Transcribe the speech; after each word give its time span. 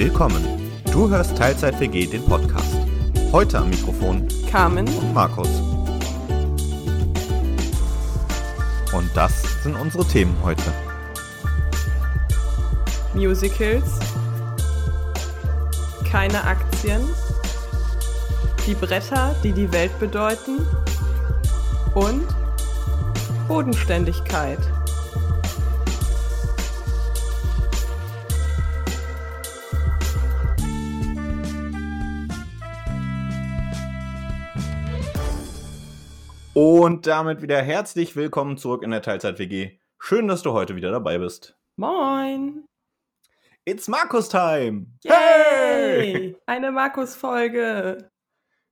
Willkommen. 0.00 0.44
Du 0.92 1.10
hörst 1.10 1.36
Teilzeit 1.36 1.80
WG, 1.80 2.06
den 2.06 2.24
Podcast. 2.24 2.76
Heute 3.32 3.58
am 3.58 3.68
Mikrofon 3.68 4.28
Carmen 4.48 4.86
und 4.86 5.12
Markus. 5.12 5.48
Und 8.92 9.10
das 9.16 9.42
sind 9.64 9.74
unsere 9.74 10.06
Themen 10.06 10.36
heute. 10.44 10.62
Musicals, 13.12 13.98
keine 16.08 16.44
Aktien, 16.44 17.00
die 18.68 18.74
Bretter, 18.74 19.34
die 19.42 19.50
die 19.50 19.72
Welt 19.72 19.98
bedeuten 19.98 20.64
und 21.96 22.22
Bodenständigkeit. 23.48 24.60
Und 36.60 37.06
damit 37.06 37.40
wieder 37.40 37.62
herzlich 37.62 38.16
willkommen 38.16 38.56
zurück 38.56 38.82
in 38.82 38.90
der 38.90 39.00
Teilzeit 39.00 39.38
WG. 39.38 39.78
Schön, 40.00 40.26
dass 40.26 40.42
du 40.42 40.54
heute 40.54 40.74
wieder 40.74 40.90
dabei 40.90 41.18
bist. 41.18 41.56
Moin! 41.76 42.66
It's 43.64 43.86
Markus 43.86 44.28
Time! 44.28 44.86
Yay! 45.04 46.36
Eine 46.46 46.72
Markus-Folge. 46.72 48.10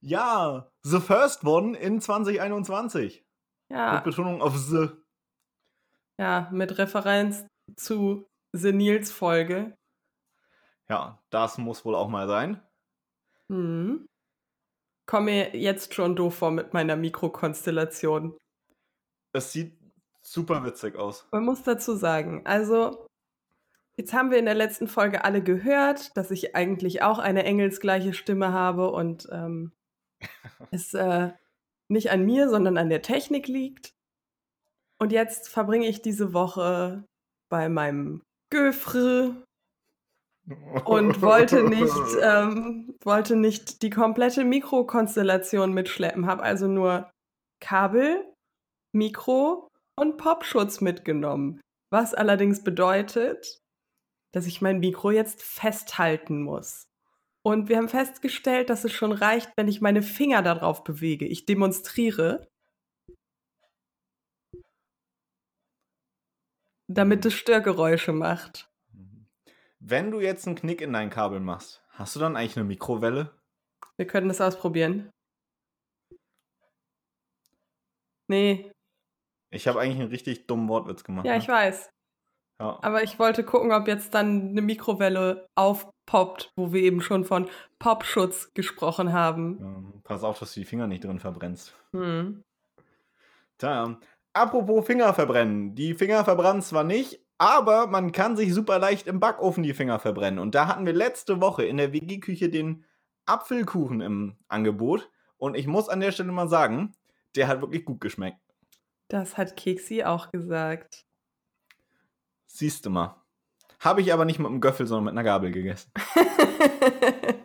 Ja, 0.01 0.69
the 0.83 0.99
first 0.99 1.45
one 1.45 1.79
in 1.79 2.01
2021. 2.01 3.25
Ja. 3.69 3.95
Mit 3.95 4.03
Betonung 4.03 4.43
auf 4.43 4.57
the. 4.57 4.89
Ja, 6.19 6.49
mit 6.51 6.77
Referenz 6.79 7.47
zu 7.77 8.27
The 8.53 8.73
Nils 8.73 9.13
Folge. 9.13 9.77
Ja, 10.89 11.23
das 11.31 11.57
muss 11.57 11.85
wohl 11.85 11.95
auch 11.95 12.09
mal 12.09 12.27
sein. 12.27 12.61
Hm. 13.49 14.09
Komme 15.07 15.27
mir 15.27 15.57
jetzt 15.57 15.95
schon 15.95 16.17
doof 16.17 16.35
vor 16.35 16.51
mit 16.51 16.75
meiner 16.75 16.97
Mikrokonstellation. 16.97 18.37
Es 19.33 19.53
sieht 19.53 19.79
super 20.23 20.65
witzig 20.65 20.97
aus. 20.97 21.27
Man 21.31 21.45
muss 21.45 21.63
dazu 21.63 21.95
sagen, 21.95 22.43
also 22.45 23.07
jetzt 23.97 24.13
haben 24.13 24.31
wir 24.31 24.39
in 24.39 24.47
der 24.47 24.55
letzten 24.55 24.89
Folge 24.89 25.25
alle 25.25 25.43
gehört, 25.43 26.17
dass 26.17 26.31
ich 26.31 26.57
eigentlich 26.57 27.03
auch 27.03 27.19
eine 27.19 27.45
engelsgleiche 27.45 28.15
Stimme 28.15 28.53
habe 28.53 28.91
und 28.91 29.29
ähm, 29.31 29.73
es 30.73 30.93
äh, 30.95 31.31
nicht 31.89 32.11
an 32.11 32.25
mir, 32.25 32.49
sondern 32.49 32.77
an 32.77 32.89
der 32.89 33.03
Technik 33.03 33.47
liegt. 33.47 33.95
Und 34.99 35.13
jetzt 35.13 35.49
verbringe 35.49 35.87
ich 35.87 36.03
diese 36.03 36.33
Woche 36.33 37.05
bei 37.49 37.69
meinem 37.69 38.23
Göfre 38.51 39.46
und 40.85 41.21
wollte 41.23 41.63
nicht, 41.69 41.93
ähm, 42.23 42.95
wollte 43.03 43.37
nicht 43.37 43.83
die 43.83 43.91
komplette 43.91 44.45
Mikrokonstellation 44.45 45.73
mitschleppen, 45.73 46.27
habe 46.27 46.43
also 46.43 46.69
nur 46.69 47.11
Kabel, 47.61 48.25
Mikro 48.93 49.69
und 49.99 50.17
Popschutz 50.17 50.81
mitgenommen. 50.81 51.61
Was 51.91 52.15
allerdings 52.15 52.63
bedeutet, 52.63 53.61
dass 54.33 54.47
ich 54.47 54.61
mein 54.61 54.81
Mikro 54.81 55.11
jetzt 55.11 55.43
festhalten 55.43 56.43
muss. 56.43 56.89
Und 57.43 57.69
wir 57.69 57.77
haben 57.77 57.89
festgestellt, 57.89 58.71
dass 58.71 58.85
es 58.85 58.93
schon 58.93 59.13
reicht, 59.13 59.53
wenn 59.57 59.69
ich 59.69 59.81
meine 59.81 60.03
Finger 60.03 60.43
darauf 60.43 60.83
bewege. 60.83 61.27
Ich 61.27 61.47
demonstriere. 61.47 62.49
Damit 66.89 67.25
es 67.25 67.35
Störgeräusche 67.35 68.13
macht. 68.13 68.69
Wenn 69.79 70.11
du 70.11 70.21
jetzt 70.21 70.47
einen 70.47 70.57
Knick 70.57 70.81
in 70.81 70.93
dein 70.93 71.11
Kabel 71.11 71.41
machst, 71.41 71.83
hast 71.91 72.17
du 72.17 72.21
dann 72.21 72.37
eigentlich 72.37 72.57
eine 72.57 72.65
Mikrowelle? 72.65 73.31
Wir 73.97 74.07
können 74.07 74.29
das 74.29 74.41
ausprobieren. 74.41 75.11
Nee. 78.29 78.71
Ich 79.51 79.69
habe 79.69 79.81
eigentlich 79.81 80.01
einen 80.01 80.11
richtig 80.11 80.47
dummen 80.47 80.69
Wortwitz 80.69 81.05
gemacht. 81.05 81.27
Ja, 81.27 81.33
ne? 81.33 81.39
ich 81.39 81.49
weiß. 81.49 81.91
Ja. 82.59 82.79
Aber 82.83 83.03
ich 83.03 83.19
wollte 83.19 83.45
gucken, 83.45 83.73
ob 83.73 83.87
jetzt 83.87 84.15
dann 84.15 84.49
eine 84.51 84.63
Mikrowelle 84.63 85.47
aufpoppt, 85.55 86.53
wo 86.57 86.73
wir 86.73 86.83
eben 86.83 87.03
schon 87.03 87.25
von 87.25 87.49
Popschutz 87.79 88.53
gesprochen 88.55 89.13
haben. 89.13 89.59
Ähm, 89.61 90.01
pass 90.05 90.25
auf, 90.25 90.39
dass 90.39 90.55
du 90.55 90.61
die 90.61 90.67
Finger 90.67 90.87
nicht 90.87 91.05
drin 91.05 91.21
verbrennst. 91.21 91.77
Hm. 91.93 92.43
Tja, 93.59 93.99
apropos 94.33 94.87
Finger 94.87 95.13
verbrennen. 95.13 95.75
Die 95.75 95.95
Finger 95.95 96.25
verbrennen 96.25 96.63
zwar 96.63 96.85
nicht, 96.85 97.26
aber 97.39 97.87
man 97.87 98.13
kann 98.13 98.37
sich 98.37 98.55
super 98.55 98.79
leicht 98.79 99.07
im 99.07 99.21
Backofen 99.21 99.63
die 99.63 99.75
Finger 99.75 99.99
verbrennen. 99.99 100.39
Und 100.39 100.55
da 100.55 100.67
hatten 100.67 100.87
wir 100.87 100.93
letzte 100.93 101.41
Woche 101.41 101.65
in 101.65 101.77
der 101.77 101.93
WG-Küche 101.93 102.49
den 102.49 102.85
Apfelkuchen 103.27 104.01
im 104.01 104.37
Angebot. 104.49 105.11
Und 105.37 105.57
ich 105.57 105.67
muss 105.67 105.89
an 105.89 106.01
der 106.01 106.13
Stelle 106.13 106.33
mal 106.33 106.49
sagen, 106.49 106.95
der 107.35 107.49
hat 107.49 107.61
wirklich 107.61 107.85
gut 107.85 108.01
geschmeckt. 108.01 108.41
Das 109.09 109.37
hat 109.37 109.57
Keksi 109.57 110.05
auch 110.05 110.33
gesagt. 110.33 111.05
Siehst 112.47 112.87
du 112.87 112.91
mal. 112.91 113.23
Habe 113.81 114.01
ich 114.01 114.13
aber 114.13 114.25
nicht 114.25 114.39
mit 114.39 114.49
einem 114.49 114.61
Göffel, 114.63 114.87
sondern 114.87 115.05
mit 115.05 115.13
einer 115.13 115.25
Gabel 115.25 115.51
gegessen. 115.51 115.93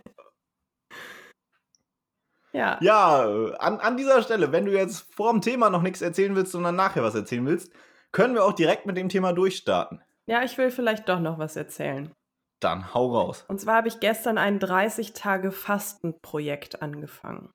ja. 2.53 2.79
Ja, 2.81 3.25
äh, 3.25 3.55
an, 3.57 3.79
an 3.79 3.97
dieser 3.97 4.23
Stelle, 4.23 4.53
wenn 4.53 4.65
du 4.65 4.71
jetzt 4.71 5.13
vor 5.13 5.31
dem 5.31 5.41
Thema 5.41 5.69
noch 5.69 5.81
nichts 5.81 6.01
erzählen 6.01 6.35
willst, 6.35 6.53
sondern 6.53 6.77
nachher 6.77 7.03
was 7.03 7.15
erzählen 7.15 7.45
willst, 7.45 7.73
können 8.11 8.35
wir 8.35 8.45
auch 8.45 8.53
direkt 8.53 8.85
mit 8.85 8.97
dem 8.97 9.09
Thema 9.09 9.33
durchstarten. 9.33 10.03
Ja, 10.25 10.43
ich 10.43 10.57
will 10.57 10.71
vielleicht 10.71 11.09
doch 11.09 11.19
noch 11.19 11.37
was 11.39 11.55
erzählen. 11.55 12.13
Dann 12.59 12.93
hau 12.93 13.15
raus. 13.15 13.45
Und 13.47 13.59
zwar 13.59 13.77
habe 13.77 13.87
ich 13.87 13.99
gestern 13.99 14.37
ein 14.37 14.59
30-Tage-Fasten-Projekt 14.59 16.79
angefangen. 16.81 17.49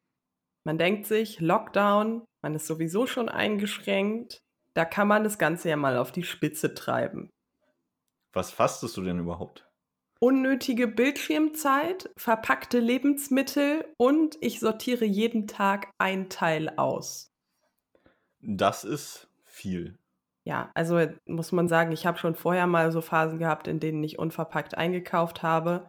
Man 0.64 0.78
denkt 0.78 1.06
sich, 1.06 1.38
Lockdown, 1.40 2.24
man 2.42 2.56
ist 2.56 2.66
sowieso 2.66 3.06
schon 3.06 3.28
eingeschränkt, 3.28 4.38
da 4.74 4.84
kann 4.84 5.06
man 5.08 5.24
das 5.24 5.38
Ganze 5.38 5.68
ja 5.68 5.76
mal 5.76 5.96
auf 5.96 6.10
die 6.10 6.24
Spitze 6.24 6.74
treiben. 6.74 7.30
Was 8.32 8.50
fastest 8.50 8.96
du 8.96 9.02
denn 9.02 9.20
überhaupt? 9.20 9.70
Unnötige 10.18 10.88
Bildschirmzeit, 10.88 12.10
verpackte 12.16 12.80
Lebensmittel 12.80 13.84
und 13.96 14.36
ich 14.40 14.58
sortiere 14.60 15.04
jeden 15.04 15.46
Tag 15.46 15.90
ein 15.98 16.28
Teil 16.28 16.72
aus. 16.76 17.28
Das 18.40 18.84
ist 18.84 19.28
viel. 19.44 19.98
Ja, 20.46 20.70
also 20.74 21.04
muss 21.26 21.50
man 21.50 21.66
sagen, 21.66 21.90
ich 21.90 22.06
habe 22.06 22.18
schon 22.18 22.36
vorher 22.36 22.68
mal 22.68 22.92
so 22.92 23.00
Phasen 23.00 23.38
gehabt, 23.40 23.66
in 23.66 23.80
denen 23.80 24.04
ich 24.04 24.18
unverpackt 24.18 24.76
eingekauft 24.76 25.42
habe. 25.42 25.88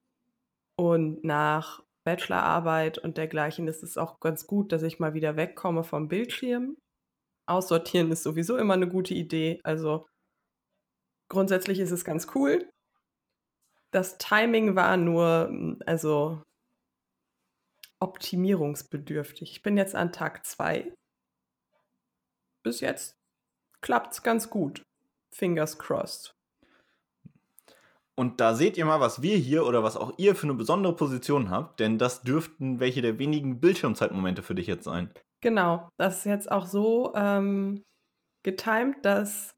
Und 0.75 1.23
nach 1.23 1.83
Bachelorarbeit 2.05 2.97
und 2.97 3.17
dergleichen 3.17 3.67
ist 3.67 3.83
es 3.83 3.97
auch 3.97 4.19
ganz 4.19 4.47
gut, 4.47 4.71
dass 4.71 4.81
ich 4.81 4.99
mal 4.99 5.13
wieder 5.13 5.35
wegkomme 5.37 5.83
vom 5.83 6.07
Bildschirm. 6.07 6.75
Aussortieren 7.47 8.11
ist 8.11 8.23
sowieso 8.23 8.57
immer 8.57 8.73
eine 8.73 8.89
gute 8.89 9.13
Idee. 9.13 9.59
Also 9.63 10.07
grundsätzlich 11.29 11.79
ist 11.79 11.91
es 11.91 12.03
ganz 12.03 12.27
cool. 12.33 12.67
Das 13.91 14.17
Timing 14.17 14.75
war 14.75 14.97
nur, 14.97 15.49
mm, 15.51 15.81
also 15.85 16.41
optimierungsbedürftig. 17.99 19.51
Ich 19.51 19.61
bin 19.61 19.77
jetzt 19.77 19.95
an 19.95 20.11
Tag 20.11 20.45
zwei. 20.45 20.93
Bis 22.63 22.81
jetzt 22.81 23.16
klappt's 23.87 24.21
ganz 24.21 24.49
gut. 24.49 24.85
Fingers 25.31 25.79
crossed. 25.79 26.35
Und 28.15 28.41
da 28.41 28.53
seht 28.53 28.75
ihr 28.75 28.83
mal, 28.83 28.99
was 28.99 29.21
wir 29.21 29.37
hier 29.37 29.65
oder 29.65 29.81
was 29.81 29.95
auch 29.95 30.11
ihr 30.17 30.35
für 30.35 30.47
eine 30.47 30.55
besondere 30.55 30.93
Position 30.93 31.49
habt, 31.49 31.79
denn 31.79 31.97
das 31.97 32.21
dürften 32.21 32.81
welche 32.81 33.01
der 33.01 33.17
wenigen 33.17 33.61
Bildschirmzeitmomente 33.61 34.43
für 34.43 34.55
dich 34.55 34.67
jetzt 34.67 34.83
sein. 34.83 35.09
Genau, 35.39 35.87
das 35.97 36.17
ist 36.17 36.25
jetzt 36.25 36.51
auch 36.51 36.65
so 36.65 37.13
ähm, 37.15 37.81
getimt, 38.43 39.05
dass 39.05 39.55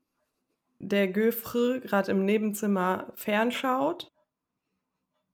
der 0.78 1.07
Göfre 1.07 1.79
gerade 1.79 2.11
im 2.11 2.23
Nebenzimmer 2.23 3.11
fernschaut, 3.16 4.11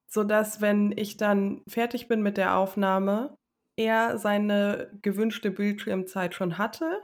sodass, 0.07 0.61
wenn 0.61 0.93
ich 0.95 1.17
dann 1.17 1.63
fertig 1.67 2.07
bin 2.07 2.21
mit 2.21 2.37
der 2.37 2.55
Aufnahme, 2.55 3.35
er 3.75 4.17
seine 4.19 4.89
gewünschte 5.01 5.51
Bildschirmzeit 5.51 6.33
schon 6.33 6.57
hatte 6.57 7.01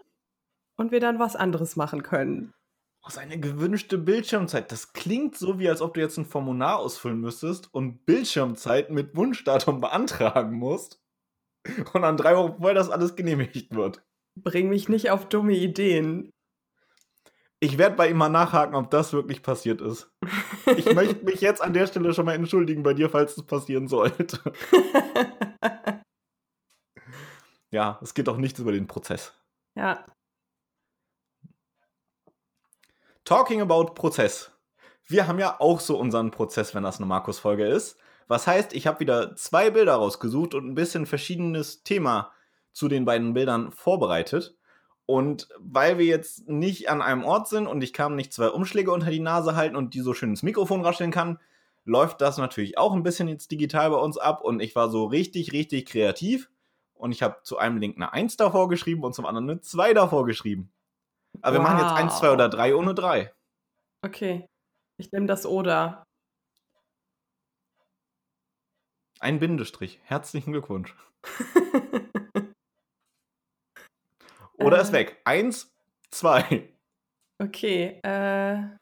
und 0.81 0.91
wir 0.91 0.99
dann 0.99 1.19
was 1.19 1.35
anderes 1.35 1.75
machen 1.77 2.03
können. 2.03 2.53
Oh, 3.03 3.09
seine 3.09 3.39
gewünschte 3.39 3.97
Bildschirmzeit. 3.97 4.71
Das 4.71 4.93
klingt 4.93 5.37
so, 5.37 5.57
wie 5.57 5.69
als 5.69 5.81
ob 5.81 5.93
du 5.93 6.01
jetzt 6.01 6.17
ein 6.17 6.25
Formular 6.25 6.77
ausfüllen 6.77 7.19
müsstest 7.19 7.73
und 7.73 8.05
Bildschirmzeit 8.05 8.91
mit 8.91 9.15
Wunschdatum 9.15 9.79
beantragen 9.81 10.53
musst. 10.53 10.99
Und 11.93 12.01
dann 12.01 12.17
drei 12.17 12.35
Wochen 12.35 12.57
vorher 12.57 12.75
das 12.75 12.89
alles 12.89 13.15
genehmigt 13.15 13.73
wird. 13.73 14.03
Bring 14.39 14.69
mich 14.69 14.89
nicht 14.89 15.09
auf 15.11 15.29
dumme 15.29 15.53
Ideen. 15.53 16.31
Ich 17.59 17.77
werde 17.77 17.95
bei 17.95 18.09
ihm 18.09 18.17
mal 18.17 18.29
nachhaken, 18.29 18.75
ob 18.75 18.89
das 18.89 19.13
wirklich 19.13 19.43
passiert 19.43 19.81
ist. 19.81 20.11
Ich 20.77 20.85
möchte 20.95 21.23
mich 21.23 21.41
jetzt 21.41 21.61
an 21.61 21.73
der 21.73 21.85
Stelle 21.85 22.13
schon 22.13 22.25
mal 22.25 22.33
entschuldigen 22.33 22.81
bei 22.81 22.93
dir, 22.93 23.09
falls 23.09 23.37
es 23.37 23.43
passieren 23.43 23.87
sollte. 23.87 24.39
Ja, 27.73 27.99
es 28.01 28.13
geht 28.13 28.27
auch 28.27 28.35
nichts 28.35 28.59
über 28.59 28.73
den 28.73 28.87
Prozess. 28.87 29.33
ja, 29.77 30.05
Talking 33.23 33.61
about 33.61 33.93
Prozess. 33.93 34.51
wir 35.07 35.27
haben 35.27 35.39
ja 35.39 35.59
auch 35.59 35.79
so 35.79 35.97
unseren 35.97 36.31
Prozess, 36.31 36.73
wenn 36.73 36.83
das 36.83 36.97
eine 36.97 37.05
Markus-Folge 37.05 37.67
ist. 37.67 37.97
Was 38.27 38.47
heißt, 38.47 38.73
ich 38.73 38.87
habe 38.87 39.01
wieder 39.01 39.35
zwei 39.35 39.69
Bilder 39.69 39.95
rausgesucht 39.95 40.53
und 40.53 40.67
ein 40.67 40.75
bisschen 40.75 41.05
verschiedenes 41.05 41.83
Thema 41.83 42.31
zu 42.71 42.87
den 42.87 43.05
beiden 43.05 43.33
Bildern 43.33 43.71
vorbereitet. 43.71 44.55
Und 45.05 45.49
weil 45.59 45.97
wir 45.97 46.05
jetzt 46.05 46.47
nicht 46.47 46.89
an 46.89 47.01
einem 47.01 47.25
Ort 47.25 47.49
sind 47.49 47.67
und 47.67 47.83
ich 47.83 47.91
kam 47.91 48.15
nicht 48.15 48.31
zwei 48.31 48.47
Umschläge 48.47 48.91
unter 48.91 49.11
die 49.11 49.19
Nase 49.19 49.55
halten 49.55 49.75
und 49.75 49.93
die 49.93 49.99
so 49.99 50.13
schön 50.13 50.29
ins 50.29 50.43
Mikrofon 50.43 50.81
rascheln 50.81 51.11
kann, 51.11 51.39
läuft 51.83 52.21
das 52.21 52.37
natürlich 52.37 52.77
auch 52.77 52.93
ein 52.93 53.03
bisschen 53.03 53.27
jetzt 53.27 53.51
digital 53.51 53.89
bei 53.89 53.97
uns 53.97 54.17
ab 54.17 54.41
und 54.41 54.61
ich 54.61 54.75
war 54.75 54.89
so 54.89 55.05
richtig, 55.05 55.51
richtig 55.51 55.87
kreativ 55.87 56.49
und 56.93 57.11
ich 57.11 57.23
habe 57.23 57.37
zu 57.43 57.57
einem 57.57 57.77
Link 57.77 57.97
eine 57.97 58.13
1 58.13 58.37
davor 58.37 58.69
geschrieben 58.69 59.03
und 59.03 59.13
zum 59.13 59.25
anderen 59.25 59.49
eine 59.49 59.61
2 59.61 59.93
davor 59.93 60.25
geschrieben. 60.25 60.71
Aber 61.41 61.57
wow. 61.57 61.63
wir 61.63 61.71
machen 61.71 61.79
jetzt 61.79 61.93
1, 61.93 62.19
2 62.19 62.31
oder 62.31 62.49
3 62.49 62.75
ohne 62.75 62.93
3. 62.93 63.33
Okay. 64.03 64.45
Ich 64.97 65.11
nehme 65.11 65.27
das 65.27 65.45
oder. 65.45 66.03
Ein 69.19 69.39
Bindestrich. 69.39 69.99
Herzlichen 70.03 70.51
Glückwunsch. 70.51 70.95
oder 74.57 74.77
äh. 74.77 74.81
ist 74.81 74.91
weg. 74.91 75.21
1, 75.25 75.71
2. 76.11 76.69
Okay. 77.39 77.99
Äh, 78.03 78.77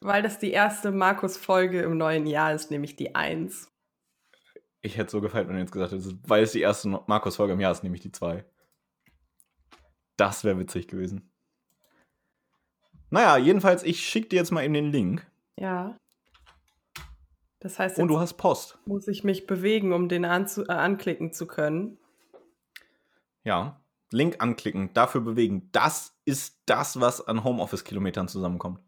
weil 0.00 0.22
das 0.22 0.38
die 0.38 0.52
erste 0.52 0.92
Markus-Folge 0.92 1.82
im 1.82 1.96
neuen 1.98 2.26
Jahr 2.26 2.52
ist, 2.52 2.70
nämlich 2.70 2.96
die 2.96 3.14
1. 3.14 3.68
Ich 4.82 4.96
hätte 4.96 5.10
so 5.10 5.20
gefallen, 5.20 5.48
wenn 5.48 5.56
du 5.56 5.60
jetzt 5.60 5.72
gesagt 5.72 5.92
hättest, 5.92 6.16
weil 6.28 6.44
es 6.44 6.52
die 6.52 6.60
erste 6.60 6.88
Markus-Folge 6.88 7.54
im 7.54 7.60
Jahr 7.60 7.72
ist, 7.72 7.82
nämlich 7.82 8.02
die 8.02 8.12
2. 8.12 8.44
Das 10.16 10.44
wäre 10.44 10.58
witzig 10.58 10.88
gewesen. 10.88 11.30
Naja, 13.10 13.36
jedenfalls, 13.36 13.82
ich 13.82 14.06
schicke 14.06 14.28
dir 14.28 14.36
jetzt 14.36 14.50
mal 14.50 14.64
eben 14.64 14.74
den 14.74 14.90
Link. 14.90 15.26
Ja. 15.58 15.96
Das 17.60 17.78
heißt, 17.78 17.98
Und 17.98 18.08
du 18.08 18.18
hast 18.18 18.34
Post. 18.34 18.78
Muss 18.86 19.08
ich 19.08 19.24
mich 19.24 19.46
bewegen, 19.46 19.92
um 19.92 20.08
den 20.08 20.24
äh, 20.24 20.28
anklicken 20.68 21.32
zu 21.32 21.46
können? 21.46 21.98
Ja. 23.44 23.80
Link 24.12 24.36
anklicken, 24.40 24.92
dafür 24.94 25.20
bewegen. 25.20 25.68
Das 25.72 26.14
ist 26.24 26.60
das, 26.66 27.00
was 27.00 27.26
an 27.26 27.42
Homeoffice-Kilometern 27.42 28.28
zusammenkommt. 28.28 28.80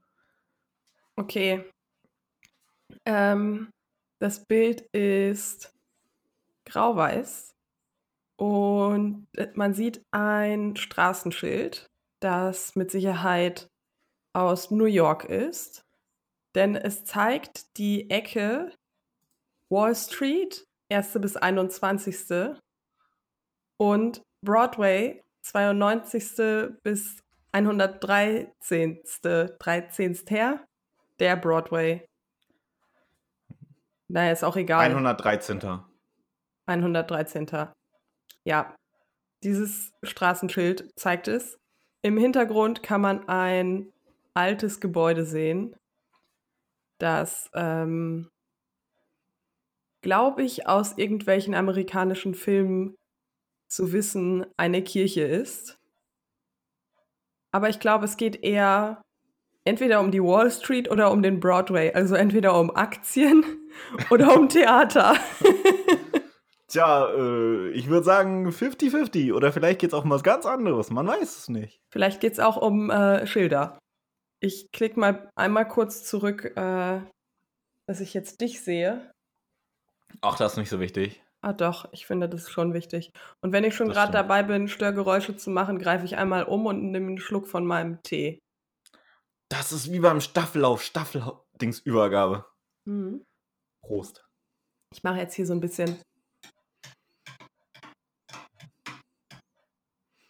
Okay. 1.16 1.64
Ähm, 3.04 3.70
das 4.20 4.44
Bild 4.44 4.82
ist 4.92 5.74
grau-weiß 6.66 7.56
und 8.38 9.26
äh, 9.36 9.48
man 9.54 9.74
sieht 9.74 10.04
ein 10.12 10.76
Straßenschild, 10.76 11.90
das 12.20 12.76
mit 12.76 12.90
Sicherheit 12.90 13.68
aus 14.32 14.70
New 14.70 14.86
York 14.86 15.24
ist, 15.24 15.82
denn 16.54 16.76
es 16.76 17.04
zeigt 17.04 17.76
die 17.78 18.08
Ecke 18.10 18.72
Wall 19.70 19.94
Street, 19.94 20.64
1. 20.90 21.18
bis 21.20 21.36
21. 21.36 22.56
und 23.76 24.22
Broadway, 24.44 25.22
92. 25.42 26.76
bis 26.82 27.22
113. 27.52 29.02
13. 29.20 30.18
Der 31.18 31.36
Broadway. 31.36 32.06
Naja, 34.06 34.32
ist 34.32 34.44
auch 34.44 34.56
egal. 34.56 34.90
113. 34.90 35.80
113. 36.66 37.68
Ja, 38.44 38.74
dieses 39.42 39.92
Straßenschild 40.02 40.90
zeigt 40.96 41.28
es. 41.28 41.58
Im 42.02 42.16
Hintergrund 42.16 42.82
kann 42.82 43.00
man 43.00 43.28
ein 43.28 43.92
altes 44.34 44.80
Gebäude 44.80 45.24
sehen, 45.24 45.74
das, 46.98 47.50
ähm, 47.54 48.28
glaube 50.02 50.42
ich, 50.42 50.66
aus 50.66 50.96
irgendwelchen 50.96 51.54
amerikanischen 51.54 52.34
Filmen 52.34 52.96
zu 53.68 53.92
wissen 53.92 54.46
eine 54.56 54.82
Kirche 54.82 55.22
ist. 55.22 55.78
Aber 57.52 57.68
ich 57.68 57.80
glaube, 57.80 58.04
es 58.04 58.16
geht 58.16 58.42
eher 58.42 59.02
entweder 59.64 60.00
um 60.00 60.10
die 60.10 60.22
Wall 60.22 60.50
Street 60.50 60.90
oder 60.90 61.10
um 61.10 61.22
den 61.22 61.40
Broadway. 61.40 61.92
Also 61.92 62.14
entweder 62.14 62.58
um 62.58 62.74
Aktien 62.74 63.44
oder 64.10 64.34
um 64.36 64.48
Theater. 64.48 65.14
Tja, 66.70 67.08
äh, 67.14 67.70
ich 67.70 67.88
würde 67.88 68.04
sagen 68.04 68.48
50-50 68.48 69.32
oder 69.32 69.52
vielleicht 69.52 69.80
geht 69.80 69.90
es 69.90 69.94
auch 69.94 70.04
um 70.04 70.10
was 70.10 70.22
ganz 70.22 70.44
anderes. 70.44 70.90
Man 70.90 71.06
weiß 71.06 71.38
es 71.38 71.48
nicht. 71.48 71.80
Vielleicht 71.90 72.20
geht 72.20 72.34
es 72.34 72.40
auch 72.40 72.58
um 72.58 72.90
äh, 72.90 73.26
Schilder. 73.26 73.78
Ich 74.40 74.70
klicke 74.72 75.00
mal 75.00 75.30
einmal 75.34 75.66
kurz 75.66 76.04
zurück, 76.04 76.44
äh, 76.56 77.00
dass 77.88 78.00
ich 78.00 78.12
jetzt 78.12 78.40
dich 78.42 78.60
sehe. 78.60 79.10
Ach, 80.20 80.36
das 80.36 80.52
ist 80.52 80.58
nicht 80.58 80.68
so 80.68 80.78
wichtig. 80.78 81.22
Ah 81.40 81.52
doch, 81.52 81.90
ich 81.92 82.06
finde 82.06 82.28
das 82.28 82.42
ist 82.42 82.50
schon 82.50 82.74
wichtig. 82.74 83.12
Und 83.42 83.52
wenn 83.52 83.64
ich 83.64 83.74
schon 83.74 83.88
gerade 83.88 84.12
dabei 84.12 84.42
bin, 84.42 84.68
Störgeräusche 84.68 85.36
zu 85.36 85.50
machen, 85.50 85.78
greife 85.78 86.04
ich 86.04 86.16
einmal 86.16 86.44
um 86.44 86.66
und 86.66 86.90
nehme 86.90 87.06
einen 87.06 87.18
Schluck 87.18 87.46
von 87.46 87.64
meinem 87.64 88.02
Tee. 88.02 88.40
Das 89.50 89.72
ist 89.72 89.90
wie 89.92 90.00
beim 90.00 90.20
Staffellauf, 90.20 90.82
Staffeldingsübergabe. 90.82 92.44
Mhm. 92.86 93.24
Prost. 93.82 94.26
Ich 94.92 95.02
mache 95.02 95.18
jetzt 95.18 95.34
hier 95.34 95.46
so 95.46 95.54
ein 95.54 95.60
bisschen 95.60 95.98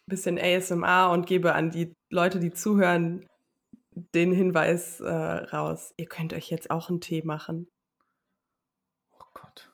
bisschen 0.09 0.39
ASMR 0.39 1.11
und 1.11 1.25
gebe 1.25 1.55
an 1.55 1.71
die 1.71 1.93
Leute, 2.09 2.39
die 2.39 2.51
zuhören, 2.51 3.25
den 4.13 4.31
Hinweis 4.31 4.99
äh, 4.99 5.09
raus. 5.09 5.93
Ihr 5.97 6.07
könnt 6.07 6.33
euch 6.33 6.49
jetzt 6.49 6.71
auch 6.71 6.89
einen 6.89 7.01
Tee 7.01 7.21
machen. 7.23 7.67
Oh 9.13 9.25
Gott. 9.33 9.71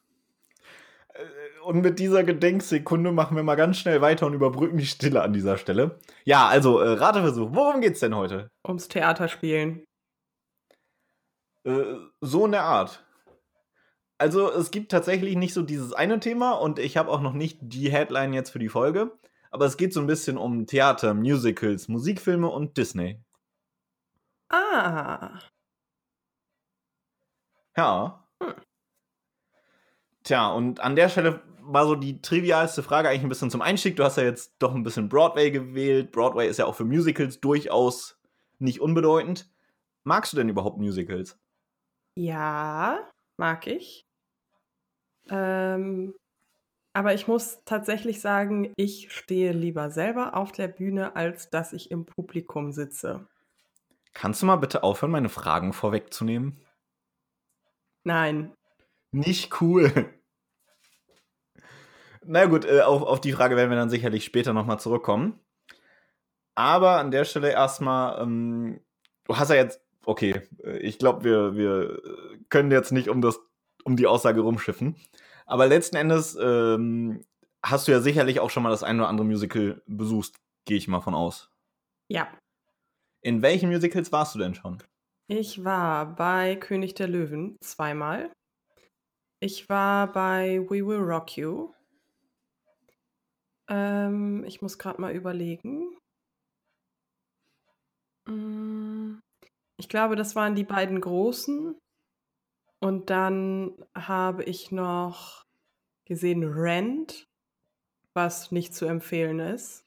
Äh, 1.10 1.24
und 1.64 1.82
mit 1.82 2.00
dieser 2.00 2.24
Gedenksekunde 2.24 3.12
machen 3.12 3.36
wir 3.36 3.44
mal 3.44 3.56
ganz 3.56 3.78
schnell 3.78 4.02
weiter 4.02 4.26
und 4.26 4.34
überbrücken 4.34 4.78
die 4.78 4.86
Stille 4.86 5.22
an 5.22 5.34
dieser 5.34 5.58
Stelle. 5.58 6.00
Ja, 6.24 6.48
also 6.48 6.80
äh, 6.80 6.94
Rateversuch. 6.94 7.50
Worum 7.54 7.82
geht's 7.82 8.00
denn 8.00 8.16
heute? 8.16 8.50
Ums 8.68 8.88
Theaterspielen. 8.88 9.86
Äh, 11.64 11.96
so 12.22 12.46
in 12.46 12.52
der 12.52 12.64
Art. 12.64 13.04
Also 14.18 14.50
es 14.52 14.72
gibt 14.72 14.92
tatsächlich 14.92 15.36
nicht 15.36 15.54
so 15.54 15.62
dieses 15.62 15.92
eine 15.92 16.20
Thema 16.20 16.54
und 16.54 16.80
ich 16.80 16.96
habe 16.96 17.12
auch 17.12 17.22
noch 17.22 17.34
nicht 17.34 17.58
die 17.62 17.92
Headline 17.92 18.34
jetzt 18.34 18.50
für 18.50 18.60
die 18.60 18.70
Folge. 18.70 19.12
Aber 19.52 19.66
es 19.66 19.78
geht 19.78 19.94
so 19.94 20.00
ein 20.02 20.08
bisschen 20.08 20.38
um 20.38 20.66
Theater, 20.68 21.14
Musicals, 21.14 21.88
Musikfilme 21.88 22.48
und 22.50 22.78
Disney. 22.78 23.20
Ah. 24.50 25.40
Ja. 27.78 28.28
Hm. 28.42 28.54
Tja, 30.24 30.50
und 30.52 30.80
an 30.80 30.96
der 30.96 31.10
Stelle 31.10 31.42
war 31.62 31.86
so 31.86 31.96
die 31.96 32.22
trivialste 32.22 32.84
Frage 32.84 33.10
eigentlich 33.10 33.24
ein 33.24 33.30
bisschen 33.30 33.52
zum 33.52 33.62
Einstieg. 33.62 33.96
Du 33.96 34.04
hast 34.04 34.18
ja 34.18 34.24
jetzt 34.24 34.56
doch 34.60 34.74
ein 34.74 34.84
bisschen 34.84 35.10
Broadway 35.10 35.52
gewählt. 35.52 36.12
Broadway 36.12 36.48
ist 36.48 36.58
ja 36.58 36.66
auch 36.66 36.76
für 36.76 36.86
Musicals 36.86 37.40
durchaus 37.40 38.20
nicht 38.60 38.82
unbedeutend. 38.82 39.50
Magst 40.04 40.34
du 40.34 40.38
denn 40.38 40.50
überhaupt 40.50 40.78
Musicals? 40.78 41.38
Ja, 42.16 43.12
mag 43.38 43.68
ich. 43.68 44.06
Ähm, 45.30 46.14
aber 46.96 47.14
ich 47.14 47.28
muss 47.28 47.60
tatsächlich 47.66 48.22
sagen, 48.22 48.72
ich 48.78 49.12
stehe 49.12 49.52
lieber 49.52 49.92
selber 49.92 50.34
auf 50.34 50.54
der 50.54 50.70
Bühne, 50.70 51.18
als 51.18 51.50
dass 51.50 51.74
ich 51.74 51.92
im 51.92 52.06
Publikum 52.06 52.72
sitze. 52.72 53.28
Kannst 54.14 54.42
du 54.42 54.46
mal 54.46 54.56
bitte 54.56 54.82
aufhören, 54.82 55.12
meine 55.12 55.28
Fragen 55.28 55.74
vorwegzunehmen? 55.74 56.56
Nein. 58.06 58.54
Nicht 59.12 59.60
cool. 59.60 59.92
Na 62.24 62.46
gut, 62.46 62.64
äh, 62.64 62.80
auf, 62.80 63.02
auf 63.02 63.20
die 63.20 63.34
Frage 63.34 63.58
werden 63.58 63.72
wir 63.72 63.78
dann 63.78 63.90
sicherlich 63.90 64.24
später 64.24 64.54
nochmal 64.54 64.80
zurückkommen. 64.80 65.38
Aber 66.56 67.00
an 67.00 67.12
der 67.12 67.26
Stelle 67.26 67.52
erstmal, 67.52 68.22
ähm, 68.22 68.80
du 69.26 69.38
hast 69.38 69.50
ja 69.50 69.56
jetzt, 69.56 69.82
okay, 70.06 70.44
äh, 70.64 70.78
ich 70.78 70.98
glaube, 70.98 71.26
wir, 71.26 71.58
wir 71.58 72.02
können 72.48 72.72
jetzt 72.72 72.94
nicht 72.94 73.10
um, 73.10 73.22
das, 73.22 73.38
um 73.84 73.98
die 73.98 74.08
Aussage 74.08 74.40
rumschiffen. 74.40 74.96
Aber 75.46 75.68
letzten 75.68 75.96
Endes 75.96 76.38
ähm, 76.42 77.24
hast 77.64 77.88
du 77.88 77.92
ja 77.92 78.02
sicherlich 78.02 78.40
auch 78.40 78.50
schon 78.50 78.64
mal 78.64 78.70
das 78.70 78.84
ein 78.84 79.00
oder 79.00 79.10
andere 79.10 79.26
Musical 79.26 79.82
besucht, 79.86 80.34
gehe 80.66 80.78
ich 80.78 80.88
mal 80.88 81.02
von 81.02 81.16
aus. 81.16 81.50
Ja. 82.08 82.28
In 83.22 83.42
welchen 83.42 83.70
Musicals 83.70 84.12
warst 84.12 84.36
du 84.36 84.40
denn 84.40 84.56
schon? 84.56 84.82
Ich 85.28 85.64
war 85.64 86.16
bei 86.16 86.56
König 86.56 86.94
der 86.94 87.08
Löwen 87.08 87.58
zweimal. 87.62 88.32
Ich 89.40 89.68
war 89.70 90.12
bei 90.12 90.60
We 90.70 90.86
Will 90.86 91.00
Rock 91.00 91.38
You. 91.38 91.74
Ähm, 93.68 94.44
ich 94.46 94.62
muss 94.62 94.78
gerade 94.78 95.02
mal 95.02 95.14
überlegen. 95.14 95.98
Mm, 98.28 99.20
ich 99.78 99.90
glaube, 99.90 100.16
das 100.16 100.36
waren 100.36 100.56
die 100.56 100.64
beiden 100.64 101.02
großen. 101.02 101.78
Und 102.86 103.10
dann 103.10 103.84
habe 103.96 104.44
ich 104.44 104.72
noch 104.72 105.42
gesehen 106.06 106.44
Rent, 106.44 107.26
was 108.14 108.52
nicht 108.52 108.76
zu 108.76 108.86
empfehlen 108.86 109.40
ist. 109.40 109.82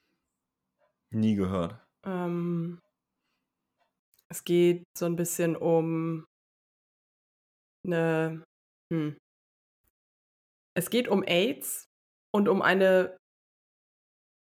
Nie 1.12 1.36
gehört. 1.36 1.80
Ähm, 2.04 2.80
Es 4.28 4.42
geht 4.42 4.82
so 4.98 5.06
ein 5.06 5.14
bisschen 5.14 5.54
um 5.54 6.24
eine. 7.86 8.42
Hm. 8.92 9.16
Es 10.74 10.90
geht 10.90 11.06
um 11.06 11.22
AIDS 11.22 11.84
und 12.34 12.48
um 12.48 12.62
eine 12.62 13.16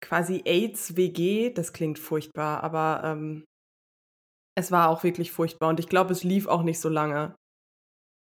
quasi 0.03 0.43
AIDS-WG. 0.45 1.55
Das 1.55 1.73
klingt 1.73 1.99
furchtbar, 1.99 2.63
aber 2.63 3.01
ähm, 3.03 3.45
es 4.55 4.71
war 4.71 4.91
auch 4.91 5.05
wirklich 5.05 5.33
furchtbar 5.33 5.71
und 5.71 5.81
ich 5.81 5.89
glaube, 5.89 6.13
es 6.13 6.23
lief 6.23 6.47
auch 6.49 6.63
nicht 6.63 6.81
so 6.81 6.91
lange. 6.91 7.35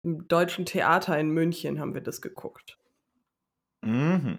Im 0.07 0.29
Deutschen 0.29 0.67
Theater 0.67 1.19
in 1.19 1.31
München 1.31 1.81
haben 1.81 1.93
wir 1.93 2.01
das 2.01 2.23
geguckt. 2.23 2.79
Mhm. 3.83 4.39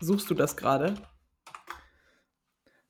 Suchst 0.00 0.30
du 0.30 0.34
das 0.34 0.56
gerade? 0.56 0.94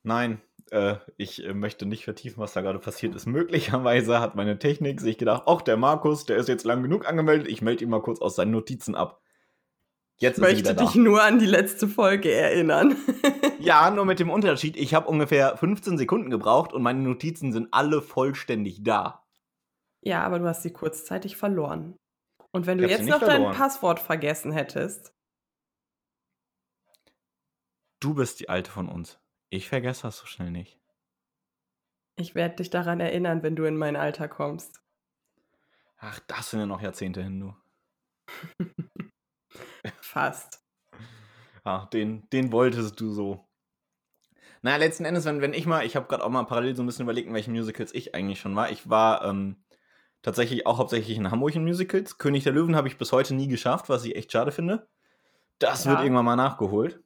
Nein, 0.03 0.41
äh, 0.71 0.95
ich 1.17 1.43
äh, 1.43 1.53
möchte 1.53 1.85
nicht 1.85 2.05
vertiefen, 2.05 2.39
was 2.39 2.53
da 2.53 2.61
gerade 2.61 2.79
passiert 2.79 3.13
ist. 3.13 3.25
Möglicherweise 3.25 4.21
hat 4.21 4.35
meine 4.35 4.57
Technik 4.57 5.01
sich 5.01 5.17
gedacht, 5.17 5.43
ach, 5.47 5.63
der 5.63 5.75
Markus, 5.75 6.25
der 6.27 6.37
ist 6.37 6.47
jetzt 6.47 6.63
lang 6.63 6.81
genug 6.81 7.09
angemeldet, 7.09 7.49
ich 7.49 7.61
melde 7.61 7.83
ihn 7.83 7.89
mal 7.89 8.01
kurz 8.01 8.21
aus 8.21 8.37
seinen 8.37 8.51
Notizen 8.51 8.95
ab. 8.95 9.19
Jetzt 10.15 10.37
ich 10.37 10.43
möchte 10.43 10.75
dich 10.75 10.95
nur 10.95 11.21
an 11.21 11.39
die 11.39 11.45
letzte 11.45 11.89
Folge 11.89 12.31
erinnern. 12.31 12.95
ja, 13.59 13.91
nur 13.91 14.05
mit 14.05 14.21
dem 14.21 14.29
Unterschied, 14.29 14.77
ich 14.77 14.93
habe 14.93 15.09
ungefähr 15.09 15.57
15 15.57 15.97
Sekunden 15.97 16.29
gebraucht 16.29 16.71
und 16.71 16.83
meine 16.83 17.01
Notizen 17.01 17.51
sind 17.51 17.67
alle 17.73 18.01
vollständig 18.01 18.81
da. 18.81 19.24
Ja, 20.05 20.23
aber 20.23 20.37
du 20.39 20.47
hast 20.47 20.61
sie 20.61 20.71
kurzzeitig 20.71 21.35
verloren. 21.35 21.97
Und 22.51 22.67
wenn 22.67 22.77
du 22.77 22.87
jetzt 22.87 23.07
noch 23.07 23.19
verloren. 23.19 23.51
dein 23.51 23.53
Passwort 23.53 23.99
vergessen 23.99 24.51
hättest. 24.51 25.13
Du 27.99 28.13
bist 28.13 28.39
die 28.39 28.49
Alte 28.49 28.69
von 28.69 28.87
uns. 28.87 29.19
Ich 29.49 29.67
vergesse 29.67 30.03
das 30.03 30.17
so 30.17 30.27
schnell 30.27 30.51
nicht. 30.51 30.79
Ich 32.17 32.35
werde 32.35 32.57
dich 32.57 32.69
daran 32.69 32.99
erinnern, 32.99 33.41
wenn 33.41 33.55
du 33.55 33.65
in 33.65 33.77
mein 33.77 33.95
Alter 33.95 34.27
kommst. 34.27 34.81
Ach, 35.97 36.19
das 36.27 36.51
sind 36.51 36.59
ja 36.59 36.65
noch 36.65 36.81
Jahrzehnte 36.81 37.23
hin, 37.23 37.39
du. 37.39 37.55
Fast. 40.01 40.63
Ach, 41.63 41.89
den, 41.89 42.29
den 42.29 42.51
wolltest 42.51 42.99
du 42.99 43.11
so. 43.11 43.49
Naja, 44.61 44.77
letzten 44.77 45.05
Endes, 45.05 45.25
wenn, 45.25 45.41
wenn 45.41 45.53
ich 45.53 45.65
mal, 45.65 45.85
ich 45.85 45.95
habe 45.95 46.07
gerade 46.07 46.23
auch 46.23 46.29
mal 46.29 46.43
parallel 46.43 46.75
so 46.75 46.83
ein 46.83 46.85
bisschen 46.85 47.03
überlegt, 47.03 47.27
in 47.27 47.33
welchen 47.33 47.53
Musicals 47.53 47.93
ich 47.93 48.13
eigentlich 48.13 48.39
schon 48.39 48.55
war. 48.55 48.71
Ich 48.71 48.89
war 48.89 49.25
ähm, 49.25 49.64
tatsächlich 50.25 50.65
auch 50.65 50.79
hauptsächlich 50.79 51.17
in 51.17 51.29
Hamburg 51.29 51.55
in 51.55 51.63
Musicals. 51.63 52.17
König 52.17 52.43
der 52.43 52.53
Löwen 52.53 52.75
habe 52.75 52.87
ich 52.87 52.97
bis 52.97 53.11
heute 53.11 53.35
nie 53.35 53.47
geschafft, 53.47 53.89
was 53.89 54.03
ich 54.05 54.15
echt 54.15 54.31
schade 54.31 54.51
finde. 54.51 54.87
Das 55.59 55.85
ja. 55.85 55.91
wird 55.91 56.01
irgendwann 56.01 56.25
mal 56.25 56.35
nachgeholt. 56.35 56.99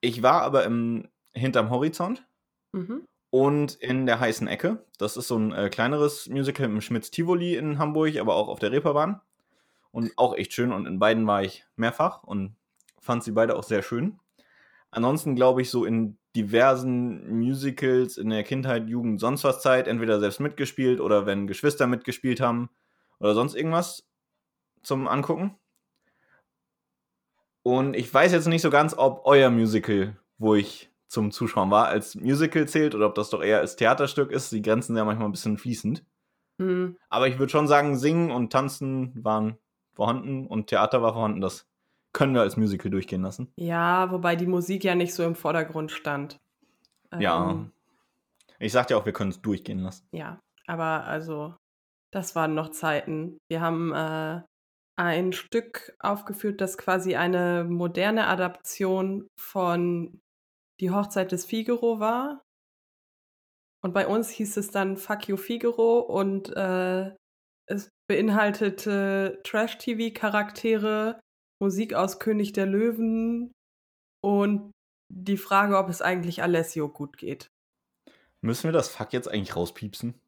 Ich 0.00 0.24
war 0.24 0.42
aber 0.42 0.64
im 0.64 1.08
Hinterm 1.32 1.70
Horizont 1.70 2.26
mhm. 2.72 3.06
und 3.30 3.76
in 3.76 4.06
der 4.06 4.18
heißen 4.18 4.48
Ecke. 4.48 4.84
Das 4.98 5.16
ist 5.16 5.28
so 5.28 5.38
ein 5.38 5.52
äh, 5.52 5.70
kleineres 5.70 6.28
Musical 6.28 6.66
im 6.66 6.80
Schmitz-Tivoli 6.80 7.54
in 7.54 7.78
Hamburg, 7.78 8.16
aber 8.16 8.34
auch 8.34 8.48
auf 8.48 8.58
der 8.58 8.72
Reeperbahn. 8.72 9.20
Und 9.92 10.10
auch 10.16 10.34
echt 10.34 10.52
schön. 10.52 10.72
Und 10.72 10.86
in 10.86 10.98
beiden 10.98 11.28
war 11.28 11.44
ich 11.44 11.64
mehrfach 11.76 12.24
und 12.24 12.56
fand 12.98 13.22
sie 13.22 13.30
beide 13.30 13.54
auch 13.54 13.62
sehr 13.62 13.82
schön. 13.82 14.18
Ansonsten 14.94 15.34
glaube 15.34 15.60
ich, 15.60 15.70
so 15.70 15.84
in 15.84 16.18
diversen 16.36 17.36
Musicals 17.36 18.16
in 18.16 18.30
der 18.30 18.44
Kindheit, 18.44 18.88
Jugend, 18.88 19.18
sonst 19.18 19.42
was 19.42 19.60
Zeit, 19.60 19.88
entweder 19.88 20.20
selbst 20.20 20.38
mitgespielt 20.38 21.00
oder 21.00 21.26
wenn 21.26 21.48
Geschwister 21.48 21.88
mitgespielt 21.88 22.40
haben 22.40 22.70
oder 23.18 23.34
sonst 23.34 23.56
irgendwas 23.56 24.08
zum 24.84 25.08
Angucken. 25.08 25.56
Und 27.64 27.96
ich 27.96 28.12
weiß 28.12 28.30
jetzt 28.30 28.46
nicht 28.46 28.62
so 28.62 28.70
ganz, 28.70 28.96
ob 28.96 29.22
euer 29.24 29.50
Musical, 29.50 30.16
wo 30.38 30.54
ich 30.54 30.92
zum 31.08 31.32
Zuschauen 31.32 31.72
war, 31.72 31.88
als 31.88 32.14
Musical 32.14 32.68
zählt 32.68 32.94
oder 32.94 33.06
ob 33.06 33.16
das 33.16 33.30
doch 33.30 33.42
eher 33.42 33.58
als 33.58 33.74
Theaterstück 33.74 34.30
ist. 34.30 34.52
Die 34.52 34.62
Grenzen 34.62 34.88
sind 34.88 34.96
ja 34.96 35.04
manchmal 35.04 35.28
ein 35.28 35.32
bisschen 35.32 35.58
fließend. 35.58 36.04
Mhm. 36.58 36.98
Aber 37.08 37.26
ich 37.26 37.40
würde 37.40 37.50
schon 37.50 37.66
sagen, 37.66 37.98
Singen 37.98 38.30
und 38.30 38.52
Tanzen 38.52 39.12
waren 39.24 39.58
vorhanden 39.92 40.46
und 40.46 40.68
Theater 40.68 41.02
war 41.02 41.14
vorhanden. 41.14 41.40
Das 41.40 41.66
können 42.14 42.34
wir 42.34 42.40
als 42.40 42.56
Musical 42.56 42.90
durchgehen 42.90 43.22
lassen. 43.22 43.52
Ja, 43.56 44.10
wobei 44.10 44.36
die 44.36 44.46
Musik 44.46 44.84
ja 44.84 44.94
nicht 44.94 45.12
so 45.12 45.24
im 45.24 45.34
Vordergrund 45.34 45.90
stand. 45.90 46.38
Ja. 47.18 47.50
Ähm, 47.50 47.72
ich 48.58 48.72
sagte 48.72 48.94
ja 48.94 49.00
auch, 49.00 49.04
wir 49.04 49.12
können 49.12 49.30
es 49.30 49.42
durchgehen 49.42 49.80
lassen. 49.80 50.06
Ja, 50.12 50.40
aber 50.66 51.04
also, 51.04 51.54
das 52.12 52.34
waren 52.34 52.54
noch 52.54 52.70
Zeiten. 52.70 53.38
Wir 53.50 53.60
haben 53.60 53.92
äh, 53.92 54.40
ein 54.96 55.32
Stück 55.32 55.94
aufgeführt, 55.98 56.60
das 56.60 56.78
quasi 56.78 57.16
eine 57.16 57.64
moderne 57.64 58.28
Adaption 58.28 59.28
von 59.38 60.20
Die 60.80 60.90
Hochzeit 60.90 61.32
des 61.32 61.44
Figaro 61.44 62.00
war. 62.00 62.42
Und 63.82 63.92
bei 63.92 64.06
uns 64.06 64.30
hieß 64.30 64.56
es 64.56 64.70
dann 64.70 64.96
Fuck 64.96 65.28
You 65.28 65.36
Figaro 65.36 65.98
und 65.98 66.56
äh, 66.56 67.12
es 67.66 67.90
beinhaltete 68.08 69.40
Trash-TV-Charaktere, 69.44 71.20
Musik 71.60 71.94
aus 71.94 72.18
König 72.18 72.52
der 72.52 72.66
Löwen 72.66 73.52
und 74.20 74.72
die 75.08 75.36
Frage, 75.36 75.78
ob 75.78 75.88
es 75.88 76.02
eigentlich 76.02 76.42
Alessio 76.42 76.88
gut 76.88 77.16
geht. 77.16 77.48
Müssen 78.40 78.64
wir 78.64 78.72
das 78.72 78.88
Fuck 78.88 79.12
jetzt 79.12 79.28
eigentlich 79.28 79.56
rauspiepsen? 79.56 80.20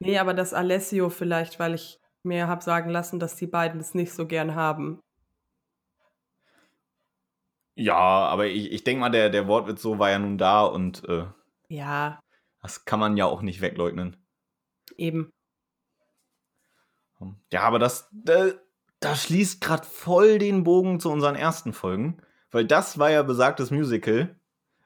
Nee, 0.00 0.18
aber 0.18 0.34
das 0.34 0.54
Alessio 0.54 1.10
vielleicht, 1.10 1.58
weil 1.58 1.74
ich 1.74 1.98
mir 2.22 2.48
habe 2.48 2.62
sagen 2.62 2.90
lassen, 2.90 3.18
dass 3.18 3.36
die 3.36 3.46
beiden 3.46 3.80
es 3.80 3.94
nicht 3.94 4.12
so 4.12 4.26
gern 4.26 4.54
haben. 4.54 5.00
Ja, 7.74 7.94
aber 7.94 8.46
ich, 8.46 8.72
ich 8.72 8.84
denke 8.84 9.00
mal, 9.00 9.10
der, 9.10 9.30
der 9.30 9.46
Wortwitz 9.46 9.80
so 9.80 9.98
war 9.98 10.10
ja 10.10 10.18
nun 10.18 10.36
da 10.36 10.62
und 10.64 11.08
äh, 11.08 11.26
ja. 11.68 12.18
Das 12.60 12.84
kann 12.84 12.98
man 12.98 13.16
ja 13.16 13.26
auch 13.26 13.40
nicht 13.40 13.60
wegleugnen. 13.60 14.16
Eben. 14.96 15.30
Ja, 17.52 17.62
aber 17.62 17.78
das, 17.78 18.08
das, 18.12 18.56
das 19.00 19.22
schließt 19.22 19.60
gerade 19.60 19.86
voll 19.86 20.38
den 20.38 20.64
Bogen 20.64 21.00
zu 21.00 21.10
unseren 21.10 21.36
ersten 21.36 21.72
Folgen, 21.72 22.18
weil 22.50 22.64
das 22.64 22.98
war 22.98 23.10
ja 23.10 23.22
besagtes 23.22 23.70
Musical 23.70 24.36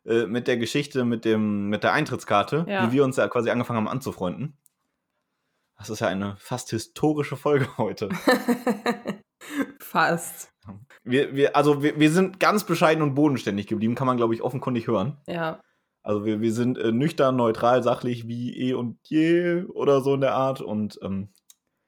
äh, 0.04 0.26
mit 0.26 0.48
der 0.48 0.56
Geschichte 0.56 1.04
mit, 1.04 1.24
dem, 1.24 1.68
mit 1.68 1.84
der 1.84 1.92
Eintrittskarte, 1.92 2.66
ja. 2.68 2.86
wie 2.86 2.92
wir 2.92 3.04
uns 3.04 3.16
ja 3.16 3.28
quasi 3.28 3.50
angefangen 3.50 3.78
haben 3.78 3.88
anzufreunden. 3.88 4.58
Das 5.78 5.90
ist 5.90 6.00
ja 6.00 6.08
eine 6.08 6.36
fast 6.38 6.70
historische 6.70 7.36
Folge 7.36 7.68
heute. 7.78 8.08
fast. 9.80 10.52
Wir, 11.02 11.34
wir, 11.34 11.56
also 11.56 11.82
wir, 11.82 11.98
wir 11.98 12.10
sind 12.10 12.38
ganz 12.38 12.64
bescheiden 12.64 13.02
und 13.02 13.14
bodenständig 13.14 13.66
geblieben, 13.66 13.94
kann 13.94 14.06
man, 14.06 14.16
glaube 14.16 14.34
ich, 14.34 14.42
offenkundig 14.42 14.86
hören. 14.86 15.20
Ja. 15.26 15.60
Also 16.02 16.24
wir, 16.24 16.40
wir 16.40 16.52
sind 16.52 16.78
äh, 16.78 16.92
nüchtern, 16.92 17.36
neutral, 17.36 17.82
sachlich 17.82 18.26
wie 18.26 18.56
eh 18.56 18.74
und 18.74 18.98
je 19.08 19.64
oder 19.64 20.00
so 20.00 20.14
in 20.14 20.20
der 20.20 20.34
Art. 20.34 20.60
Und 20.60 20.98
ähm, 21.02 21.32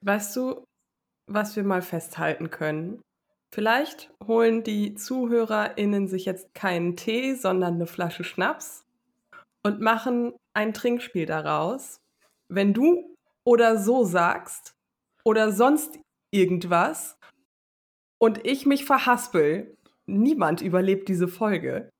weißt 0.03 0.37
du, 0.37 0.67
was 1.27 1.57
wir 1.57 1.65
mal 1.65 1.83
festhalten 1.83 2.51
können? 2.51 3.01
Vielleicht 3.53 4.13
holen 4.27 4.65
die 4.65 4.95
ZuhörerInnen 4.95 6.09
sich 6.09 6.25
jetzt 6.25 6.55
keinen 6.55 6.97
Tee, 6.97 7.35
sondern 7.35 7.75
eine 7.75 7.87
Flasche 7.87 8.25
Schnaps 8.25 8.85
und 9.63 9.81
machen 9.81 10.35
ein 10.55 10.75
Trinkspiel 10.75 11.27
daraus. 11.27 12.01
Wenn 12.49 12.75
du 12.75 13.17
oder 13.45 13.79
so 13.79 14.05
sagst 14.05 14.75
oder 15.23 15.53
sonst 15.53 15.99
irgendwas 16.33 17.17
und 18.19 18.45
ich 18.45 18.67
mich 18.67 18.85
verhaspel, 18.85 19.77
niemand 20.07 20.61
überlebt 20.61 21.09
diese 21.09 21.29
Folge. 21.29 21.91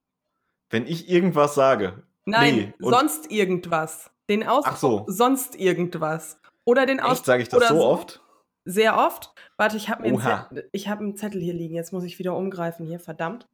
Wenn 0.71 0.87
ich 0.87 1.09
irgendwas 1.09 1.55
sage. 1.55 2.03
Nein, 2.25 2.57
nee, 2.57 2.75
sonst 2.81 3.31
irgendwas. 3.31 4.11
Den 4.29 4.47
Ausdruck 4.47 4.75
Ach 4.75 4.79
so. 4.79 5.05
sonst 5.07 5.55
irgendwas. 5.57 6.41
Oder 6.65 6.87
den 6.87 6.99
Ausdruck. 6.99 7.27
sage 7.27 7.43
ich 7.43 7.49
das 7.49 7.69
so, 7.69 7.75
so 7.75 7.85
oft? 7.85 8.24
Sehr 8.65 8.97
oft. 8.97 9.35
Warte, 9.57 9.77
ich 9.77 9.89
habe 9.89 10.11
hab 10.11 10.99
einen 10.99 11.17
Zettel 11.17 11.41
hier 11.41 11.55
liegen. 11.55 11.75
Jetzt 11.75 11.93
muss 11.93 12.05
ich 12.05 12.19
wieder 12.19 12.37
umgreifen 12.37 12.87
hier, 12.87 12.99
verdammt. 12.99 13.47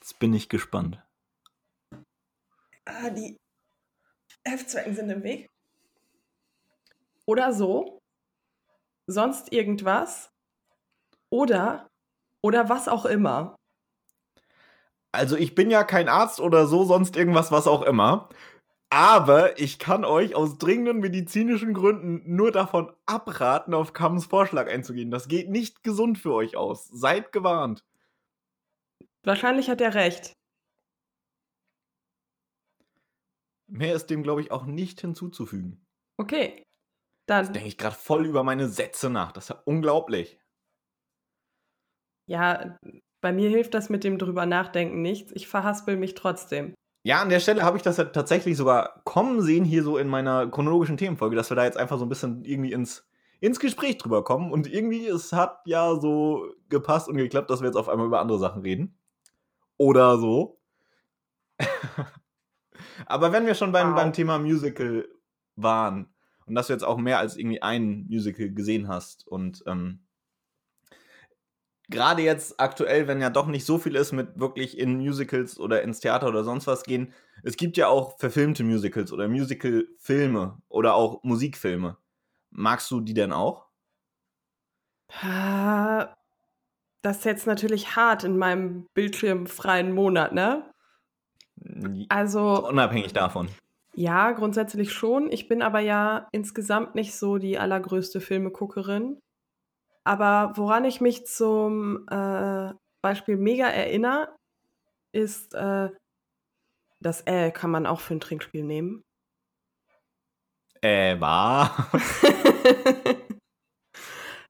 Jetzt 0.00 0.18
bin 0.18 0.32
ich 0.34 0.48
gespannt. 0.48 1.02
Ah, 2.84 3.10
die 3.10 3.36
Heftzwecken 4.44 4.94
sind 4.94 5.10
im 5.10 5.24
Weg 5.24 5.48
oder 7.26 7.52
so, 7.52 7.98
sonst 9.06 9.52
irgendwas 9.52 10.30
oder 11.30 11.88
oder 12.42 12.68
was 12.68 12.86
auch 12.88 13.04
immer. 13.04 13.56
Also 15.12 15.36
ich 15.36 15.54
bin 15.54 15.70
ja 15.70 15.82
kein 15.82 16.08
Arzt 16.08 16.40
oder 16.40 16.66
so, 16.66 16.84
sonst 16.84 17.16
irgendwas, 17.16 17.50
was 17.50 17.66
auch 17.66 17.82
immer. 17.82 18.28
Aber 18.90 19.58
ich 19.58 19.78
kann 19.78 20.04
euch 20.04 20.34
aus 20.34 20.58
dringenden 20.58 21.00
medizinischen 21.00 21.74
Gründen 21.74 22.22
nur 22.34 22.52
davon 22.52 22.92
abraten, 23.04 23.74
auf 23.74 23.92
Kams 23.92 24.26
Vorschlag 24.26 24.68
einzugehen. 24.68 25.10
Das 25.10 25.28
geht 25.28 25.50
nicht 25.50 25.82
gesund 25.82 26.18
für 26.18 26.32
euch 26.32 26.56
aus. 26.56 26.88
Seid 26.88 27.32
gewarnt. 27.32 27.84
Wahrscheinlich 29.24 29.68
hat 29.68 29.80
er 29.80 29.94
recht. 29.94 30.32
Mehr 33.68 33.94
ist 33.96 34.06
dem, 34.06 34.22
glaube 34.22 34.40
ich, 34.40 34.52
auch 34.52 34.64
nicht 34.64 35.00
hinzuzufügen. 35.00 35.84
Okay. 36.18 36.62
Dann 37.28 37.52
denke 37.52 37.68
ich 37.68 37.78
gerade 37.78 37.96
voll 37.96 38.24
über 38.24 38.44
meine 38.44 38.68
Sätze 38.68 39.10
nach. 39.10 39.32
Das 39.32 39.44
ist 39.44 39.48
ja 39.48 39.62
unglaublich. 39.64 40.38
Ja, 42.28 42.78
bei 43.20 43.32
mir 43.32 43.50
hilft 43.50 43.74
das 43.74 43.88
mit 43.88 44.04
dem 44.04 44.18
drüber 44.18 44.46
nachdenken 44.46 45.02
nichts. 45.02 45.32
Ich 45.32 45.48
verhaspel 45.48 45.96
mich 45.96 46.14
trotzdem. 46.14 46.74
Ja, 47.06 47.22
an 47.22 47.28
der 47.28 47.38
Stelle 47.38 47.62
habe 47.62 47.76
ich 47.76 47.84
das 47.84 47.98
ja 47.98 48.04
tatsächlich 48.06 48.56
sogar 48.56 49.00
kommen 49.04 49.40
sehen, 49.40 49.64
hier 49.64 49.84
so 49.84 49.96
in 49.96 50.08
meiner 50.08 50.48
chronologischen 50.48 50.96
Themenfolge, 50.96 51.36
dass 51.36 51.48
wir 51.52 51.54
da 51.54 51.62
jetzt 51.64 51.76
einfach 51.76 51.98
so 52.00 52.04
ein 52.04 52.08
bisschen 52.08 52.44
irgendwie 52.44 52.72
ins, 52.72 53.06
ins 53.38 53.60
Gespräch 53.60 53.98
drüber 53.98 54.24
kommen. 54.24 54.50
Und 54.50 54.66
irgendwie, 54.66 55.06
es 55.06 55.32
hat 55.32 55.60
ja 55.66 55.94
so 56.00 56.48
gepasst 56.68 57.08
und 57.08 57.16
geklappt, 57.16 57.48
dass 57.48 57.60
wir 57.60 57.68
jetzt 57.68 57.76
auf 57.76 57.88
einmal 57.88 58.08
über 58.08 58.18
andere 58.18 58.40
Sachen 58.40 58.62
reden. 58.62 58.98
Oder 59.76 60.18
so. 60.18 60.58
Aber 63.06 63.30
wenn 63.30 63.46
wir 63.46 63.54
schon 63.54 63.70
beim, 63.70 63.90
Wow. 63.90 63.94
beim 63.94 64.12
Thema 64.12 64.40
Musical 64.40 65.08
waren 65.54 66.12
und 66.46 66.56
dass 66.56 66.66
du 66.66 66.72
jetzt 66.72 66.82
auch 66.82 66.96
mehr 66.98 67.20
als 67.20 67.36
irgendwie 67.36 67.62
ein 67.62 68.06
Musical 68.08 68.50
gesehen 68.50 68.88
hast 68.88 69.28
und 69.28 69.62
ähm, 69.68 70.00
gerade 71.88 72.22
jetzt 72.22 72.60
aktuell, 72.60 73.06
wenn 73.08 73.20
ja 73.20 73.30
doch 73.30 73.46
nicht 73.46 73.64
so 73.64 73.78
viel 73.78 73.94
ist 73.96 74.12
mit 74.12 74.38
wirklich 74.38 74.78
in 74.78 74.96
Musicals 74.98 75.58
oder 75.58 75.82
ins 75.82 76.00
Theater 76.00 76.28
oder 76.28 76.44
sonst 76.44 76.66
was 76.66 76.84
gehen, 76.84 77.12
es 77.42 77.56
gibt 77.56 77.76
ja 77.76 77.88
auch 77.88 78.18
verfilmte 78.18 78.64
Musicals 78.64 79.12
oder 79.12 79.28
Musicalfilme 79.28 80.58
oder 80.68 80.94
auch 80.94 81.22
Musikfilme. 81.22 81.96
Magst 82.50 82.90
du 82.90 83.00
die 83.00 83.14
denn 83.14 83.32
auch? 83.32 83.66
Ah, 85.22 86.14
Das 87.02 87.18
ist 87.18 87.24
jetzt 87.24 87.46
natürlich 87.46 87.96
hart 87.96 88.24
in 88.24 88.36
meinem 88.38 88.86
bildschirmfreien 88.94 89.92
Monat, 89.94 90.32
ne? 90.34 90.70
Also, 92.08 92.68
Unabhängig 92.68 93.12
davon. 93.12 93.48
ja, 93.94 94.32
grundsätzlich 94.32 94.92
schon. 94.92 95.30
Ich 95.32 95.48
bin 95.48 95.62
aber 95.62 95.80
ja 95.80 96.28
insgesamt 96.32 96.94
nicht 96.94 97.14
so 97.16 97.38
die 97.38 97.58
allergrößte 97.58 98.20
Filmeguckerin. 98.20 99.18
Aber 100.06 100.52
woran 100.56 100.84
ich 100.84 101.00
mich 101.00 101.26
zum 101.26 102.06
äh, 102.08 102.72
Beispiel 103.02 103.36
mega 103.36 103.66
erinnere, 103.66 104.32
ist, 105.10 105.52
äh, 105.54 105.90
das 107.00 107.22
L 107.22 107.50
kann 107.50 107.72
man 107.72 107.86
auch 107.86 107.98
für 107.98 108.14
ein 108.14 108.20
Trinkspiel 108.20 108.62
nehmen. 108.62 109.02
Äh, 110.80 111.18
war. 111.18 111.90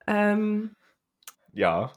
ähm, 0.07 0.75
ja. 1.55 1.91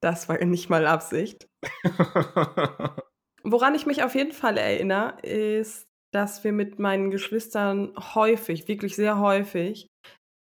das 0.00 0.28
war 0.28 0.44
nicht 0.44 0.68
mal 0.68 0.88
Absicht. 0.88 1.48
Woran 3.44 3.76
ich 3.76 3.86
mich 3.86 4.02
auf 4.02 4.16
jeden 4.16 4.32
Fall 4.32 4.58
erinnere, 4.58 5.20
ist, 5.20 5.86
dass 6.10 6.42
wir 6.42 6.52
mit 6.52 6.80
meinen 6.80 7.12
Geschwistern 7.12 7.94
häufig, 7.96 8.66
wirklich 8.66 8.96
sehr 8.96 9.20
häufig, 9.20 9.89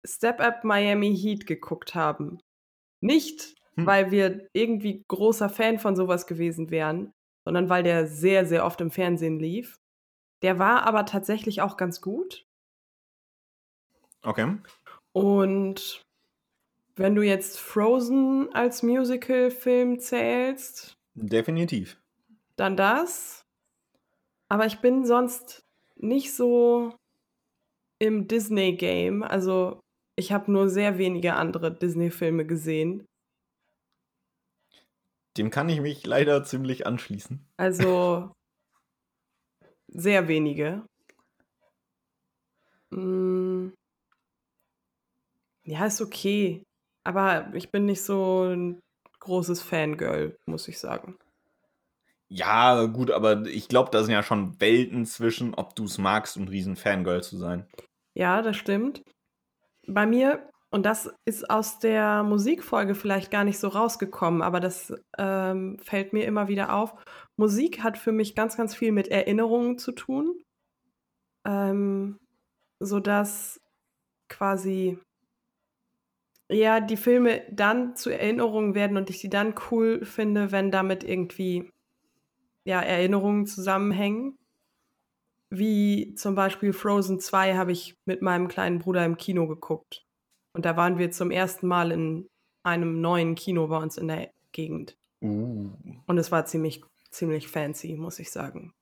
Step 0.07 0.41
Up 0.41 0.65
Miami 0.65 1.17
Heat 1.17 1.47
geguckt 1.47 1.95
haben. 1.95 2.39
Nicht, 3.01 3.55
Hm. 3.77 3.87
weil 3.87 4.11
wir 4.13 4.47
irgendwie 4.53 5.03
großer 5.09 5.49
Fan 5.49 5.79
von 5.79 5.97
sowas 5.97 6.27
gewesen 6.27 6.71
wären, 6.71 7.13
sondern 7.45 7.69
weil 7.69 7.83
der 7.83 8.07
sehr, 8.07 8.47
sehr 8.47 8.65
oft 8.65 8.81
im 8.81 8.91
Fernsehen 8.91 9.39
lief. 9.41 9.77
Der 10.43 10.59
war 10.59 10.85
aber 10.87 11.07
tatsächlich 11.07 11.61
auch 11.63 11.77
ganz 11.77 12.01
gut. 12.01 12.45
okay. 14.23 14.57
Und 15.13 16.03
wenn 16.97 17.15
du 17.15 17.23
jetzt 17.23 17.59
Frozen 17.59 18.53
als 18.55 18.83
Musical-Film 18.83 19.99
zählst, 19.99 20.95
Definitiv. 21.15 22.01
dann 22.57 22.77
das. 22.77 23.43
Aber 24.49 24.67
ich 24.67 24.79
bin 24.81 25.05
sonst 25.05 25.63
nicht 25.97 26.35
so 26.35 26.95
im 27.99 28.29
Disney-Game. 28.29 29.23
Also 29.23 29.81
ich 30.16 30.33
habe 30.33 30.50
nur 30.50 30.68
sehr 30.68 30.99
wenige 30.99 31.35
andere 31.35 31.73
Disney-Filme 31.73 32.47
gesehen. 32.47 33.06
Dem 35.37 35.50
kann 35.50 35.68
ich 35.68 35.80
mich 35.80 36.06
leider 36.06 36.44
ziemlich 36.44 36.87
anschließen. 36.87 37.44
Also 37.56 38.33
sehr 39.88 40.28
wenige. 40.28 40.87
Mm. 42.90 43.71
Ja, 45.64 45.87
ist 45.87 46.00
okay. 46.00 46.62
Aber 47.04 47.52
ich 47.54 47.71
bin 47.71 47.87
nicht 47.87 48.03
so 48.03 48.44
ein 48.44 48.81
großes 49.20 49.62
Fangirl, 49.62 50.37
muss 50.46 50.68
ich 50.68 50.79
sagen. 50.79 51.16
Ja, 52.29 52.87
gut, 52.87 53.11
aber 53.11 53.46
ich 53.46 53.68
glaube, 53.68 53.90
da 53.90 54.03
sind 54.03 54.12
ja 54.12 54.22
schon 54.22 54.61
Welten 54.61 55.07
zwischen, 55.07 55.55
ob 55.55 55.74
du 55.74 55.85
es 55.85 55.98
magst 55.98 56.37
und 56.37 56.48
riesen 56.48 56.77
Fangirl 56.77 57.22
zu 57.22 57.37
sein. 57.37 57.66
Ja, 58.14 58.42
das 58.42 58.57
stimmt. 58.57 59.03
Bei 59.87 60.07
mir, 60.07 60.49
und 60.70 60.85
das 60.87 61.12
ist 61.25 61.49
aus 61.51 61.79
der 61.79 62.23
Musikfolge 62.23 62.94
vielleicht 62.94 63.31
gar 63.31 63.44
nicht 63.44 63.59
so 63.59 63.68
rausgekommen, 63.68 64.42
aber 64.42 64.61
das 64.61 64.92
ähm, 65.18 65.79
fällt 65.79 66.12
mir 66.12 66.27
immer 66.27 66.49
wieder 66.49 66.75
auf. 66.75 66.94
Musik 67.37 67.83
hat 67.83 67.99
für 67.99 68.12
mich 68.12 68.35
ganz, 68.35 68.57
ganz 68.57 68.75
viel 68.75 68.92
mit 68.92 69.09
Erinnerungen 69.09 69.79
zu 69.79 69.92
tun, 69.92 70.42
ähm, 71.44 72.18
sodass 72.81 73.61
quasi 74.29 74.99
ja 76.51 76.81
die 76.81 76.97
Filme 76.97 77.42
dann 77.51 77.97
zu 77.97 78.11
Erinnerungen 78.11 78.75
werden 78.75 78.97
und 78.97 79.11
ich 79.11 79.20
sie 79.20 79.31
dann 79.31 79.55
cool 79.70 80.05
finde, 80.05 80.53
wenn 80.53 80.70
damit 80.70 81.05
irgendwie 81.05 81.70
ja 82.64 82.81
Erinnerungen 82.81 83.47
zusammenhängen. 83.47 84.38
Wie 85.59 86.14
zum 86.14 86.35
Beispiel 86.35 86.73
Frozen 86.73 87.21
2 87.21 87.57
habe 87.57 87.73
ich 87.73 87.95
mit 88.07 88.23
meinem 88.23 88.49
kleinen 88.49 88.81
Bruder 88.81 89.05
im 89.05 89.17
Kino 89.17 89.47
geguckt. 89.47 90.05
Und 90.53 90.64
da 90.64 90.77
waren 90.77 90.99
wir 90.99 91.11
zum 91.11 91.31
ersten 91.31 91.67
Mal 91.67 91.93
in 91.93 92.27
einem 92.64 93.01
neuen 93.01 93.35
Kino 93.35 93.67
bei 93.69 93.77
uns 93.79 93.97
in 93.99 94.09
der 94.09 94.31
Gegend. 94.53 94.97
Uh. 95.21 95.71
Und 96.07 96.19
es 96.19 96.33
war 96.33 96.45
ziemlich, 96.47 96.83
ziemlich 97.11 97.49
fancy, 97.49 97.95
muss 97.95 98.19
ich 98.19 98.31
sagen. 98.31 98.73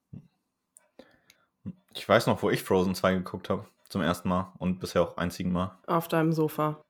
Ich 1.94 2.08
weiß 2.08 2.26
noch, 2.26 2.42
wo 2.42 2.50
ich 2.50 2.62
Frozen 2.62 2.94
2 2.94 3.14
geguckt 3.14 3.50
habe. 3.50 3.66
Zum 3.88 4.00
ersten 4.00 4.28
Mal 4.30 4.52
und 4.58 4.80
bisher 4.80 5.02
auch 5.02 5.18
einzigen 5.18 5.52
Mal. 5.52 5.78
Auf 5.86 6.08
deinem 6.08 6.32
Sofa. 6.32 6.82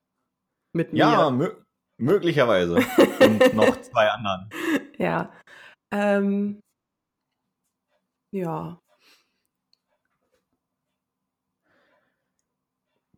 Mit 0.71 0.93
Ja, 0.93 1.29
mir. 1.29 1.37
mö 1.37 1.55
möglicherweise. 1.97 2.75
und 3.19 3.53
noch 3.53 3.81
zwei 3.81 4.09
anderen. 4.09 4.49
Ja. 4.97 5.31
Ähm, 5.91 6.61
ja. 8.31 8.79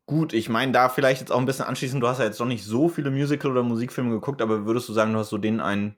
Gut, 0.07 0.33
ich 0.33 0.49
meine, 0.49 0.71
da 0.71 0.89
vielleicht 0.89 1.21
jetzt 1.21 1.31
auch 1.31 1.39
ein 1.39 1.45
bisschen 1.45 1.65
anschließend, 1.65 2.01
du 2.01 2.07
hast 2.07 2.19
ja 2.19 2.25
jetzt 2.25 2.39
noch 2.39 2.45
nicht 2.45 2.63
so 2.63 2.89
viele 2.89 3.09
Musical- 3.09 3.51
oder 3.51 3.63
Musikfilme 3.63 4.11
geguckt, 4.11 4.41
aber 4.41 4.65
würdest 4.65 4.87
du 4.87 4.93
sagen, 4.93 5.13
du 5.13 5.19
hast 5.19 5.29
so 5.29 5.39
den 5.39 5.59
einen 5.59 5.95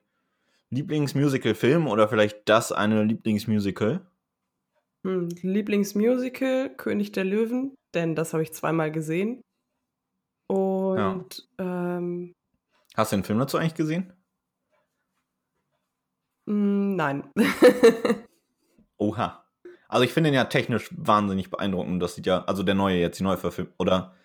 Lieblingsmusical-Film 0.70 1.88
oder 1.88 2.08
vielleicht 2.08 2.48
das 2.48 2.72
eine 2.72 3.04
Lieblingsmusical? 3.04 4.06
Hm, 5.06 5.30
Lieblingsmusical, 5.42 6.76
König 6.76 7.12
der 7.12 7.26
Löwen, 7.26 7.76
denn 7.94 8.16
das 8.16 8.34
habe 8.34 8.44
ich 8.44 8.54
zweimal 8.54 8.92
gesehen. 8.92 9.42
Und 10.48 11.48
ähm, 11.58 12.34
Hast 12.96 13.12
du 13.12 13.18
den 13.18 13.24
Film 13.24 13.40
dazu 13.40 13.58
eigentlich 13.58 13.76
gesehen? 13.76 14.14
mh, 16.46 16.96
nein. 16.96 17.32
Oha. 18.98 19.47
Also 19.90 20.04
ich 20.04 20.14
finde 20.14 20.30
ihn 20.30 20.36
ja 20.36 20.46
technisch 20.46 20.90
wahnsinnig 20.96 21.50
beeindruckend. 21.50 22.02
Das 22.02 22.16
sieht 22.16 22.26
ja, 22.26 22.44
also 22.46 22.64
der 22.64 22.76
neue 22.76 22.98
jetzt, 22.98 23.20
die 23.20 23.24
neue 23.24 23.38
Verfilmung. 23.38 23.74
Oder 23.78 24.16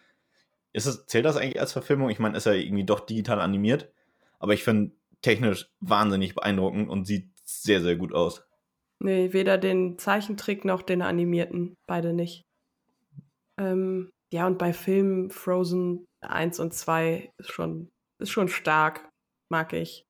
ist 0.72 0.86
es, 0.86 1.06
zählt 1.06 1.24
das 1.24 1.36
eigentlich 1.36 1.60
als 1.60 1.72
Verfilmung? 1.72 2.10
Ich 2.10 2.18
meine, 2.18 2.36
ist 2.36 2.46
ja 2.46 2.52
irgendwie 2.52 2.84
doch 2.84 3.00
digital 3.00 3.40
animiert. 3.40 3.92
Aber 4.38 4.54
ich 4.54 4.64
finde 4.64 4.92
technisch 5.20 5.70
wahnsinnig 5.80 6.34
beeindruckend 6.34 6.88
und 6.88 7.06
sieht 7.06 7.30
sehr, 7.44 7.80
sehr 7.80 7.96
gut 7.96 8.12
aus. 8.12 8.44
Nee, 8.98 9.32
weder 9.32 9.58
den 9.58 9.98
Zeichentrick 9.98 10.64
noch 10.64 10.82
den 10.82 11.02
animierten. 11.02 11.74
Beide 11.86 12.12
nicht. 12.12 12.42
Ähm, 13.58 14.10
ja, 14.32 14.46
und 14.46 14.58
bei 14.58 14.72
Filmen 14.72 15.30
Frozen 15.30 16.06
1 16.20 16.60
und 16.60 16.72
2 16.72 17.30
ist 17.38 17.50
schon, 17.50 17.90
ist 18.18 18.30
schon 18.30 18.48
stark. 18.48 19.08
Mag 19.48 19.72
ich. 19.72 20.04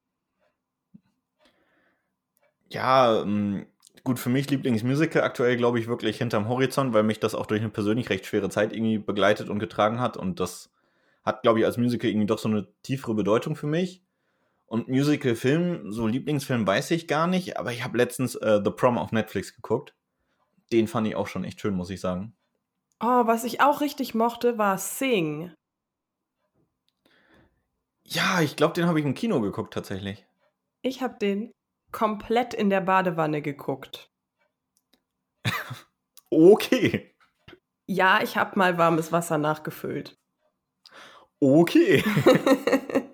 Ja, 2.68 3.22
ähm, 3.22 3.66
gut, 4.04 4.18
für 4.18 4.30
mich 4.30 4.50
Lieblingsmusical 4.50 5.22
aktuell, 5.22 5.56
glaube 5.56 5.78
ich, 5.78 5.86
wirklich 5.86 6.18
hinterm 6.18 6.48
Horizont, 6.48 6.92
weil 6.92 7.02
mich 7.02 7.20
das 7.20 7.34
auch 7.34 7.46
durch 7.46 7.60
eine 7.60 7.70
persönlich 7.70 8.10
recht 8.10 8.26
schwere 8.26 8.50
Zeit 8.50 8.72
irgendwie 8.72 8.98
begleitet 8.98 9.48
und 9.48 9.58
getragen 9.58 10.00
hat. 10.00 10.16
Und 10.16 10.40
das 10.40 10.70
hat, 11.24 11.42
glaube 11.42 11.60
ich, 11.60 11.66
als 11.66 11.76
Musical 11.76 12.10
irgendwie 12.10 12.26
doch 12.26 12.38
so 12.38 12.48
eine 12.48 12.66
tiefere 12.82 13.14
Bedeutung 13.14 13.56
für 13.56 13.66
mich. 13.66 14.02
Und 14.66 14.88
Musical-Film, 14.88 15.92
so 15.92 16.06
Lieblingsfilm 16.06 16.66
weiß 16.66 16.92
ich 16.92 17.06
gar 17.06 17.26
nicht, 17.26 17.58
aber 17.58 17.72
ich 17.72 17.84
habe 17.84 17.98
letztens 17.98 18.34
äh, 18.36 18.60
The 18.64 18.70
Prom 18.70 18.96
auf 18.96 19.12
Netflix 19.12 19.54
geguckt. 19.54 19.94
Den 20.72 20.88
fand 20.88 21.06
ich 21.06 21.14
auch 21.14 21.26
schon 21.26 21.44
echt 21.44 21.60
schön, 21.60 21.74
muss 21.74 21.90
ich 21.90 22.00
sagen. 22.00 22.34
Oh, 22.98 23.26
was 23.26 23.44
ich 23.44 23.60
auch 23.60 23.80
richtig 23.80 24.14
mochte, 24.14 24.58
war 24.58 24.78
Sing. 24.78 25.52
Ja, 28.04 28.40
ich 28.40 28.56
glaube, 28.56 28.74
den 28.74 28.86
habe 28.86 28.98
ich 28.98 29.04
im 29.04 29.14
Kino 29.14 29.40
geguckt 29.40 29.74
tatsächlich. 29.74 30.24
Ich 30.80 31.02
habe 31.02 31.18
den 31.20 31.52
komplett 31.92 32.54
in 32.54 32.70
der 32.70 32.80
Badewanne 32.80 33.42
geguckt. 33.42 34.10
Okay. 36.30 37.14
Ja, 37.86 38.22
ich 38.22 38.36
habe 38.36 38.58
mal 38.58 38.78
warmes 38.78 39.12
Wasser 39.12 39.38
nachgefüllt. 39.38 40.18
Okay. 41.40 42.02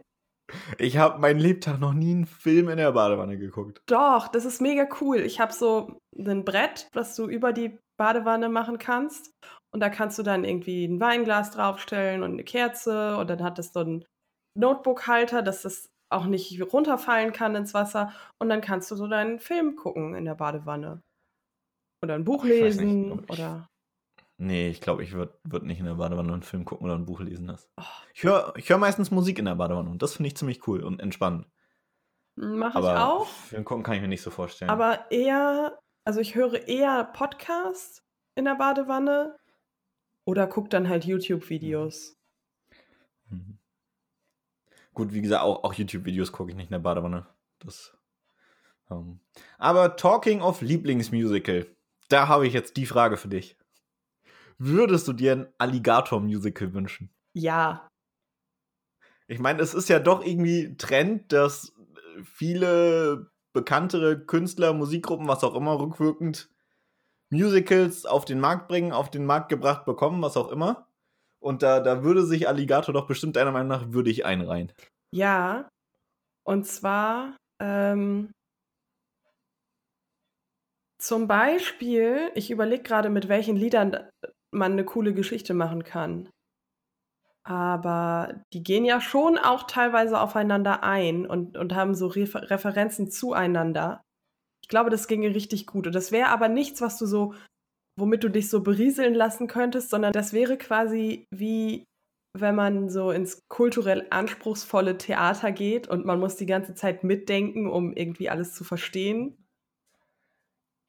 Ich 0.79 0.97
habe 0.97 1.19
meinen 1.19 1.41
Lebtag 1.41 1.81
noch 1.81 1.93
nie 1.93 2.13
einen 2.13 2.27
Film 2.27 2.69
in 2.69 2.77
der 2.77 2.93
Badewanne 2.93 3.37
geguckt. 3.37 3.83
Doch, 3.87 4.29
das 4.29 4.45
ist 4.45 4.61
mega 4.61 4.87
cool. 5.01 5.19
Ich 5.19 5.41
habe 5.41 5.53
so 5.53 6.01
ein 6.17 6.45
Brett, 6.45 6.89
was 6.93 7.17
du 7.17 7.27
über 7.27 7.53
die 7.53 7.79
Badewanne 7.97 8.49
machen 8.49 8.79
kannst. 8.79 9.33
Und 9.71 9.81
da 9.81 9.91
kannst 9.91 10.19
du 10.19 10.23
dann 10.23 10.45
irgendwie 10.45 10.87
ein 10.87 11.01
Weinglas 11.01 11.51
draufstellen 11.51 12.23
und 12.23 12.33
eine 12.33 12.45
Kerze. 12.45 13.17
Und 13.17 13.29
dann 13.29 13.43
hat 13.43 13.59
es 13.59 13.73
so 13.73 13.81
einen 13.81 14.05
Notebook-Halter, 14.55 15.43
dass 15.43 15.63
das 15.63 15.91
auch 16.11 16.27
nicht 16.27 16.61
runterfallen 16.73 17.33
kann 17.33 17.55
ins 17.55 17.75
Wasser. 17.75 18.13
Und 18.39 18.49
dann 18.49 18.61
kannst 18.61 18.91
du 18.91 18.97
so 18.97 19.07
deinen 19.07 19.39
Film 19.39 19.77
gucken 19.77 20.15
in 20.15 20.25
der 20.25 20.35
Badewanne. 20.35 21.03
Oder 22.03 22.15
ein 22.15 22.25
Buch 22.25 22.45
lesen. 22.45 23.11
Nicht, 23.11 23.31
oder. 23.31 23.69
Nee, 24.41 24.69
ich 24.69 24.81
glaube, 24.81 25.03
ich 25.03 25.13
würde 25.13 25.37
würd 25.43 25.65
nicht 25.65 25.81
in 25.81 25.87
der 25.87 25.95
Badewanne 25.95 26.33
einen 26.33 26.43
Film 26.43 26.65
gucken 26.65 26.87
oder 26.87 26.95
ein 26.95 27.07
Buch 27.07 27.21
lesen. 27.21 27.49
Das. 27.49 27.69
Oh. 27.77 27.83
Ich 28.15 28.23
höre 28.23 28.55
ich 28.57 28.69
hör 28.71 28.79
meistens 28.79 29.11
Musik 29.11 29.39
in 29.39 29.47
der 29.47 29.57
Badewanne 29.57 29.91
und 29.91 30.01
das 30.01 30.15
finde 30.15 30.29
ich 30.29 30.37
ziemlich 30.37 30.67
cool 30.69 30.83
und 30.85 31.01
entspannend. 31.01 31.47
Mache 32.37 32.79
ich 32.79 32.85
auch. 32.85 33.27
Film 33.27 33.65
gucken 33.65 33.83
kann 33.83 33.97
ich 33.97 34.01
mir 34.01 34.07
nicht 34.07 34.23
so 34.23 34.31
vorstellen. 34.31 34.71
Aber 34.71 35.11
eher, 35.11 35.81
also 36.05 36.21
ich 36.21 36.37
höre 36.37 36.69
eher 36.69 37.03
Podcasts 37.05 38.05
in 38.37 38.45
der 38.45 38.55
Badewanne 38.55 39.37
oder 40.25 40.47
gucke 40.47 40.69
dann 40.69 40.89
halt 40.89 41.05
YouTube-Videos. 41.05 42.17
Mhm. 43.29 43.58
Gut, 44.99 45.13
wie 45.13 45.23
gesagt, 45.23 45.45
auch, 45.45 45.63
auch 45.63 45.75
YouTube-Videos 45.75 46.33
gucke 46.33 46.51
ich 46.51 46.57
nicht 46.57 46.71
in 46.71 46.73
der 46.73 46.81
Badewanne. 46.81 47.25
Das. 47.61 47.97
Ähm. 48.91 49.21
Aber 49.57 49.95
Talking 49.95 50.41
of 50.41 50.61
Lieblingsmusical, 50.61 51.69
da 52.09 52.27
habe 52.27 52.49
ich 52.49 52.53
jetzt 52.53 52.77
die 52.77 52.85
Frage 52.85 53.17
für 53.17 53.29
dich. 53.29 53.57
Würdest 54.59 55.07
du 55.07 55.13
dir 55.13 55.31
ein 55.37 55.47
Alligator-Musical 55.57 56.75
wünschen? 56.75 57.11
Ja. 57.33 57.89
Ich 59.29 59.39
meine, 59.39 59.63
es 59.63 59.73
ist 59.73 59.89
ja 59.89 60.01
doch 60.01 60.25
irgendwie 60.25 60.77
Trend, 60.77 61.33
dass 61.33 61.73
viele 62.25 63.31
bekanntere 63.53 64.19
Künstler, 64.19 64.73
Musikgruppen, 64.73 65.29
was 65.29 65.45
auch 65.45 65.55
immer, 65.55 65.79
rückwirkend 65.79 66.51
Musicals 67.31 68.05
auf 68.05 68.25
den 68.25 68.41
Markt 68.41 68.67
bringen, 68.67 68.91
auf 68.91 69.13
den 69.13 69.27
Markt 69.27 69.49
gebracht 69.49 69.85
bekommen, 69.85 70.21
was 70.23 70.37
auch 70.37 70.51
immer. 70.51 70.88
Und 71.41 71.63
da, 71.63 71.81
da 71.81 72.03
würde 72.03 72.25
sich 72.25 72.49
Alligator 72.49 72.93
doch 72.93 73.07
bestimmt 73.07 73.37
deiner 73.37 73.53
Meinung 73.53 73.69
nach 73.69 73.93
würdig 73.93 74.25
einreihen. 74.25 74.73
Ja. 75.15 75.69
Und 76.45 76.67
zwar 76.67 77.37
ähm, 77.61 78.31
zum 81.01 81.29
Beispiel, 81.29 82.31
ich 82.35 82.51
überlege 82.51 82.83
gerade, 82.83 83.09
mit 83.09 83.29
welchen 83.29 83.57
Liedern 83.57 84.09
man 84.51 84.73
eine 84.73 84.85
coole 84.85 85.15
Geschichte 85.15 85.55
machen 85.55 85.85
kann. 85.85 86.29
Aber 87.45 88.43
die 88.53 88.63
gehen 88.63 88.85
ja 88.85 89.01
schon 89.01 89.39
auch 89.39 89.63
teilweise 89.63 90.21
aufeinander 90.21 90.83
ein 90.83 91.25
und, 91.27 91.57
und 91.57 91.75
haben 91.75 91.95
so 91.95 92.09
Refer 92.09 92.51
Referenzen 92.51 93.11
zueinander. 93.11 94.03
Ich 94.63 94.69
glaube, 94.69 94.91
das 94.91 95.09
ginge 95.09 95.35
richtig 95.35 95.67
gut. 95.67 95.87
Und 95.87 95.95
das 95.95 96.13
wäre 96.13 96.29
aber 96.29 96.49
nichts, 96.49 96.83
was 96.83 96.99
du 96.99 97.07
so, 97.07 97.35
womit 97.99 98.25
du 98.25 98.29
dich 98.29 98.49
so 98.49 98.63
berieseln 98.63 99.15
lassen 99.15 99.47
könntest, 99.47 99.91
sondern 99.91 100.13
das 100.13 100.33
wäre 100.33 100.57
quasi 100.57 101.27
wie 101.31 101.85
wenn 102.41 102.55
man 102.55 102.89
so 102.89 103.11
ins 103.11 103.49
kulturell 103.49 104.07
anspruchsvolle 104.11 104.99
Theater 104.99 105.53
geht 105.53 105.89
und 105.89 106.05
man 106.05 106.21
muss 106.21 106.37
die 106.37 106.47
ganze 106.47 106.75
Zeit 106.75 107.05
mitdenken, 107.05 107.69
um 107.69 107.93
irgendwie 107.93 108.31
alles 108.31 108.55
zu 108.55 108.65
verstehen. 108.65 109.49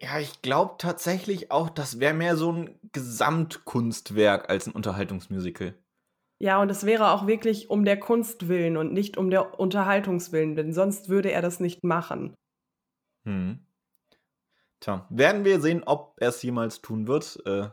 Ja, 0.02 0.20
ich 0.20 0.42
glaube 0.42 0.76
tatsächlich 0.78 1.52
auch, 1.52 1.70
das 1.70 2.00
wäre 2.00 2.14
mehr 2.14 2.38
so 2.38 2.54
ein 2.54 2.80
Gesamtkunstwerk 2.94 4.50
als 4.50 4.68
ein 4.68 4.74
Unterhaltungsmusical. 4.74 5.76
Ja, 6.42 6.62
und 6.62 6.72
es 6.72 6.86
wäre 6.86 7.12
auch 7.12 7.28
wirklich 7.28 7.70
um 7.70 7.84
der 7.84 8.00
Kunst 8.00 8.48
willen 8.48 8.78
und 8.78 8.94
nicht 8.94 9.18
um 9.18 9.30
der 9.30 9.60
Unterhaltungswillen, 9.60 10.56
denn 10.56 10.72
sonst 10.72 11.10
würde 11.10 11.32
er 11.32 11.42
das 11.42 11.60
nicht 11.60 11.84
machen. 11.84 12.34
Hm. 13.26 13.60
Tja, 14.80 15.06
werden 15.10 15.44
wir 15.46 15.60
sehen, 15.60 15.84
ob 15.86 16.16
er 16.20 16.30
es 16.30 16.42
jemals 16.42 16.82
tun 16.82 17.08
wird. 17.08 17.42
Äh, 17.46 17.70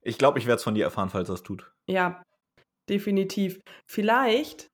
ich 0.00 0.18
glaube, 0.18 0.38
ich 0.38 0.46
werde 0.46 0.56
es 0.56 0.64
von 0.64 0.74
dir 0.74 0.84
erfahren, 0.84 1.10
falls 1.10 1.28
er 1.28 1.34
es 1.34 1.42
tut. 1.42 1.70
Ja, 1.86 2.22
definitiv. 2.88 3.60
Vielleicht 3.86 4.68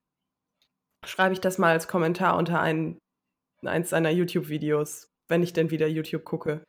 schreibe 1.05 1.35
ich 1.35 1.41
das 1.41 1.59
mal 1.59 1.73
als 1.73 1.89
Kommentar 1.89 2.37
unter 2.37 2.61
ein, 2.61 2.99
eins 3.63 3.91
seiner 3.91 4.11
YouTube-Videos 4.11 5.09
wenn 5.29 5.43
ich 5.43 5.53
denn 5.53 5.71
wieder 5.71 5.87
YouTube 5.87 6.25
gucke. 6.25 6.65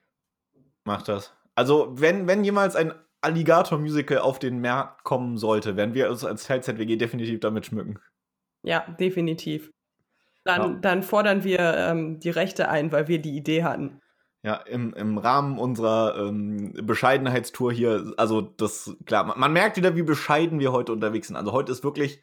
Mach 0.84 1.02
das. 1.02 1.36
Also, 1.56 1.90
wenn, 1.94 2.28
wenn 2.28 2.44
jemals 2.44 2.76
ein 2.76 2.94
Alligator-Musical 3.22 4.20
auf 4.20 4.40
den 4.40 4.62
Markt 4.62 5.04
kommen 5.04 5.38
sollte, 5.38 5.76
werden 5.76 5.94
wir 5.94 6.10
uns 6.10 6.24
als 6.24 6.44
ZWG 6.44 6.98
definitiv 6.98 7.40
damit 7.40 7.66
schmücken. 7.66 8.00
Ja, 8.64 8.86
definitiv. 9.00 9.72
Dann, 10.44 10.62
ja. 10.62 10.80
dann 10.80 11.04
fordern 11.04 11.44
wir 11.44 11.60
ähm, 11.60 12.20
die 12.20 12.30
Rechte 12.30 12.70
ein, 12.70 12.92
weil 12.92 13.08
wir 13.08 13.20
die 13.20 13.36
Idee 13.36 13.64
hatten. 13.64 14.00
Ja, 14.48 14.56
im, 14.56 14.94
im 14.94 15.18
Rahmen 15.18 15.60
unserer 15.60 16.16
ähm, 16.18 16.72
Bescheidenheitstour 16.74 17.74
hier, 17.74 18.14
also 18.16 18.40
das, 18.40 18.96
klar, 19.06 19.26
man, 19.26 19.38
man, 19.38 19.52
merkt 19.52 19.76
wieder, 19.76 19.98
wie 19.98 20.04
bescheiden 20.04 20.60
wir 20.60 20.72
heute 20.72 20.94
unterwegs 20.94 21.28
sind. 21.28 21.36
Also 21.36 21.52
heute 21.52 21.72
ist 21.72 21.84
wirklich, 21.84 22.22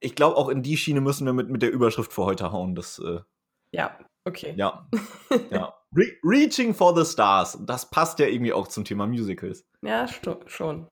ich 0.00 0.14
glaube, 0.14 0.36
auch 0.36 0.50
in 0.50 0.62
die 0.62 0.76
Schiene 0.76 1.00
müssen 1.00 1.24
wir 1.24 1.32
mit, 1.32 1.48
mit 1.48 1.62
der 1.62 1.72
Überschrift 1.72 2.12
für 2.12 2.24
heute 2.24 2.52
hauen. 2.52 2.74
Das, 2.74 2.98
äh, 2.98 3.20
ja, 3.70 3.96
Okay. 4.24 4.54
Ja. 4.56 4.88
ja. 5.50 5.74
Re 5.94 6.06
Reaching 6.24 6.74
for 6.74 6.96
the 6.96 7.10
Stars. 7.10 7.58
Das 7.60 7.90
passt 7.90 8.18
ja 8.18 8.26
irgendwie 8.26 8.52
auch 8.52 8.68
zum 8.68 8.84
Thema 8.84 9.06
Musicals. 9.06 9.64
Ja, 9.82 10.08
schon. 10.46 10.88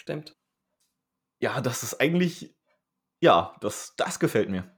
Stimmt. 0.00 0.36
Ja, 1.40 1.60
das 1.60 1.82
ist 1.82 2.00
eigentlich. 2.00 2.54
Ja, 3.20 3.56
das, 3.60 3.94
das 3.96 4.20
gefällt 4.20 4.50
mir. 4.50 4.75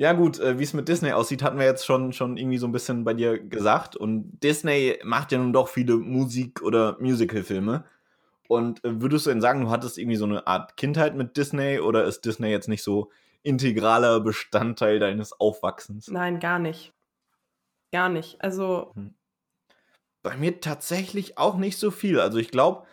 Ja, 0.00 0.14
gut, 0.14 0.40
äh, 0.40 0.58
wie 0.58 0.62
es 0.62 0.72
mit 0.72 0.88
Disney 0.88 1.12
aussieht, 1.12 1.42
hatten 1.42 1.58
wir 1.58 1.66
jetzt 1.66 1.84
schon, 1.84 2.14
schon 2.14 2.38
irgendwie 2.38 2.56
so 2.56 2.66
ein 2.66 2.72
bisschen 2.72 3.04
bei 3.04 3.12
dir 3.12 3.38
gesagt. 3.38 3.96
Und 3.96 4.40
Disney 4.42 4.98
macht 5.04 5.30
ja 5.30 5.36
nun 5.36 5.52
doch 5.52 5.68
viele 5.68 5.98
Musik- 5.98 6.62
oder 6.62 6.96
Musical-Filme. 7.00 7.84
Und 8.48 8.82
äh, 8.82 9.02
würdest 9.02 9.26
du 9.26 9.30
denn 9.30 9.42
sagen, 9.42 9.60
du 9.60 9.68
hattest 9.68 9.98
irgendwie 9.98 10.16
so 10.16 10.24
eine 10.24 10.46
Art 10.46 10.78
Kindheit 10.78 11.16
mit 11.16 11.36
Disney 11.36 11.80
oder 11.80 12.04
ist 12.04 12.24
Disney 12.24 12.48
jetzt 12.48 12.66
nicht 12.66 12.82
so 12.82 13.10
integraler 13.42 14.20
Bestandteil 14.20 15.00
deines 15.00 15.38
Aufwachsens? 15.38 16.08
Nein, 16.08 16.40
gar 16.40 16.58
nicht. 16.58 16.94
Gar 17.92 18.08
nicht. 18.08 18.40
Also. 18.40 18.92
Hm. 18.94 19.12
Bei 20.22 20.34
mir 20.34 20.62
tatsächlich 20.62 21.36
auch 21.36 21.58
nicht 21.58 21.76
so 21.76 21.90
viel. 21.90 22.20
Also 22.20 22.38
ich 22.38 22.50
glaube, 22.50 22.86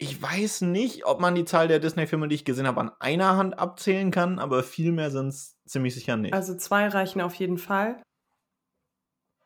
ich 0.00 0.20
weiß 0.20 0.62
nicht, 0.62 1.04
ob 1.04 1.20
man 1.20 1.34
die 1.34 1.44
Zahl 1.44 1.68
der 1.68 1.78
Disney-Filme, 1.78 2.26
die 2.26 2.34
ich 2.34 2.46
gesehen 2.46 2.66
habe, 2.66 2.80
an 2.80 2.90
einer 3.00 3.36
Hand 3.36 3.58
abzählen 3.58 4.10
kann, 4.10 4.38
aber 4.38 4.62
viel 4.62 4.92
mehr 4.92 5.10
sind 5.10 5.28
es 5.28 5.58
ziemlich 5.66 5.94
sicher 5.94 6.16
nicht. 6.16 6.32
Also 6.32 6.56
zwei 6.56 6.88
reichen 6.88 7.20
auf 7.20 7.34
jeden 7.34 7.58
Fall. 7.58 8.02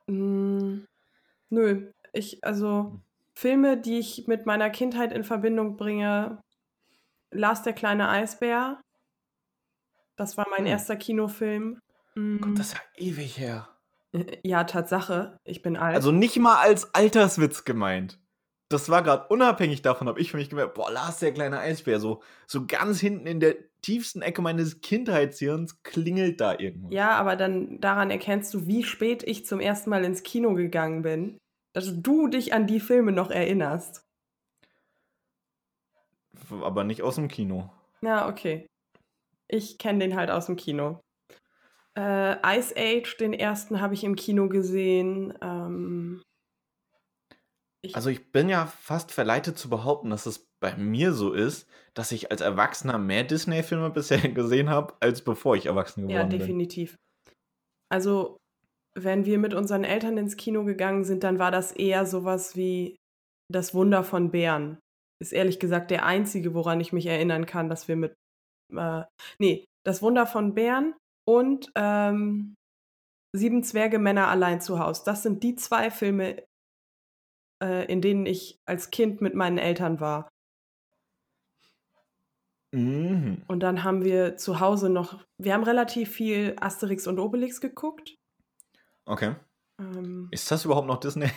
Hm, 0.06 0.86
nö, 1.50 1.90
ich, 2.12 2.44
also 2.44 2.92
hm. 2.92 3.02
Filme, 3.34 3.76
die 3.76 3.98
ich 3.98 4.28
mit 4.28 4.46
meiner 4.46 4.70
Kindheit 4.70 5.12
in 5.12 5.24
Verbindung 5.24 5.76
bringe, 5.76 6.40
Lars 7.32 7.62
der 7.62 7.72
kleine 7.72 8.08
Eisbär. 8.08 8.80
Das 10.14 10.36
war 10.36 10.46
mein 10.50 10.60
hm. 10.60 10.66
erster 10.66 10.94
Kinofilm. 10.94 11.80
Gott, 12.14 12.56
das 12.56 12.68
ist 12.68 12.74
ja 12.74 12.80
ewig 13.04 13.36
her. 13.38 13.68
Äh, 14.12 14.38
ja, 14.44 14.62
Tatsache, 14.62 15.36
ich 15.42 15.62
bin 15.62 15.76
alt. 15.76 15.96
Also 15.96 16.12
nicht 16.12 16.38
mal 16.38 16.58
als 16.58 16.94
Alterswitz 16.94 17.64
gemeint. 17.64 18.20
Das 18.68 18.88
war 18.88 19.02
gerade 19.02 19.28
unabhängig 19.28 19.82
davon, 19.82 20.08
habe 20.08 20.20
ich 20.20 20.30
für 20.30 20.38
mich 20.38 20.48
gemerkt, 20.48 20.74
boah, 20.74 20.90
Lars, 20.90 21.18
der 21.18 21.32
kleine 21.32 21.58
Eisbär, 21.58 22.00
so, 22.00 22.22
so 22.46 22.66
ganz 22.66 22.98
hinten 22.98 23.26
in 23.26 23.38
der 23.38 23.56
tiefsten 23.82 24.22
Ecke 24.22 24.40
meines 24.40 24.80
Kindheitshirns 24.80 25.82
klingelt 25.82 26.40
da 26.40 26.58
irgendwas. 26.58 26.92
Ja, 26.92 27.10
aber 27.12 27.36
dann 27.36 27.80
daran 27.80 28.10
erkennst 28.10 28.54
du, 28.54 28.66
wie 28.66 28.82
spät 28.82 29.22
ich 29.22 29.44
zum 29.44 29.60
ersten 29.60 29.90
Mal 29.90 30.04
ins 30.04 30.22
Kino 30.22 30.54
gegangen 30.54 31.02
bin, 31.02 31.38
dass 31.74 32.00
du 32.00 32.28
dich 32.28 32.54
an 32.54 32.66
die 32.66 32.80
Filme 32.80 33.12
noch 33.12 33.30
erinnerst. 33.30 34.02
Aber 36.50 36.84
nicht 36.84 37.02
aus 37.02 37.16
dem 37.16 37.28
Kino. 37.28 37.70
Ja, 38.00 38.28
okay. 38.28 38.66
Ich 39.48 39.78
kenne 39.78 39.98
den 40.00 40.16
halt 40.16 40.30
aus 40.30 40.46
dem 40.46 40.56
Kino. 40.56 41.00
Äh, 41.96 42.58
Ice 42.58 42.74
Age, 42.76 43.16
den 43.18 43.32
ersten 43.34 43.80
habe 43.80 43.94
ich 43.94 44.04
im 44.04 44.16
Kino 44.16 44.48
gesehen. 44.48 45.34
Ähm, 45.42 46.22
ich 47.84 47.96
also 47.96 48.10
ich 48.10 48.32
bin 48.32 48.48
ja 48.48 48.66
fast 48.66 49.12
verleitet 49.12 49.58
zu 49.58 49.68
behaupten, 49.68 50.10
dass 50.10 50.26
es 50.26 50.46
bei 50.60 50.76
mir 50.76 51.12
so 51.12 51.32
ist, 51.32 51.68
dass 51.94 52.12
ich 52.12 52.30
als 52.30 52.40
Erwachsener 52.40 52.98
mehr 52.98 53.24
Disney-Filme 53.24 53.90
bisher 53.90 54.18
gesehen 54.28 54.70
habe, 54.70 54.94
als 55.00 55.22
bevor 55.22 55.56
ich 55.56 55.66
erwachsen 55.66 56.08
geworden 56.08 56.28
bin. 56.28 56.38
Ja, 56.40 56.46
definitiv. 56.46 56.96
Also 57.90 58.38
wenn 58.96 59.24
wir 59.24 59.38
mit 59.38 59.54
unseren 59.54 59.84
Eltern 59.84 60.16
ins 60.18 60.36
Kino 60.36 60.64
gegangen 60.64 61.04
sind, 61.04 61.24
dann 61.24 61.38
war 61.38 61.50
das 61.50 61.72
eher 61.72 62.06
sowas 62.06 62.56
wie 62.56 62.96
Das 63.52 63.74
Wunder 63.74 64.04
von 64.04 64.30
Bären. 64.30 64.78
Ist 65.20 65.32
ehrlich 65.32 65.60
gesagt 65.60 65.90
der 65.90 66.06
einzige, 66.06 66.54
woran 66.54 66.80
ich 66.80 66.92
mich 66.92 67.06
erinnern 67.06 67.46
kann, 67.46 67.68
dass 67.68 67.88
wir 67.88 67.96
mit. 67.96 68.14
Äh, 68.74 69.02
nee, 69.38 69.64
Das 69.84 70.02
Wunder 70.02 70.26
von 70.26 70.54
Bären 70.54 70.94
und 71.28 71.70
ähm, 71.74 72.54
Sieben 73.36 73.64
Zwerge 73.64 73.98
Männer 73.98 74.28
allein 74.28 74.60
zu 74.60 74.78
Hause. 74.78 75.02
Das 75.04 75.24
sind 75.24 75.42
die 75.42 75.56
zwei 75.56 75.90
Filme, 75.90 76.44
äh, 77.64 77.90
in 77.90 78.02
denen 78.02 78.26
ich 78.26 78.60
als 78.66 78.90
Kind 78.90 79.22
mit 79.22 79.34
meinen 79.34 79.58
Eltern 79.58 79.98
war. 79.98 80.28
Mhm. 82.72 83.42
Und 83.46 83.60
dann 83.60 83.84
haben 83.84 84.04
wir 84.04 84.36
zu 84.36 84.60
Hause 84.60 84.90
noch, 84.90 85.24
wir 85.38 85.54
haben 85.54 85.64
relativ 85.64 86.10
viel 86.10 86.56
Asterix 86.60 87.06
und 87.06 87.18
Obelix 87.18 87.60
geguckt. 87.60 88.16
Okay. 89.06 89.36
Ähm, 89.80 90.28
Ist 90.30 90.50
das 90.50 90.64
überhaupt 90.64 90.88
noch 90.88 91.00
Disney? 91.00 91.30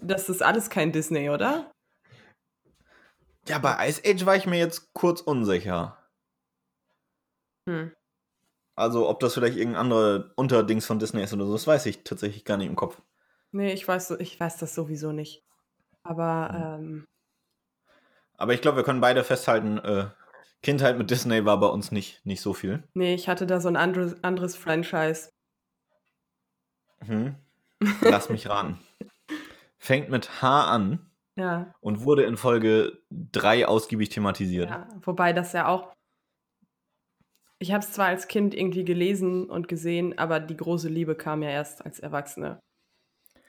das 0.00 0.28
ist 0.28 0.42
alles 0.42 0.70
kein 0.70 0.92
Disney, 0.92 1.28
oder? 1.28 1.70
Ja, 3.48 3.58
bei 3.58 3.88
Ice 3.88 4.02
Age 4.06 4.24
war 4.26 4.36
ich 4.36 4.46
mir 4.46 4.58
jetzt 4.58 4.92
kurz 4.94 5.20
unsicher. 5.20 5.98
Hm. 7.68 7.92
Also, 8.76 9.08
ob 9.08 9.20
das 9.20 9.34
vielleicht 9.34 9.56
irgendein 9.56 9.82
anderer 9.82 10.32
Unterdings 10.36 10.86
von 10.86 10.98
Disney 10.98 11.22
ist 11.22 11.34
oder 11.34 11.44
so, 11.46 11.52
das 11.52 11.66
weiß 11.66 11.86
ich 11.86 12.04
tatsächlich 12.04 12.44
gar 12.44 12.56
nicht 12.56 12.68
im 12.68 12.76
Kopf. 12.76 13.02
Nee, 13.52 13.72
ich 13.72 13.86
weiß, 13.86 14.12
ich 14.20 14.38
weiß 14.38 14.58
das 14.58 14.74
sowieso 14.74 15.12
nicht. 15.12 15.44
Aber 16.02 16.78
ähm, 16.78 17.04
Aber 18.36 18.54
ich 18.54 18.60
glaube, 18.62 18.78
wir 18.78 18.84
können 18.84 19.00
beide 19.00 19.22
festhalten, 19.24 19.78
äh, 19.78 20.08
Kindheit 20.62 20.98
mit 20.98 21.10
Disney 21.10 21.44
war 21.44 21.58
bei 21.60 21.66
uns 21.68 21.90
nicht, 21.92 22.24
nicht 22.26 22.40
so 22.42 22.52
viel. 22.52 22.82
nee, 22.94 23.14
ich 23.14 23.28
hatte 23.28 23.46
da 23.46 23.60
so 23.60 23.68
ein 23.68 23.76
anderes, 23.76 24.22
anderes 24.22 24.56
Franchise. 24.56 25.30
Mhm. 27.06 27.34
Lass 28.02 28.28
mich 28.28 28.48
raten. 28.48 28.78
Fängt 29.78 30.10
mit 30.10 30.42
H 30.42 30.64
an 30.70 31.10
Ja, 31.36 31.72
und 31.80 32.04
wurde 32.04 32.24
in 32.24 32.36
Folge 32.36 32.98
3 33.10 33.66
ausgiebig 33.66 34.10
thematisiert. 34.10 34.68
ja. 34.68 34.88
Wobei 35.02 35.32
das 35.32 35.52
ja 35.54 35.66
auch. 35.68 35.92
Ich 37.58 37.72
habe 37.72 37.84
es 37.84 37.92
zwar 37.92 38.06
als 38.06 38.26
Kind 38.28 38.54
irgendwie 38.54 38.84
gelesen 38.84 39.48
und 39.48 39.68
gesehen, 39.68 40.18
aber 40.18 40.40
die 40.40 40.56
große 40.56 40.88
Liebe 40.88 41.14
kam 41.14 41.42
ja 41.42 41.50
erst 41.50 41.84
als 41.84 42.00
Erwachsene. 42.00 42.58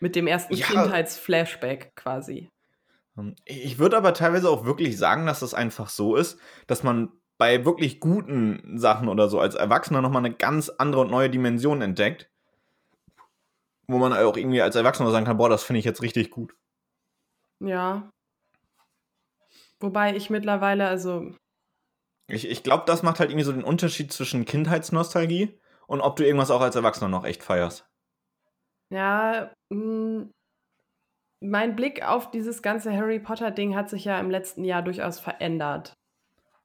Mit 0.02 0.16
dem 0.18 0.28
ersten 0.28 0.56
Ja. 0.56 0.66
Kindheitsflashback 0.66 1.96
quasi. 1.96 2.50
Ähm, 3.18 3.36
Ich 3.46 3.80
würde 3.80 3.96
aber 3.96 4.14
teilweise 4.14 4.50
auch 4.50 4.66
wirklich 4.66 4.98
sagen, 4.98 5.26
dass 5.26 5.42
es 5.42 5.54
einfach 5.54 5.90
so 5.90 6.16
ist, 6.16 6.40
dass 6.68 6.84
man 6.84 7.14
bei 7.38 7.64
wirklich 7.66 8.00
guten 8.00 8.78
Sachen 8.78 9.08
oder 9.08 9.30
so 9.30 9.40
als 9.40 9.56
Erwachsener 9.56 10.02
nochmal 10.02 10.26
eine 10.26 10.36
ganz 10.36 10.70
andere 10.70 11.02
und 11.02 11.12
neue 11.12 11.30
Dimension 11.30 11.82
entdeckt. 11.82 12.30
Wo 13.88 13.98
man 13.98 14.14
auch 14.14 14.38
irgendwie 14.38 14.62
als 14.62 14.76
Erwachsener 14.76 15.12
sagen 15.12 15.26
kann, 15.26 15.38
boah, 15.38 15.50
das 15.50 15.64
finde 15.64 15.80
ich 15.80 15.86
jetzt 15.86 16.02
richtig 16.02 16.32
gut. 16.32 16.54
Ja. 17.60 18.10
Wobei 19.80 20.16
ich 20.16 20.30
mittlerweile, 20.30 20.88
also, 20.88 21.36
Ich, 22.28 22.50
ich 22.50 22.64
glaube, 22.64 22.84
das 22.86 23.04
macht 23.04 23.20
halt 23.20 23.30
irgendwie 23.30 23.46
so 23.46 23.52
den 23.52 23.64
Unterschied 23.64 24.14
zwischen 24.14 24.46
Kindheitsnostalgie 24.46 25.60
und 25.88 26.02
ob 26.02 26.16
du 26.16 26.26
irgendwas 26.26 26.52
auch 26.52 26.62
als 26.62 26.76
Erwachsener 26.76 27.10
noch 27.10 27.26
echt 27.26 27.44
feierst. 27.44 27.91
Ja, 28.92 29.52
mh, 29.70 30.28
mein 31.40 31.76
Blick 31.76 32.04
auf 32.08 32.30
dieses 32.30 32.62
ganze 32.62 32.96
Harry 32.96 33.20
Potter-Ding 33.20 33.76
hat 33.76 33.90
sich 33.90 34.06
ja 34.06 34.20
im 34.20 34.30
letzten 34.30 34.64
Jahr 34.64 34.84
durchaus 34.84 35.20
verändert. 35.20 35.94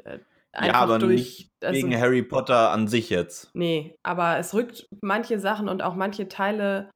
Äh, 0.04 0.18
ja, 0.52 0.74
aber 0.74 0.98
durch. 0.98 1.12
nicht 1.12 1.50
also- 1.62 1.74
wegen 1.74 1.98
Harry 1.98 2.22
Potter 2.22 2.70
an 2.70 2.88
sich 2.88 3.08
jetzt. 3.10 3.50
Nee, 3.54 3.96
aber 4.02 4.38
es 4.38 4.54
rückt 4.54 4.86
manche 5.02 5.38
Sachen 5.38 5.68
und 5.68 5.82
auch 5.82 5.94
manche 5.94 6.28
Teile, 6.28 6.90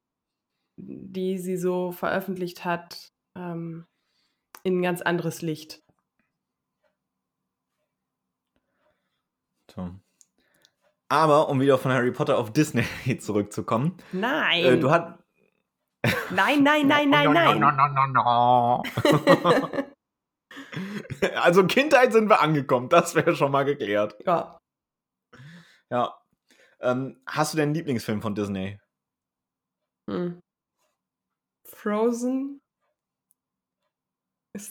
die 0.77 1.37
sie 1.37 1.57
so 1.57 1.91
veröffentlicht 1.91 2.65
hat, 2.65 3.09
ähm, 3.35 3.85
in 4.63 4.79
ein 4.79 4.83
ganz 4.83 5.01
anderes 5.01 5.41
Licht. 5.41 5.79
So. 9.73 9.91
Aber 11.11 11.49
um 11.49 11.59
wieder 11.59 11.77
von 11.77 11.91
Harry 11.91 12.11
Potter 12.11 12.37
auf 12.37 12.53
Disney 12.53 12.85
zurückzukommen, 13.19 13.97
Nein! 14.13 14.63
äh, 14.63 14.79
du 14.79 14.89
hast. 14.89 15.19
nein, 16.31 16.63
nein, 16.63 16.87
nein, 16.87 17.09
nein, 17.09 17.33
nein! 17.59 17.61
also 21.35 21.67
Kindheit 21.67 22.13
sind 22.13 22.29
wir 22.29 22.39
angekommen, 22.39 22.87
das 22.87 23.13
wäre 23.13 23.35
schon 23.35 23.51
mal 23.51 23.65
geklärt. 23.65 24.15
ja. 24.25 24.57
Ja. 25.89 26.17
Ähm, 26.79 27.19
hast 27.27 27.51
du 27.51 27.57
denn 27.57 27.65
einen 27.65 27.75
Lieblingsfilm 27.75 28.21
von 28.21 28.33
Disney? 28.33 28.79
Hm. 30.09 30.39
Frozen 31.67 32.61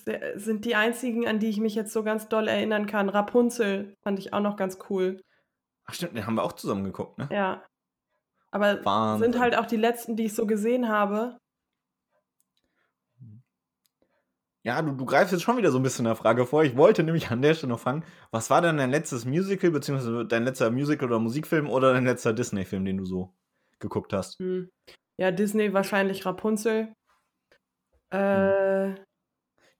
der, 0.06 0.38
sind 0.38 0.64
die 0.64 0.74
einzigen, 0.74 1.28
an 1.28 1.38
die 1.38 1.50
ich 1.50 1.60
mich 1.60 1.74
jetzt 1.74 1.92
so 1.92 2.02
ganz 2.02 2.28
doll 2.28 2.48
erinnern 2.48 2.86
kann. 2.86 3.10
Rapunzel 3.10 3.94
fand 4.02 4.18
ich 4.18 4.32
auch 4.32 4.40
noch 4.40 4.56
ganz 4.56 4.78
cool. 4.88 5.20
Ach 5.90 5.94
stimmt, 5.94 6.16
den 6.16 6.24
haben 6.24 6.36
wir 6.36 6.44
auch 6.44 6.52
zusammen 6.52 6.84
geguckt, 6.84 7.18
ne? 7.18 7.28
Ja. 7.32 7.64
Aber 8.52 8.84
Wahnsinn. 8.84 9.32
sind 9.32 9.40
halt 9.42 9.58
auch 9.58 9.66
die 9.66 9.76
letzten, 9.76 10.14
die 10.14 10.26
ich 10.26 10.34
so 10.34 10.46
gesehen 10.46 10.88
habe. 10.88 11.36
Ja, 14.62 14.80
du, 14.82 14.92
du 14.92 15.04
greifst 15.04 15.32
jetzt 15.32 15.42
schon 15.42 15.56
wieder 15.56 15.72
so 15.72 15.78
ein 15.78 15.82
bisschen 15.82 16.04
der 16.04 16.14
Frage 16.16 16.46
vor. 16.46 16.62
Ich 16.62 16.76
wollte 16.76 17.02
nämlich 17.02 17.30
an 17.30 17.42
der 17.42 17.54
Stelle 17.54 17.72
noch 17.72 17.80
fragen, 17.80 18.04
was 18.30 18.50
war 18.50 18.60
denn 18.62 18.76
dein 18.76 18.90
letztes 18.90 19.24
Musical, 19.24 19.70
beziehungsweise 19.72 20.24
dein 20.26 20.44
letzter 20.44 20.70
Musical- 20.70 21.08
oder 21.08 21.18
Musikfilm 21.18 21.68
oder 21.68 21.92
dein 21.92 22.04
letzter 22.04 22.32
Disney-Film, 22.32 22.84
den 22.84 22.98
du 22.98 23.04
so 23.04 23.34
geguckt 23.80 24.12
hast? 24.12 24.38
Hm. 24.38 24.70
Ja, 25.16 25.32
Disney 25.32 25.72
wahrscheinlich 25.72 26.24
Rapunzel. 26.24 26.92
Äh, 28.10 28.94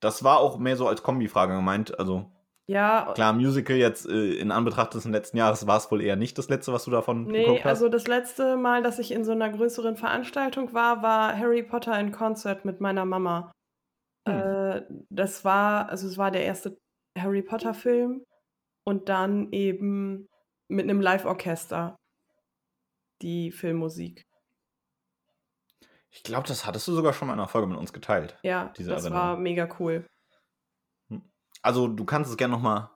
Das 0.00 0.24
war 0.24 0.38
auch 0.40 0.58
mehr 0.58 0.76
so 0.76 0.88
als 0.88 1.02
Kombifrage 1.02 1.54
gemeint. 1.54 1.98
Also 1.98 2.32
ja, 2.70 3.10
klar, 3.16 3.32
Musical 3.32 3.76
jetzt 3.76 4.08
äh, 4.08 4.34
in 4.34 4.52
Anbetracht 4.52 4.94
des 4.94 5.04
letzten 5.04 5.36
Jahres 5.36 5.66
war 5.66 5.76
es 5.76 5.90
wohl 5.90 6.00
eher 6.00 6.14
nicht 6.14 6.38
das 6.38 6.48
letzte, 6.48 6.72
was 6.72 6.84
du 6.84 6.92
davon 6.92 7.24
nee, 7.24 7.42
geguckt 7.42 7.64
hast. 7.64 7.68
also 7.70 7.88
das 7.88 8.06
letzte 8.06 8.56
Mal, 8.56 8.84
dass 8.84 9.00
ich 9.00 9.10
in 9.10 9.24
so 9.24 9.32
einer 9.32 9.50
größeren 9.50 9.96
Veranstaltung 9.96 10.72
war, 10.72 11.02
war 11.02 11.36
Harry 11.36 11.64
Potter 11.64 11.98
in 11.98 12.12
Concert 12.12 12.64
mit 12.64 12.80
meiner 12.80 13.04
Mama. 13.04 13.50
Hm. 14.28 14.38
Äh, 14.38 14.82
das 15.08 15.44
war, 15.44 15.88
also 15.88 16.06
es 16.06 16.16
war 16.16 16.30
der 16.30 16.44
erste 16.44 16.78
Harry 17.18 17.42
Potter 17.42 17.74
Film 17.74 18.24
und 18.84 19.08
dann 19.08 19.50
eben 19.50 20.28
mit 20.68 20.84
einem 20.84 21.00
Live-Orchester 21.00 21.96
die 23.20 23.50
Filmmusik. 23.50 24.22
Ich 26.10 26.22
glaube, 26.22 26.46
das 26.46 26.66
hattest 26.66 26.86
du 26.86 26.92
sogar 26.92 27.14
schon 27.14 27.26
mal 27.26 27.34
in 27.34 27.40
einer 27.40 27.48
Folge 27.48 27.66
mit 27.66 27.78
uns 27.78 27.92
geteilt. 27.92 28.38
Ja, 28.44 28.72
Diese 28.78 28.90
das 28.90 29.02
Erinnerung. 29.02 29.26
war 29.26 29.36
mega 29.36 29.68
cool. 29.80 30.06
Also 31.62 31.88
du 31.88 32.04
kannst 32.04 32.30
es 32.30 32.36
gerne 32.36 32.52
noch 32.54 32.62
mal 32.62 32.90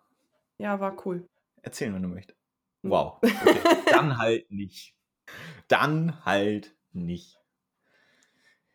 Ja, 0.58 0.80
war 0.80 0.96
cool. 1.06 1.28
erzählen, 1.62 1.94
wenn 1.94 2.02
du 2.02 2.08
möchtest. 2.08 2.38
Hm. 2.82 2.90
Wow. 2.90 3.18
Okay. 3.22 3.58
Dann 3.90 4.18
halt 4.18 4.50
nicht. 4.50 4.94
Dann 5.68 6.24
halt 6.24 6.74
nicht. 6.92 7.38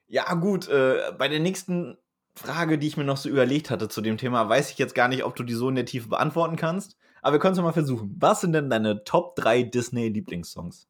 Ja, 0.08 0.34
gut, 0.36 0.68
äh, 0.68 1.12
bei 1.18 1.28
der 1.28 1.40
nächsten 1.40 1.98
Frage, 2.36 2.78
die 2.80 2.88
ich 2.88 2.98
mir 2.98 3.04
noch 3.04 3.18
so 3.18 3.30
überlegt 3.30 3.70
hatte 3.70 3.90
zu 3.90 4.02
dem 4.02 4.18
Thema, 4.18 4.48
weiß 4.50 4.72
ich 4.72 4.78
jetzt 4.78 4.96
gar 4.96 5.08
nicht, 5.08 5.24
ob 5.24 5.36
du 5.36 5.44
die 5.44 5.54
so 5.54 5.70
in 5.70 5.76
der 5.76 5.86
Tiefe 5.86 6.10
beantworten 6.10 6.56
kannst. 6.56 6.98
Aber 7.22 7.34
wir 7.34 7.40
können 7.40 7.52
es 7.52 7.58
ja 7.58 7.64
mal 7.64 7.74
versuchen. 7.74 8.16
Was 8.20 8.42
sind 8.42 8.54
denn 8.54 8.70
deine 8.70 9.04
Top 9.04 9.36
3 9.36 9.64
Disney-Lieblingssongs? 9.64 10.88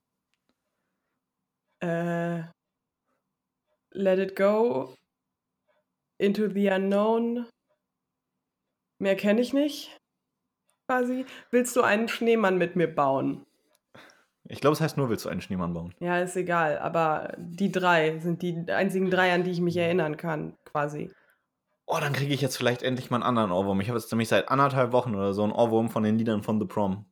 Äh, 1.81 2.43
Let 3.91 4.19
It 4.19 4.35
Go, 4.35 4.93
Into 6.17 6.49
the 6.49 6.69
Unknown. 6.69 7.47
Mehr 8.99 9.15
kenne 9.15 9.41
ich 9.41 9.53
nicht. 9.53 9.97
Quasi. 10.88 11.25
Willst 11.51 11.75
du 11.75 11.81
einen 11.81 12.07
Schneemann 12.07 12.57
mit 12.57 12.75
mir 12.75 12.93
bauen? 12.93 13.45
Ich 14.45 14.62
glaube, 14.62 14.73
es 14.73 14.81
heißt 14.81 14.97
nur, 14.97 15.09
willst 15.09 15.25
du 15.25 15.29
einen 15.29 15.41
Schneemann 15.41 15.73
bauen? 15.73 15.93
Ja, 15.99 16.19
ist 16.19 16.35
egal, 16.35 16.79
aber 16.79 17.33
die 17.38 17.71
drei 17.71 18.17
sind 18.19 18.41
die 18.41 18.65
einzigen 18.71 19.12
drei, 19.12 19.33
an 19.33 19.43
die 19.43 19.51
ich 19.51 19.62
mich 19.62 19.77
erinnern 19.77 20.17
kann, 20.17 20.57
quasi. 20.65 21.12
Oh, 21.85 21.97
dann 22.01 22.13
kriege 22.13 22.33
ich 22.33 22.41
jetzt 22.41 22.57
vielleicht 22.57 22.81
endlich 22.81 23.09
mal 23.09 23.17
einen 23.17 23.23
anderen 23.23 23.51
Ohrwurm. 23.51 23.79
Ich 23.81 23.89
habe 23.89 23.99
jetzt 23.99 24.12
nämlich 24.12 24.27
seit 24.27 24.49
anderthalb 24.49 24.91
Wochen 24.91 25.15
oder 25.15 25.33
so 25.33 25.43
einen 25.43 25.51
Ohrwurm 25.51 25.89
von 25.89 26.03
den 26.03 26.17
Liedern 26.17 26.43
von 26.43 26.59
The 26.59 26.65
Prom. 26.65 27.05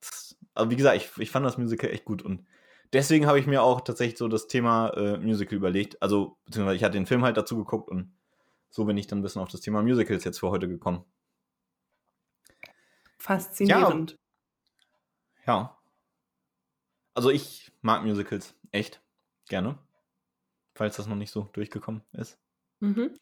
Das, 0.00 0.36
aber 0.54 0.70
wie 0.70 0.76
gesagt, 0.76 0.96
ich, 0.96 1.10
ich 1.18 1.30
fand 1.30 1.44
das 1.46 1.58
Musical 1.58 1.90
echt 1.90 2.06
gut 2.06 2.22
und 2.22 2.46
deswegen 2.92 3.26
habe 3.26 3.38
ich 3.38 3.46
mir 3.46 3.62
auch 3.62 3.82
tatsächlich 3.82 4.18
so 4.18 4.28
das 4.28 4.48
Thema 4.48 4.88
äh, 4.96 5.18
Musical 5.18 5.56
überlegt. 5.56 6.00
Also, 6.02 6.38
beziehungsweise 6.46 6.76
ich 6.76 6.84
hatte 6.84 6.98
den 6.98 7.06
Film 7.06 7.22
halt 7.22 7.36
dazu 7.36 7.56
geguckt 7.56 7.90
und 7.90 8.12
so 8.72 8.84
bin 8.84 8.96
ich 8.96 9.06
dann 9.06 9.20
ein 9.20 9.22
bisschen 9.22 9.42
auf 9.42 9.50
das 9.50 9.60
Thema 9.60 9.82
Musicals 9.82 10.24
jetzt 10.24 10.40
für 10.40 10.50
heute 10.50 10.66
gekommen. 10.66 11.04
Faszinierend. 13.18 14.18
Ja. 15.46 15.78
Also, 17.14 17.30
ich 17.30 17.70
mag 17.82 18.02
Musicals 18.02 18.56
echt 18.72 19.00
gerne. 19.46 19.78
Falls 20.74 20.96
das 20.96 21.06
noch 21.06 21.16
nicht 21.16 21.30
so 21.30 21.42
durchgekommen 21.52 22.02
ist. 22.12 22.38
Mhm. 22.80 23.12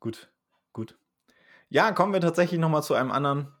Gut, 0.00 0.32
gut. 0.72 0.98
Ja, 1.68 1.92
kommen 1.92 2.14
wir 2.14 2.20
tatsächlich 2.20 2.58
noch 2.58 2.70
mal 2.70 2.82
zu 2.82 2.94
einem 2.94 3.12
anderen 3.12 3.52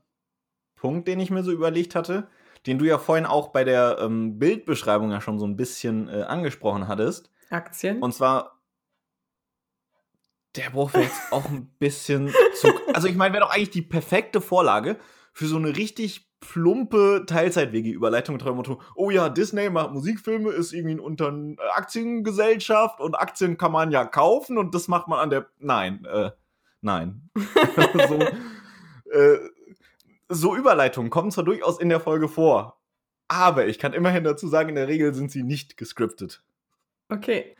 Punkt, 0.74 1.06
den 1.06 1.20
ich 1.20 1.30
mir 1.30 1.44
so 1.44 1.52
überlegt 1.52 1.94
hatte, 1.94 2.28
den 2.66 2.78
du 2.78 2.86
ja 2.86 2.98
vorhin 2.98 3.26
auch 3.26 3.48
bei 3.48 3.64
der 3.64 3.98
ähm, 4.00 4.38
Bildbeschreibung 4.38 5.10
ja 5.10 5.20
schon 5.20 5.38
so 5.38 5.46
ein 5.46 5.56
bisschen 5.56 6.08
äh, 6.08 6.22
angesprochen 6.22 6.88
hattest. 6.88 7.30
Aktien. 7.50 8.02
Und 8.02 8.14
zwar, 8.14 8.61
der 10.56 10.70
braucht 10.70 10.96
jetzt 10.96 11.32
auch 11.32 11.48
ein 11.48 11.70
bisschen 11.78 12.32
zu. 12.54 12.68
Also, 12.94 13.08
ich 13.08 13.16
meine, 13.16 13.34
wäre 13.34 13.44
doch 13.44 13.52
eigentlich 13.52 13.70
die 13.70 13.82
perfekte 13.82 14.40
Vorlage 14.40 14.98
für 15.32 15.46
so 15.46 15.56
eine 15.56 15.76
richtig 15.76 16.30
plumpe 16.40 17.24
Teilzeit-WG-Überleitung 17.26 18.34
mit 18.36 18.44
dem 18.44 18.56
Motto: 18.56 18.80
Oh 18.94 19.10
ja, 19.10 19.28
Disney 19.28 19.70
macht 19.70 19.92
Musikfilme, 19.92 20.50
ist 20.50 20.72
irgendwie 20.72 20.98
unter 20.98 21.28
eine 21.28 21.56
Aktiengesellschaft 21.74 23.00
und 23.00 23.14
Aktien 23.14 23.56
kann 23.56 23.72
man 23.72 23.90
ja 23.90 24.04
kaufen 24.04 24.58
und 24.58 24.74
das 24.74 24.88
macht 24.88 25.08
man 25.08 25.20
an 25.20 25.30
der. 25.30 25.46
Nein, 25.58 26.04
äh, 26.04 26.30
nein. 26.82 27.30
so, 28.08 28.18
äh, 29.10 29.38
so 30.28 30.56
Überleitungen 30.56 31.10
kommen 31.10 31.30
zwar 31.30 31.44
durchaus 31.44 31.80
in 31.80 31.88
der 31.88 32.00
Folge 32.00 32.28
vor, 32.28 32.82
aber 33.28 33.66
ich 33.66 33.78
kann 33.78 33.94
immerhin 33.94 34.24
dazu 34.24 34.48
sagen, 34.48 34.70
in 34.70 34.74
der 34.74 34.88
Regel 34.88 35.14
sind 35.14 35.30
sie 35.30 35.42
nicht 35.42 35.78
gescriptet. 35.78 36.42
Okay. 37.08 37.56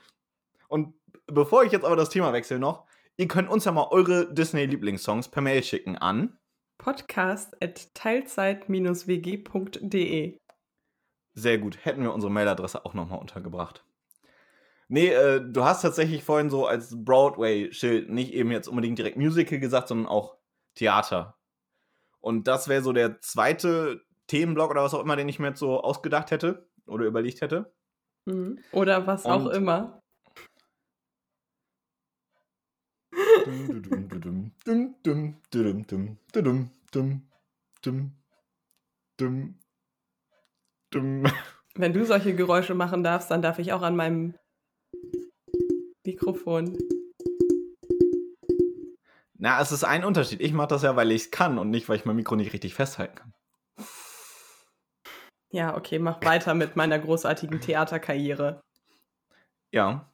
Und 0.68 0.94
bevor 1.26 1.64
ich 1.64 1.72
jetzt 1.72 1.84
aber 1.84 1.96
das 1.96 2.10
Thema 2.10 2.32
wechsle 2.32 2.58
noch, 2.58 2.86
ihr 3.16 3.28
könnt 3.28 3.48
uns 3.48 3.64
ja 3.64 3.72
mal 3.72 3.88
eure 3.90 4.32
Disney-Lieblingssongs 4.32 5.28
per 5.28 5.42
Mail 5.42 5.62
schicken 5.62 5.96
an 5.96 6.38
podcast 6.82 7.56
at 7.62 7.94
teilzeit-wg.de. 7.94 10.38
Sehr 11.34 11.58
gut. 11.58 11.84
Hätten 11.84 12.02
wir 12.02 12.12
unsere 12.12 12.32
Mailadresse 12.32 12.84
auch 12.84 12.92
nochmal 12.94 13.20
untergebracht. 13.20 13.84
Nee, 14.88 15.08
äh, 15.08 15.40
du 15.40 15.64
hast 15.64 15.82
tatsächlich 15.82 16.24
vorhin 16.24 16.50
so 16.50 16.66
als 16.66 17.04
Broadway-Schild 17.04 18.10
nicht 18.10 18.34
eben 18.34 18.50
jetzt 18.50 18.66
unbedingt 18.68 18.98
direkt 18.98 19.16
Musical 19.16 19.60
gesagt, 19.60 19.88
sondern 19.88 20.08
auch 20.08 20.36
Theater. 20.74 21.38
Und 22.20 22.46
das 22.48 22.68
wäre 22.68 22.82
so 22.82 22.92
der 22.92 23.20
zweite 23.20 24.02
Themenblock 24.26 24.70
oder 24.70 24.82
was 24.82 24.92
auch 24.92 25.02
immer, 25.02 25.16
den 25.16 25.28
ich 25.28 25.38
mir 25.38 25.48
jetzt 25.48 25.60
so 25.60 25.80
ausgedacht 25.80 26.30
hätte 26.30 26.68
oder 26.86 27.06
überlegt 27.06 27.40
hätte. 27.40 27.74
Mhm. 28.26 28.58
Oder 28.72 29.06
was 29.06 29.24
Und 29.24 29.32
auch 29.32 29.46
immer. 29.46 30.01
Wenn 41.74 41.92
du 41.92 42.04
solche 42.04 42.34
Geräusche 42.34 42.74
machen 42.74 43.02
darfst, 43.02 43.30
dann 43.30 43.42
darf 43.42 43.58
ich 43.58 43.72
auch 43.72 43.82
an 43.82 43.96
meinem 43.96 44.34
Mikrofon. 46.04 46.76
Na, 49.38 49.60
es 49.60 49.72
ist 49.72 49.84
ein 49.84 50.04
Unterschied. 50.04 50.40
Ich 50.40 50.52
mache 50.52 50.68
das 50.68 50.82
ja, 50.82 50.94
weil 50.94 51.10
ich 51.10 51.22
es 51.22 51.30
kann 51.30 51.58
und 51.58 51.70
nicht, 51.70 51.88
weil 51.88 51.96
ich 51.96 52.04
mein 52.04 52.16
Mikro 52.16 52.36
nicht 52.36 52.52
richtig 52.52 52.74
festhalten 52.74 53.16
kann. 53.16 53.32
Ja, 55.50 55.76
okay, 55.76 55.98
mach 55.98 56.24
weiter 56.24 56.54
mit 56.54 56.76
meiner 56.76 56.98
großartigen 56.98 57.60
Theaterkarriere. 57.60 58.62
Ja. 59.72 60.08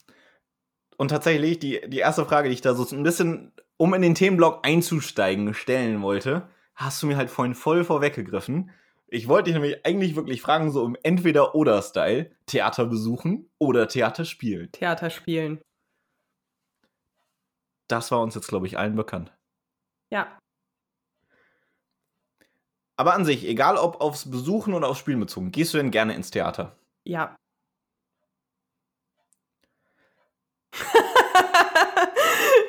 Und 0.98 1.08
tatsächlich, 1.08 1.61
die, 1.61 1.80
die 1.88 1.98
erste 1.98 2.26
Frage, 2.26 2.48
die 2.48 2.54
ich 2.54 2.61
da 2.61 2.74
so 2.74 2.94
ein 2.94 3.04
bisschen, 3.04 3.52
um 3.76 3.94
in 3.94 4.02
den 4.02 4.16
Themenblock 4.16 4.66
einzusteigen, 4.66 5.54
stellen 5.54 6.02
wollte, 6.02 6.48
hast 6.74 7.00
du 7.02 7.06
mir 7.06 7.16
halt 7.16 7.30
vorhin 7.30 7.54
voll 7.54 7.84
vorweggegriffen. 7.84 8.72
Ich 9.06 9.28
wollte 9.28 9.44
dich 9.44 9.54
nämlich 9.54 9.87
eigentlich 9.87 10.16
wirklich 10.16 10.42
fragen, 10.42 10.72
so 10.72 10.84
im 10.84 10.96
Entweder-Oder-Style, 11.00 12.32
Theater 12.46 12.84
besuchen 12.87 13.48
oder 13.58 13.87
Theater 13.87 14.24
spielen. 14.24 14.72
Theater 14.72 15.08
spielen. 15.08 15.61
Das 17.87 18.11
war 18.11 18.20
uns 18.20 18.34
jetzt, 18.34 18.48
glaube 18.48 18.66
ich, 18.66 18.76
allen 18.76 18.96
bekannt. 18.96 19.32
Ja. 20.11 20.37
Aber 22.96 23.14
an 23.14 23.24
sich, 23.24 23.46
egal 23.46 23.76
ob 23.76 24.00
aufs 24.00 24.28
Besuchen 24.28 24.74
oder 24.74 24.88
aufs 24.88 24.98
Spielen 24.98 25.20
bezogen, 25.20 25.52
gehst 25.52 25.72
du 25.74 25.78
denn 25.78 25.92
gerne 25.92 26.14
ins 26.14 26.32
Theater? 26.32 26.76
Ja. 27.04 27.37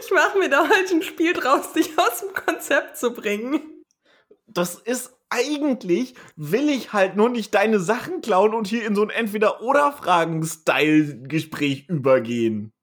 Ich 0.09 0.15
mache 0.15 0.39
mir 0.39 0.49
da 0.49 0.67
heute 0.67 0.95
ein 0.95 1.03
Spiel 1.03 1.33
draus, 1.33 1.73
dich 1.73 1.99
aus 1.99 2.21
dem 2.21 2.33
Konzept 2.33 2.97
zu 2.97 3.13
bringen. 3.13 3.83
Das 4.47 4.73
ist 4.75 5.15
eigentlich, 5.29 6.15
will 6.35 6.69
ich 6.69 6.93
halt 6.93 7.15
nur 7.15 7.29
nicht 7.29 7.53
deine 7.53 7.79
Sachen 7.79 8.21
klauen 8.21 8.55
und 8.55 8.65
hier 8.67 8.87
in 8.87 8.95
so 8.95 9.03
ein 9.03 9.11
Entweder-Oder-Fragen-Style-Gespräch 9.11 11.87
übergehen. 11.87 12.73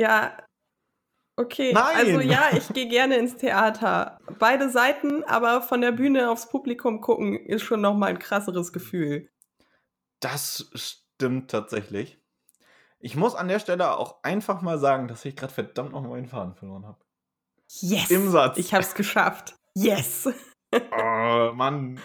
Ja, 0.00 0.38
Okay, 1.36 1.72
Nein. 1.72 1.96
also 1.96 2.20
ja, 2.20 2.50
ich 2.56 2.68
gehe 2.68 2.86
gerne 2.86 3.16
ins 3.16 3.36
Theater. 3.36 4.20
Beide 4.38 4.70
Seiten, 4.70 5.24
aber 5.24 5.62
von 5.62 5.80
der 5.80 5.90
Bühne 5.90 6.30
aufs 6.30 6.48
Publikum 6.48 7.00
gucken 7.00 7.34
ist 7.34 7.62
schon 7.62 7.80
noch 7.80 7.96
mal 7.96 8.06
ein 8.06 8.20
krasseres 8.20 8.72
Gefühl. 8.72 9.28
Das 10.20 10.70
stimmt 10.74 11.50
tatsächlich. 11.50 12.20
Ich 13.04 13.16
muss 13.16 13.34
an 13.34 13.48
der 13.48 13.58
Stelle 13.58 13.98
auch 13.98 14.22
einfach 14.22 14.62
mal 14.62 14.78
sagen, 14.78 15.08
dass 15.08 15.26
ich 15.26 15.36
gerade 15.36 15.52
verdammt 15.52 15.92
noch 15.92 16.00
meinen 16.00 16.26
Faden 16.26 16.54
verloren 16.54 16.86
habe. 16.86 17.04
Yes! 17.68 18.10
Im 18.10 18.30
Satz. 18.30 18.56
Ich 18.56 18.72
habe 18.72 18.82
es 18.82 18.94
geschafft. 18.94 19.56
Yes! 19.74 20.26
oh, 20.72 21.52
Mann. 21.52 22.00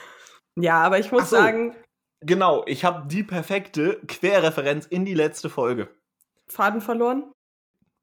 Ja, 0.57 0.83
aber 0.83 0.99
ich 0.99 1.09
muss 1.13 1.29
so. 1.29 1.37
sagen. 1.37 1.73
Genau, 2.19 2.65
ich 2.65 2.83
habe 2.83 3.07
die 3.07 3.23
perfekte 3.23 4.01
Querreferenz 4.07 4.85
in 4.87 5.05
die 5.05 5.13
letzte 5.13 5.49
Folge. 5.49 5.89
Faden 6.47 6.81
verloren? 6.81 7.31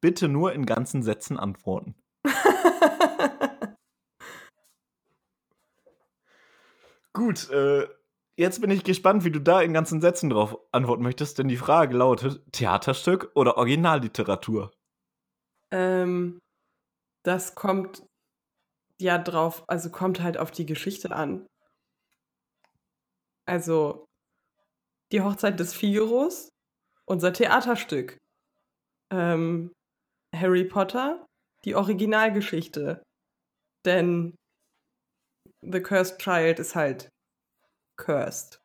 bitte 0.01 0.27
nur 0.27 0.53
in 0.53 0.65
ganzen 0.65 1.03
Sätzen 1.03 1.37
antworten. 1.37 1.93
Gut, 7.13 7.49
äh, 7.51 7.87
jetzt 8.37 8.61
bin 8.61 8.71
ich 8.71 8.83
gespannt, 8.83 9.23
wie 9.25 9.31
du 9.31 9.39
da 9.39 9.61
in 9.61 9.73
ganzen 9.73 10.01
Sätzen 10.01 10.29
drauf 10.29 10.57
antworten 10.71 11.03
möchtest, 11.03 11.37
denn 11.37 11.47
die 11.47 11.57
Frage 11.57 11.97
lautet: 11.97 12.41
Theaterstück 12.51 13.31
oder 13.35 13.57
Originalliteratur? 13.57 14.71
Ähm, 15.71 16.39
das 17.23 17.55
kommt 17.55 18.05
ja 18.99 19.17
drauf, 19.17 19.63
also 19.67 19.89
kommt 19.91 20.21
halt 20.21 20.37
auf 20.37 20.51
die 20.51 20.65
Geschichte 20.65 21.11
an. 21.11 21.45
Also, 23.45 24.05
die 25.11 25.21
Hochzeit 25.21 25.59
des 25.59 25.73
Figaros, 25.73 26.49
unser 27.05 27.33
Theaterstück. 27.33 28.17
Ähm, 29.11 29.71
Harry 30.35 30.65
Potter 30.65 31.25
die 31.65 31.75
Originalgeschichte. 31.75 33.03
Denn 33.85 34.35
The 35.61 35.81
Cursed 35.81 36.19
Child 36.19 36.59
ist 36.59 36.75
halt 36.75 37.09
cursed. 37.97 38.61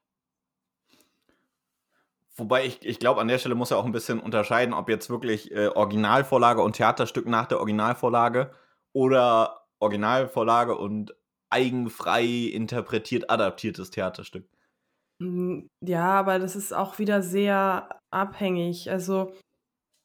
Wobei 2.36 2.64
ich, 2.64 2.84
ich 2.86 2.98
glaube, 2.98 3.20
an 3.20 3.28
der 3.28 3.38
Stelle 3.38 3.54
muss 3.54 3.70
er 3.70 3.78
auch 3.78 3.84
ein 3.84 3.92
bisschen 3.92 4.18
unterscheiden, 4.18 4.72
ob 4.72 4.88
jetzt 4.88 5.10
wirklich 5.10 5.52
äh, 5.52 5.68
Originalvorlage 5.68 6.62
und 6.62 6.76
Theaterstück 6.76 7.26
nach 7.26 7.46
der 7.46 7.58
Originalvorlage 7.58 8.54
oder 8.92 9.66
Originalvorlage 9.80 10.76
und 10.76 11.14
eigenfrei 11.50 12.24
interpretiert 12.24 13.28
adaptiertes 13.30 13.90
Theaterstück. 13.90 14.48
Hm, 15.20 15.68
ja, 15.80 16.14
aber 16.14 16.38
das 16.38 16.56
ist 16.56 16.72
auch 16.72 16.98
wieder 16.98 17.22
sehr 17.22 18.00
abhängig. 18.10 18.90
Also 18.90 19.34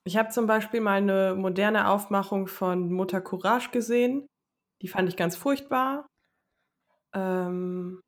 ich 0.05 0.17
habe 0.17 0.29
zum 0.29 0.47
Beispiel 0.47 0.81
mal 0.81 0.97
eine 0.97 1.35
moderne 1.35 1.89
Aufmachung 1.89 2.47
von 2.47 2.91
Mutter 2.91 3.21
Courage 3.21 3.69
gesehen. 3.71 4.27
Die 4.81 4.87
fand 4.89 5.09
ich 5.09 5.15
ganz 5.15 5.35
furchtbar. 5.35 6.07
Ähm, 7.13 8.01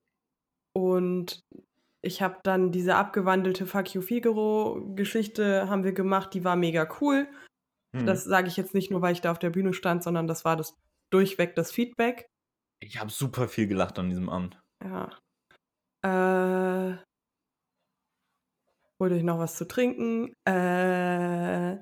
und 0.81 1.39
ich 2.01 2.21
habe 2.21 2.37
dann 2.43 2.71
diese 2.71 2.95
abgewandelte 2.95 3.65
Fuck 3.65 3.93
You 3.93 4.01
Figaro-Geschichte 4.01 5.69
haben 5.69 5.83
wir 5.83 5.93
gemacht, 5.93 6.33
die 6.33 6.43
war 6.43 6.55
mega 6.55 6.87
cool. 7.01 7.27
Hm. 7.95 8.05
Das 8.05 8.23
sage 8.23 8.47
ich 8.47 8.57
jetzt 8.57 8.73
nicht 8.73 8.91
nur, 8.91 9.01
weil 9.01 9.13
ich 9.13 9.21
da 9.21 9.31
auf 9.31 9.39
der 9.39 9.49
Bühne 9.49 9.73
stand, 9.73 10.03
sondern 10.03 10.27
das 10.27 10.45
war 10.45 10.55
das 10.55 10.75
durchweg 11.09 11.55
das 11.55 11.71
Feedback. 11.71 12.27
Ich 12.79 12.99
habe 12.99 13.11
super 13.11 13.47
viel 13.47 13.67
gelacht 13.67 13.99
an 13.99 14.09
diesem 14.09 14.29
Abend. 14.29 14.61
Ja. 14.83 15.09
Äh, 16.01 16.97
Holt 18.99 19.13
euch 19.13 19.23
noch 19.23 19.39
was 19.39 19.55
zu 19.55 19.65
trinken. 19.65 20.33
Äh, 20.43 21.77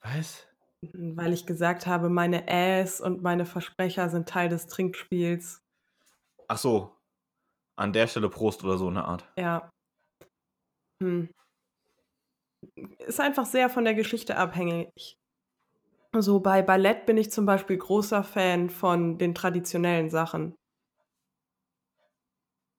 was? 0.00 0.48
Weil 0.92 1.32
ich 1.32 1.46
gesagt 1.46 1.86
habe, 1.86 2.08
meine 2.08 2.48
Äs 2.48 3.00
und 3.00 3.22
meine 3.22 3.46
Versprecher 3.46 4.08
sind 4.08 4.28
Teil 4.28 4.48
des 4.48 4.66
Trinkspiels. 4.66 5.62
Ach 6.48 6.58
so. 6.58 6.97
An 7.78 7.92
der 7.92 8.08
Stelle 8.08 8.28
Prost 8.28 8.64
oder 8.64 8.76
so 8.76 8.88
eine 8.88 9.04
Art. 9.04 9.24
Ja. 9.38 9.70
Hm. 11.00 11.28
Ist 12.98 13.20
einfach 13.20 13.46
sehr 13.46 13.70
von 13.70 13.84
der 13.84 13.94
Geschichte 13.94 14.36
abhängig. 14.36 15.16
So 16.16 16.40
bei 16.40 16.60
Ballett 16.62 17.06
bin 17.06 17.16
ich 17.16 17.30
zum 17.30 17.46
Beispiel 17.46 17.78
großer 17.78 18.24
Fan 18.24 18.68
von 18.68 19.16
den 19.18 19.32
traditionellen 19.32 20.10
Sachen. 20.10 20.56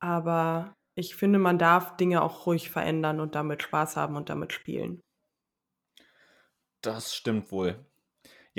Aber 0.02 0.74
ich 0.96 1.16
finde, 1.16 1.40
man 1.40 1.58
darf 1.58 1.96
Dinge 1.96 2.22
auch 2.22 2.46
ruhig 2.46 2.70
verändern 2.70 3.22
und 3.22 3.36
damit 3.36 3.64
Spaß 3.64 3.96
haben 3.96 4.18
und 4.18 4.30
damit 4.30 4.52
spielen. 4.52 5.00
Das 6.82 7.16
stimmt 7.16 7.52
wohl. 7.52 7.89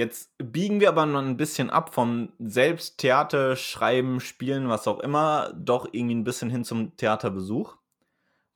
Jetzt 0.00 0.32
biegen 0.38 0.80
wir 0.80 0.88
aber 0.88 1.04
noch 1.04 1.20
ein 1.20 1.36
bisschen 1.36 1.68
ab 1.68 1.92
vom 1.92 2.32
Selbsttheater, 2.38 3.54
Schreiben, 3.54 4.20
Spielen, 4.20 4.70
was 4.70 4.88
auch 4.88 4.98
immer, 5.00 5.52
doch 5.54 5.90
irgendwie 5.92 6.14
ein 6.14 6.24
bisschen 6.24 6.48
hin 6.48 6.64
zum 6.64 6.96
Theaterbesuch. 6.96 7.76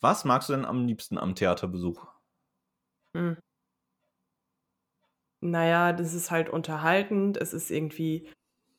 Was 0.00 0.24
magst 0.24 0.48
du 0.48 0.54
denn 0.54 0.64
am 0.64 0.86
liebsten 0.86 1.18
am 1.18 1.34
Theaterbesuch? 1.34 2.06
Hm. 3.14 3.36
Naja, 5.42 5.92
das 5.92 6.14
ist 6.14 6.30
halt 6.30 6.48
unterhaltend. 6.48 7.36
Es 7.36 7.52
ist 7.52 7.70
irgendwie 7.70 8.26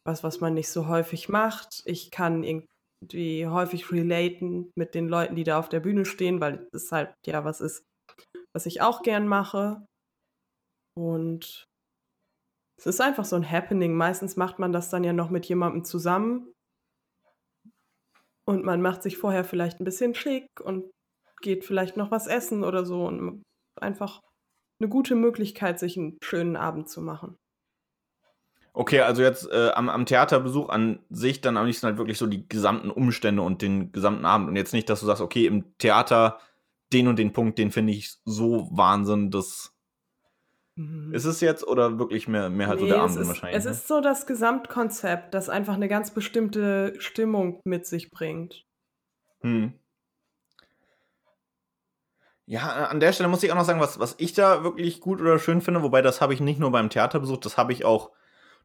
was, 0.04 0.24
was 0.24 0.42
man 0.42 0.56
nicht 0.56 0.70
so 0.70 0.88
häufig 0.88 1.30
macht. 1.30 1.84
Ich 1.86 2.10
kann 2.10 2.44
irgendwie 2.44 3.46
häufig 3.46 3.92
relaten 3.92 4.72
mit 4.74 4.96
den 4.96 5.08
Leuten, 5.08 5.36
die 5.36 5.44
da 5.44 5.60
auf 5.60 5.70
der 5.70 5.82
Bühne 5.82 6.06
stehen, 6.06 6.42
weil 6.42 6.68
es 6.74 6.92
halt 6.92 7.14
ja 7.28 7.46
was 7.46 7.62
ist, 7.62 7.84
was 8.54 8.66
ich 8.66 8.82
auch 8.82 9.04
gern 9.04 9.28
mache. 9.28 9.86
Und 10.96 11.68
es 12.78 12.86
ist 12.86 13.02
einfach 13.02 13.26
so 13.26 13.36
ein 13.36 13.50
Happening. 13.50 13.94
Meistens 13.94 14.36
macht 14.36 14.60
man 14.60 14.72
das 14.72 14.90
dann 14.90 15.04
ja 15.04 15.14
noch 15.14 15.30
mit 15.30 15.46
jemandem 15.46 15.84
zusammen. 15.84 16.52
Und 18.46 18.64
man 18.64 18.82
macht 18.82 19.02
sich 19.02 19.18
vorher 19.18 19.44
vielleicht 19.44 19.80
ein 19.80 19.86
bisschen 19.86 20.14
schick 20.14 20.48
und 20.62 20.92
geht 21.42 21.66
vielleicht 21.66 21.98
noch 21.98 22.12
was 22.12 22.28
essen 22.28 22.64
oder 22.64 22.86
so. 22.86 23.06
Und 23.06 23.44
einfach 23.80 24.22
eine 24.80 24.90
gute 24.90 25.16
Möglichkeit, 25.16 25.80
sich 25.80 25.98
einen 25.98 26.18
schönen 26.22 26.56
Abend 26.56 26.90
zu 26.90 27.02
machen. 27.02 27.38
Okay, 28.74 29.00
also 29.00 29.22
jetzt 29.22 29.50
äh, 29.52 29.72
am, 29.74 29.88
am, 29.88 30.06
Theaterbesuch 30.06 30.68
an 30.68 31.00
sich 31.10 31.40
dann 31.40 31.56
am 31.56 31.66
liebsten 31.66 31.88
halt 31.88 31.98
wirklich 31.98 32.18
so 32.18 32.28
die 32.28 32.48
gesamten 32.50 32.92
Umstände 32.92 33.42
und 33.42 33.62
den 33.62 33.94
gesamten 33.94 34.26
Abend. 34.26 34.50
Und 34.50 34.58
jetzt 34.58 34.74
nicht, 34.74 34.90
dass 34.90 35.00
du 35.00 35.06
sagst, 35.06 35.22
okay, 35.22 35.46
im 35.46 35.78
Theater 35.78 36.40
den 36.92 37.08
und 37.08 37.18
den 37.18 37.32
Punkt, 37.32 37.58
den 37.58 37.72
finde 37.72 37.94
ich 37.94 38.18
so 38.26 38.68
Wahnsinn, 38.72 39.32
dass. 39.32 39.75
Mhm. 40.76 41.14
Ist 41.14 41.26
es 41.26 41.40
jetzt 41.42 41.66
oder 41.66 42.00
wirklich 42.00 42.28
mehr, 42.28 42.50
mehr 42.50 42.68
halt 42.68 42.80
nee, 42.80 42.88
so 42.88 42.94
der 42.94 43.02
Abend 43.02 43.28
wahrscheinlich? 43.28 43.58
Es 43.58 43.66
ne? 43.66 43.72
ist 43.72 43.88
so 43.88 44.02
das 44.02 44.28
Gesamtkonzept, 44.28 45.34
das 45.34 45.50
einfach 45.50 45.76
eine 45.76 45.88
ganz 45.88 46.12
bestimmte 46.12 46.94
Stimmung 47.00 47.62
mit 47.64 47.86
sich 47.86 48.12
bringt. 48.12 48.66
Hm. 49.42 49.74
Ja, 52.48 52.88
an 52.88 53.00
der 53.00 53.12
Stelle 53.12 53.30
muss 53.30 53.42
ich 53.42 53.52
auch 53.52 53.56
noch 53.56 53.66
sagen, 53.66 53.80
was, 53.80 54.00
was 54.00 54.16
ich 54.20 54.34
da 54.34 54.64
wirklich 54.64 55.00
gut 55.00 55.20
oder 55.20 55.40
schön 55.40 55.62
finde, 55.62 55.82
wobei 55.82 56.02
das 56.02 56.22
habe 56.22 56.34
ich 56.34 56.42
nicht 56.42 56.60
nur 56.60 56.72
beim 56.72 56.90
Theaterbesuch, 56.90 57.38
das 57.38 57.58
habe 57.58 57.74
ich 57.74 57.86
auch 57.86 58.12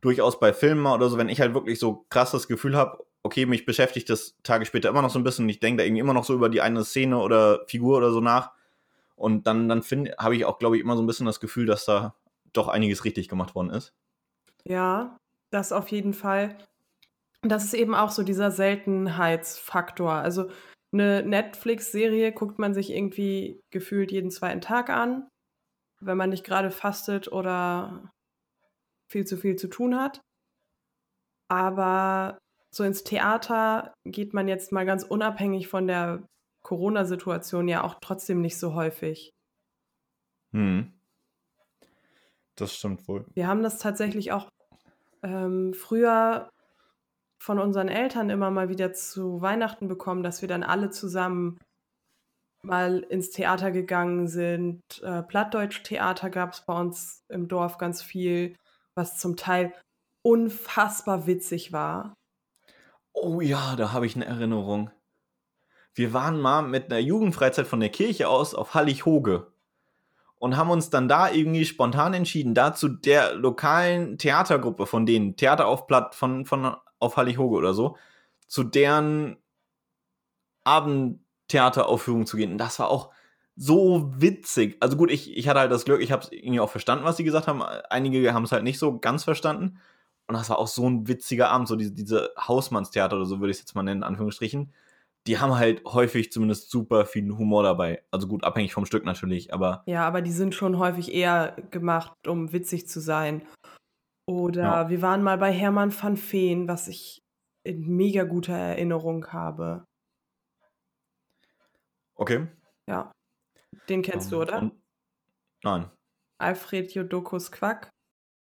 durchaus 0.03 0.39
bei 0.39 0.53
Filmen 0.53 0.87
oder 0.87 1.09
so, 1.09 1.17
wenn 1.17 1.31
ich 1.31 1.41
halt 1.41 1.55
wirklich 1.55 1.79
so 1.79 2.05
krasses 2.11 2.47
Gefühl 2.47 2.77
habe, 2.77 3.05
okay, 3.23 3.47
mich 3.47 3.65
beschäftigt 3.65 4.11
das 4.11 4.37
Tage 4.43 4.67
später 4.67 4.89
immer 4.89 5.03
noch 5.03 5.11
so 5.11 5.19
ein 5.19 5.25
bisschen 5.25 5.45
und 5.45 5.51
ich 5.51 5.61
denke 5.61 5.79
da 5.79 5.85
irgendwie 5.85 6.01
immer 6.01 6.15
noch 6.15 6.25
so 6.25 6.35
über 6.35 6.49
die 6.49 6.61
eine 6.61 6.85
Szene 6.85 7.19
oder 7.19 7.61
Figur 7.69 7.99
oder 7.99 8.11
so 8.11 8.21
nach. 8.21 8.53
Und 9.21 9.47
dann, 9.47 9.69
dann 9.69 9.83
habe 10.19 10.35
ich 10.35 10.47
auch, 10.47 10.59
glaube 10.59 10.77
ich, 10.77 10.83
immer 10.83 10.97
so 10.97 11.03
ein 11.03 11.07
bisschen 11.07 11.27
das 11.27 11.41
Gefühl, 11.41 11.67
dass 11.67 11.85
da 11.85 12.15
doch 12.55 12.69
einiges 12.69 13.05
richtig 13.05 13.29
gemacht 13.29 13.55
worden 13.55 13.69
ist. 13.69 13.93
Ja, 14.65 15.19
das 15.51 15.73
auf 15.73 15.89
jeden 15.89 16.15
Fall. 16.15 16.57
Das 17.43 17.65
ist 17.65 17.75
eben 17.75 17.95
auch 17.95 18.11
so 18.11 18.23
dieser 18.23 18.51
Seltenheitsfaktor. 18.51 20.13
Also 20.13 20.51
eine 20.93 21.23
Netflix-Serie 21.23 22.33
guckt 22.33 22.59
man 22.59 22.73
sich 22.73 22.91
irgendwie 22.91 23.61
gefühlt 23.71 24.11
jeden 24.11 24.31
zweiten 24.31 24.63
Tag 24.63 24.89
an, 24.89 25.29
wenn 26.01 26.17
man 26.17 26.31
nicht 26.31 26.45
gerade 26.45 26.71
fastet 26.71 27.31
oder 27.31 28.11
viel 29.11 29.27
zu 29.27 29.37
viel 29.37 29.57
zu 29.57 29.69
tun 29.69 30.01
hat. 30.01 30.23
Aber 31.51 32.39
so 32.75 32.85
ins 32.85 33.05
Theater 33.05 33.93
geht 34.07 34.33
man 34.33 34.49
jetzt 34.49 34.73
mal 34.73 34.87
ganz 34.87 35.03
unabhängig 35.03 35.69
von 35.69 35.87
der 35.87 36.27
Corona-Situation 36.63 37.69
ja 37.69 37.85
auch 37.85 37.97
trotzdem 38.01 38.41
nicht 38.41 38.59
so 38.59 38.75
häufig. 38.75 39.33
Hm. 40.53 40.93
Das 42.57 42.75
stimmt 42.75 43.07
wohl. 43.09 43.27
Wir 43.35 43.47
haben 43.47 43.63
das 43.63 43.79
tatsächlich 43.79 44.33
auch 44.33 44.49
ähm, 45.23 45.73
früher 45.75 46.51
von 47.43 47.59
unseren 47.59 47.89
Eltern 47.89 48.29
immer 48.29 48.51
mal 48.51 48.69
wieder 48.69 48.93
zu 48.93 49.41
Weihnachten 49.41 49.89
bekommen, 49.89 50.23
dass 50.23 50.43
wir 50.43 50.49
dann 50.49 50.63
alle 50.63 50.91
zusammen 50.91 51.59
mal 52.63 52.99
ins 52.99 53.31
Theater 53.31 53.71
gegangen 53.71 54.29
sind. 54.29 54.83
Äh, 55.03 55.23
Plattdeutsch-Theater 55.23 56.29
gab 56.29 56.53
es 56.53 56.61
bei 56.61 56.79
uns 56.79 57.25
im 57.29 57.49
Dorf 57.49 57.79
ganz 57.79 58.03
viel 58.03 58.55
was 58.95 59.19
zum 59.19 59.37
Teil 59.37 59.73
unfassbar 60.23 61.27
witzig 61.27 61.73
war. 61.73 62.15
Oh 63.13 63.41
ja, 63.41 63.77
da 63.77 63.93
habe 63.93 64.07
ich 64.07 64.15
eine 64.15 64.27
Erinnerung. 64.27 64.91
Wir 65.95 66.13
waren 66.13 66.41
mal 66.41 66.63
mit 66.63 66.91
einer 66.91 67.01
Jugendfreizeit 67.01 67.67
von 67.67 67.81
der 67.81 67.89
Kirche 67.89 68.29
aus 68.29 68.55
auf 68.55 68.75
Hallig-Hoge 68.75 69.49
und 70.39 70.57
haben 70.57 70.71
uns 70.71 70.91
dann 70.91 71.09
da 71.09 71.31
irgendwie 71.31 71.65
spontan 71.65 72.15
entschieden, 72.15 72.55
da 72.55 72.75
zu 72.75 72.89
der 72.89 73.35
lokalen 73.35 74.17
Theatergruppe 74.17 74.87
von 74.87 75.05
denen, 75.05 75.37
Theater 75.37 75.67
auf 75.67 75.87
Platt 75.87 76.15
von, 76.15 76.47
von 76.47 76.75
auf 76.99 77.17
Hallig-Hoge 77.17 77.57
oder 77.57 77.75
so, 77.75 77.97
zu 78.47 78.65
deren 78.65 79.37
Abendtheateraufführung 80.65 82.27
zu 82.27 82.37
gehen. 82.37 82.53
Und 82.53 82.59
das 82.59 82.79
war 82.79 82.89
auch 82.89 83.11
so 83.57 84.11
witzig. 84.17 84.79
Also 84.81 84.97
gut, 84.97 85.11
ich, 85.11 85.37
ich 85.37 85.47
hatte 85.49 85.61
halt 85.61 85.73
das 85.73 85.85
Glück, 85.85 86.01
ich 86.01 86.13
habe 86.13 86.23
es 86.23 86.33
irgendwie 86.33 86.61
auch 86.61 86.71
verstanden, 86.71 87.05
was 87.05 87.19
sie 87.19 87.25
gesagt 87.25 87.47
haben. 87.47 87.63
Einige 87.63 88.33
haben 88.33 88.45
es 88.45 88.53
halt 88.53 88.65
nicht 88.65 88.79
so 88.79 88.99
ganz 88.99 89.25
verstanden. 89.25 89.79
Und 90.27 90.35
das 90.35 90.49
war 90.49 90.59
auch 90.59 90.69
so 90.69 90.89
ein 90.89 91.09
witziger 91.09 91.51
Abend, 91.51 91.69
so 91.69 91.77
diese, 91.77 91.93
diese 91.93 92.31
Hausmannstheater 92.39 93.17
oder 93.17 93.27
so 93.27 93.41
würde 93.41 93.51
ich 93.51 93.57
es 93.57 93.63
jetzt 93.63 93.75
mal 93.75 93.83
nennen, 93.83 94.01
in 94.01 94.05
Anführungsstrichen. 94.05 94.73
Die 95.31 95.39
haben 95.39 95.55
halt 95.55 95.85
häufig 95.85 96.33
zumindest 96.33 96.73
super 96.73 97.07
viel 97.07 97.31
Humor 97.31 97.63
dabei. 97.63 98.05
Also 98.11 98.27
gut, 98.27 98.43
abhängig 98.43 98.75
vom 98.75 98.85
Stück 98.85 99.05
natürlich, 99.05 99.55
aber. 99.55 99.85
Ja, 99.87 100.05
aber 100.05 100.23
die 100.23 100.33
sind 100.33 100.57
schon 100.57 100.77
häufig 100.77 101.15
eher 101.15 101.55
gemacht, 101.71 102.27
um 102.27 102.53
witzig 102.53 102.89
zu 102.89 102.99
sein. 102.99 103.47
Oder 104.27 104.63
ja. 104.63 104.91
wir 104.91 105.03
waren 105.03 105.23
mal 105.23 105.39
bei 105.39 105.53
Hermann 105.53 105.95
van 105.97 106.17
Feen, 106.17 106.67
was 106.67 106.89
ich 106.89 107.21
in 107.63 107.97
mega 107.97 108.25
guter 108.25 108.55
Erinnerung 108.55 109.29
habe. 109.29 109.85
Okay. 112.17 112.49
Ja. 112.89 113.13
Den 113.89 114.03
kennst 114.03 114.33
um, 114.33 114.39
du, 114.39 114.43
oder? 114.43 114.59
Und, 114.63 114.83
nein. 115.63 115.89
Alfred 116.41 116.93
Jodokus 116.93 117.53
Quack. 117.53 117.89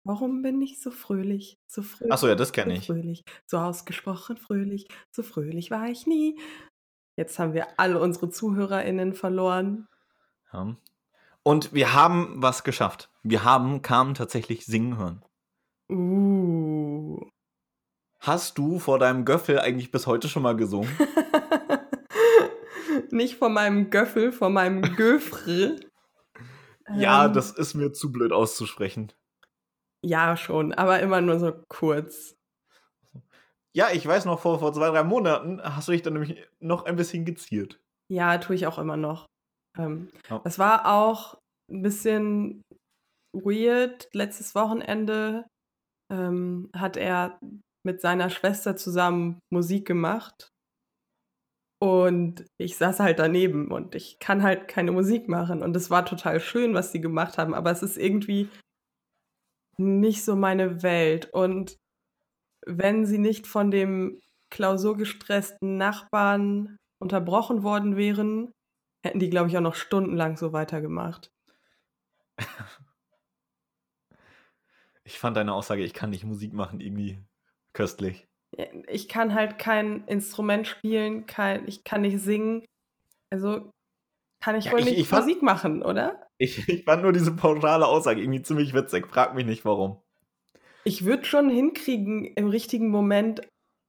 Warum 0.07 0.43
bin 0.43 0.61
ich 0.61 0.83
so 0.83 0.91
fröhlich? 0.91 1.55
So 1.67 1.81
fröhlich. 1.81 2.13
Achso, 2.13 2.29
ja, 2.29 2.35
das 2.35 2.53
kenne 2.53 2.75
so 2.75 2.79
ich. 2.79 2.87
Fröhlich, 2.87 3.23
so 3.47 3.57
ausgesprochen 3.57 4.37
fröhlich. 4.37 4.87
So 5.17 5.23
fröhlich 5.23 5.71
war 5.71 5.89
ich 5.89 6.07
nie. 6.07 6.39
Jetzt 7.17 7.39
haben 7.39 7.55
wir 7.55 7.67
alle 7.79 8.01
unsere 8.01 8.31
ZuhörerInnen 8.31 9.15
verloren. 9.15 9.89
Ja. 10.53 10.77
Und 11.43 11.73
wir 11.73 11.95
haben 11.95 12.35
was 12.37 12.65
geschafft. 12.65 13.11
Wir 13.23 13.45
haben 13.45 13.83
Carmen 13.83 14.15
tatsächlich 14.15 14.67
singen 14.67 14.97
hören. 14.97 15.25
Uh. 15.91 17.21
Hast 18.19 18.57
du 18.57 18.79
vor 18.79 18.99
deinem 18.99 19.27
Göffel 19.27 19.61
eigentlich 19.61 19.91
bis 19.91 20.07
heute 20.07 20.29
schon 20.29 20.43
mal 20.43 20.57
gesungen? 20.57 20.91
Nicht 23.11 23.37
vor 23.37 23.51
meinem 23.51 23.91
Göffel, 23.91 24.33
vor 24.33 24.49
meinem 24.49 24.81
Göfre. 24.97 25.77
ja, 26.97 27.27
ähm, 27.27 27.33
das 27.35 27.51
ist 27.51 27.75
mir 27.75 27.93
zu 27.93 28.11
blöd 28.11 28.33
auszusprechen. 28.33 29.13
Ja, 30.01 30.37
schon, 30.37 30.73
aber 30.73 31.01
immer 31.01 31.21
nur 31.21 31.39
so 31.39 31.53
kurz. 31.69 32.37
Ja, 33.77 33.91
ich 33.93 34.07
weiß 34.07 34.25
noch, 34.25 34.39
vor, 34.39 34.61
vor 34.61 34.73
zwei, 34.73 34.91
drei 34.91 35.03
Monaten 35.03 35.61
hast 35.63 35.89
du 35.89 35.93
dich 35.93 36.03
dann 36.03 36.13
nämlich 36.13 36.39
noch 36.61 36.85
ein 36.85 36.97
bisschen 36.97 37.25
geziert. 37.25 37.81
Ja, 38.11 38.39
tue 38.39 38.55
ich 38.55 38.67
auch 38.67 38.79
immer 38.79 38.97
noch. 38.97 39.27
Ähm, 39.77 40.11
oh. 40.31 40.41
Das 40.45 40.59
war 40.59 40.87
auch 40.87 41.39
ein 41.71 41.83
bisschen 41.83 42.63
weird. 43.35 44.09
Letztes 44.13 44.55
Wochenende 44.55 45.47
ähm, 46.13 46.71
hat 46.75 46.97
er 46.97 47.39
mit 47.85 48.01
seiner 48.01 48.31
Schwester 48.31 48.77
zusammen 48.77 49.41
Musik 49.53 49.87
gemacht. 49.87 50.49
Und 51.83 52.47
ich 52.59 52.77
saß 52.77 53.01
halt 53.01 53.19
daneben 53.19 53.71
und 53.71 53.95
ich 53.95 54.19
kann 54.21 54.43
halt 54.43 54.69
keine 54.69 54.93
Musik 54.93 55.29
machen. 55.29 55.63
Und 55.63 55.77
es 55.77 55.91
war 55.91 56.07
total 56.07 56.41
schön, 56.41 56.75
was 56.75 56.93
sie 56.93 57.01
gemacht 57.01 57.37
haben, 57.37 57.53
aber 57.53 57.73
es 57.73 57.83
ist 57.83 57.99
irgendwie 57.99 58.49
nicht 59.79 60.25
so 60.25 60.37
meine 60.37 60.83
Welt. 60.83 61.29
Und 61.33 61.77
wenn 62.67 63.07
sie 63.07 63.19
nicht 63.19 63.47
von 63.47 63.71
dem 63.71 64.21
klausurgestressten 64.51 65.77
Nachbarn 65.77 66.77
unterbrochen 66.99 67.63
worden 67.63 67.97
wären, 67.97 68.53
hätten 69.03 69.19
die, 69.19 69.31
glaube 69.31 69.49
ich, 69.49 69.57
auch 69.57 69.63
noch 69.63 69.75
stundenlang 69.75 70.37
so 70.37 70.53
weitergemacht. 70.53 71.31
Ich 75.07 75.19
fand 75.19 75.37
deine 75.37 75.53
Aussage, 75.53 75.85
ich 75.85 75.93
kann 75.93 76.09
nicht 76.09 76.25
Musik 76.25 76.55
machen, 76.55 76.81
irgendwie 76.81 77.19
köstlich 77.75 78.27
ich 78.89 79.09
kann 79.09 79.35
halt 79.35 79.59
kein 79.59 80.05
Instrument 80.07 80.67
spielen, 80.67 81.27
kein, 81.27 81.67
ich 81.67 81.85
kann 81.85 82.03
nicht 82.03 82.21
singen. 82.21 82.65
Also 83.31 83.71
kann 84.41 84.57
ich 84.57 84.67
ja, 84.67 84.73
wohl 84.73 84.81
ich, 84.81 84.87
nicht 84.87 84.99
ich 84.99 85.11
Musik 85.11 85.39
fand, 85.39 85.43
machen, 85.43 85.83
oder? 85.83 86.29
Ich, 86.39 86.69
ich 86.69 86.85
fand 86.85 87.03
nur 87.03 87.13
diese 87.13 87.35
pauschale 87.35 87.87
Aussage 87.87 88.21
irgendwie 88.21 88.43
ziemlich 88.43 88.75
witzig. 88.75 89.07
Frag 89.07 89.35
mich 89.35 89.47
nicht 89.47 89.65
warum. 89.65 90.01
Ich 90.85 91.05
würde 91.05 91.25
schon 91.25 91.49
hinkriegen, 91.49 92.25
im 92.25 92.49
richtigen 92.49 92.91
Moment 92.91 93.41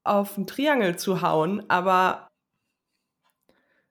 auf 0.05 0.37
einen 0.37 0.47
Triangel 0.47 0.97
zu 0.97 1.21
hauen, 1.21 1.69
aber. 1.69 2.27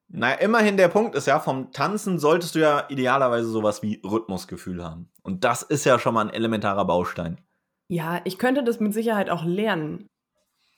Na, 0.08 0.32
immerhin 0.34 0.76
der 0.76 0.88
Punkt 0.88 1.14
ist 1.14 1.26
ja, 1.26 1.40
vom 1.40 1.72
Tanzen 1.72 2.18
solltest 2.18 2.54
du 2.54 2.60
ja 2.60 2.86
idealerweise 2.88 3.48
sowas 3.48 3.82
wie 3.82 4.00
Rhythmusgefühl 4.04 4.82
haben. 4.82 5.10
Und 5.22 5.44
das 5.44 5.62
ist 5.62 5.84
ja 5.84 5.98
schon 5.98 6.14
mal 6.14 6.26
ein 6.26 6.34
elementarer 6.34 6.84
Baustein. 6.84 7.40
Ja, 7.88 8.20
ich 8.24 8.38
könnte 8.38 8.64
das 8.64 8.80
mit 8.80 8.94
Sicherheit 8.94 9.28
auch 9.28 9.44
lernen. 9.44 10.06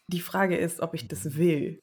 Die 0.09 0.21
Frage 0.21 0.57
ist, 0.57 0.81
ob 0.81 0.95
ich 0.95 1.07
das 1.07 1.37
will. 1.37 1.81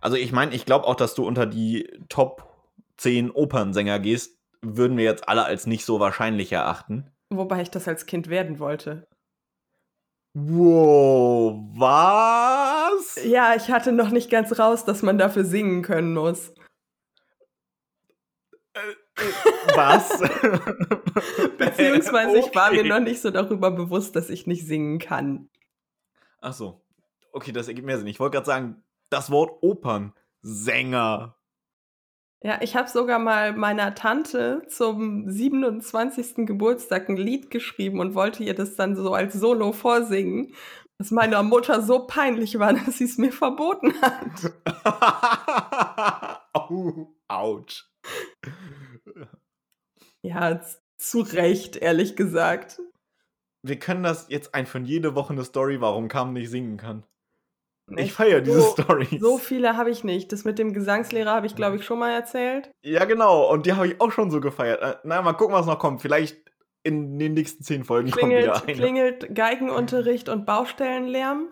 Also 0.00 0.16
ich 0.16 0.32
meine, 0.32 0.54
ich 0.54 0.64
glaube 0.64 0.86
auch, 0.86 0.94
dass 0.94 1.14
du 1.14 1.26
unter 1.26 1.46
die 1.46 1.88
Top 2.08 2.50
10 2.96 3.30
Opernsänger 3.30 3.98
gehst, 3.98 4.38
würden 4.62 4.96
wir 4.96 5.04
jetzt 5.04 5.28
alle 5.28 5.44
als 5.44 5.66
nicht 5.66 5.84
so 5.84 6.00
wahrscheinlich 6.00 6.52
erachten. 6.52 7.10
Wobei 7.30 7.62
ich 7.62 7.70
das 7.70 7.86
als 7.86 8.06
Kind 8.06 8.28
werden 8.28 8.58
wollte. 8.58 9.06
Wow, 10.32 11.60
was? 11.74 13.24
Ja, 13.24 13.54
ich 13.56 13.70
hatte 13.70 13.92
noch 13.92 14.10
nicht 14.10 14.30
ganz 14.30 14.58
raus, 14.58 14.84
dass 14.84 15.02
man 15.02 15.18
dafür 15.18 15.44
singen 15.44 15.82
können 15.82 16.14
muss. 16.14 16.54
Äh, 18.74 18.90
äh, 19.16 19.24
was? 19.74 20.20
Beziehungsweise 21.58 22.38
okay. 22.38 22.46
ich 22.46 22.54
war 22.54 22.70
mir 22.70 22.84
noch 22.84 23.00
nicht 23.00 23.20
so 23.20 23.30
darüber 23.30 23.70
bewusst, 23.70 24.14
dass 24.14 24.30
ich 24.30 24.46
nicht 24.46 24.66
singen 24.66 24.98
kann. 24.98 25.48
Ach 26.40 26.52
so 26.52 26.80
okay, 27.32 27.52
das 27.52 27.68
ergibt 27.68 27.86
mehr 27.86 27.98
Sinn. 27.98 28.06
Ich 28.06 28.20
wollte 28.20 28.34
gerade 28.34 28.46
sagen, 28.46 28.82
das 29.08 29.30
Wort 29.30 29.62
Opernsänger. 29.62 31.36
Ja, 32.42 32.58
ich 32.62 32.74
habe 32.74 32.88
sogar 32.88 33.18
mal 33.18 33.52
meiner 33.52 33.94
Tante 33.94 34.62
zum 34.66 35.28
27. 35.28 36.46
Geburtstag 36.46 37.10
ein 37.10 37.18
Lied 37.18 37.50
geschrieben 37.50 38.00
und 38.00 38.14
wollte 38.14 38.42
ihr 38.42 38.54
das 38.54 38.76
dann 38.76 38.96
so 38.96 39.12
als 39.12 39.34
Solo 39.34 39.72
vorsingen, 39.72 40.54
was 40.96 41.10
meiner 41.10 41.42
Mutter 41.42 41.82
so 41.82 42.06
peinlich 42.06 42.58
war, 42.58 42.72
dass 42.86 42.96
sie 42.96 43.04
es 43.04 43.18
mir 43.18 43.32
verboten 43.32 43.92
hat. 44.00 44.52
oh, 46.54 47.08
ouch. 47.28 47.84
Ja, 50.22 50.60
zu 50.96 51.20
Recht, 51.20 51.76
ehrlich 51.76 52.16
gesagt. 52.16 52.80
Wir 53.62 53.78
können 53.78 54.02
das 54.02 54.28
jetzt 54.30 54.54
einfach 54.54 54.80
jede 54.80 55.14
Woche 55.14 55.34
eine 55.34 55.44
Story, 55.44 55.82
warum 55.82 56.08
Cam 56.08 56.32
nicht 56.32 56.48
singen 56.48 56.78
kann. 56.78 57.04
Ich 57.96 58.06
Ich- 58.06 58.12
feiere 58.12 58.40
diese 58.40 58.60
so- 58.60 58.70
Stories. 58.72 59.20
So 59.20 59.38
viele 59.38 59.76
habe 59.76 59.90
ich 59.90 60.04
nicht. 60.04 60.32
Das 60.32 60.44
mit 60.44 60.58
dem 60.58 60.72
Gesangslehrer 60.72 61.32
habe 61.32 61.46
ich, 61.46 61.56
glaube 61.56 61.76
ich, 61.76 61.84
schon 61.84 61.98
mal 61.98 62.12
erzählt. 62.12 62.70
Ja, 62.82 63.04
genau. 63.04 63.50
Und 63.50 63.66
die 63.66 63.72
habe 63.72 63.88
ich 63.88 64.00
auch 64.00 64.12
schon 64.12 64.30
so 64.30 64.40
gefeiert. 64.40 64.80
Äh, 64.82 64.96
Na, 65.04 65.20
mal 65.22 65.32
gucken, 65.32 65.54
was 65.54 65.66
noch 65.66 65.78
kommt. 65.78 66.00
Vielleicht 66.02 66.38
in 66.82 67.18
den 67.18 67.34
nächsten 67.34 67.62
zehn 67.62 67.84
Folgen 67.84 68.10
kommt 68.10 68.20
Klingelt, 68.22 68.44
wieder 68.44 68.62
eine. 68.62 68.72
klingelt 68.72 69.34
Geigenunterricht 69.34 70.28
und 70.30 70.46
Baustellenlärm. 70.46 71.48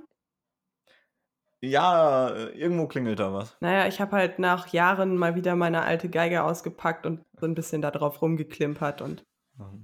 Ja, 1.60 2.28
äh, 2.28 2.50
irgendwo 2.56 2.86
klingelt 2.86 3.18
da 3.18 3.32
was. 3.32 3.56
Naja, 3.60 3.88
ich 3.88 4.00
habe 4.00 4.14
halt 4.16 4.38
nach 4.38 4.68
Jahren 4.68 5.16
mal 5.16 5.34
wieder 5.34 5.56
meine 5.56 5.82
alte 5.82 6.08
Geige 6.08 6.44
ausgepackt 6.44 7.04
und 7.04 7.24
so 7.38 7.46
ein 7.46 7.54
bisschen 7.56 7.82
da 7.82 7.90
drauf 7.90 8.22
rumgeklimpert. 8.22 9.02
Und 9.02 9.24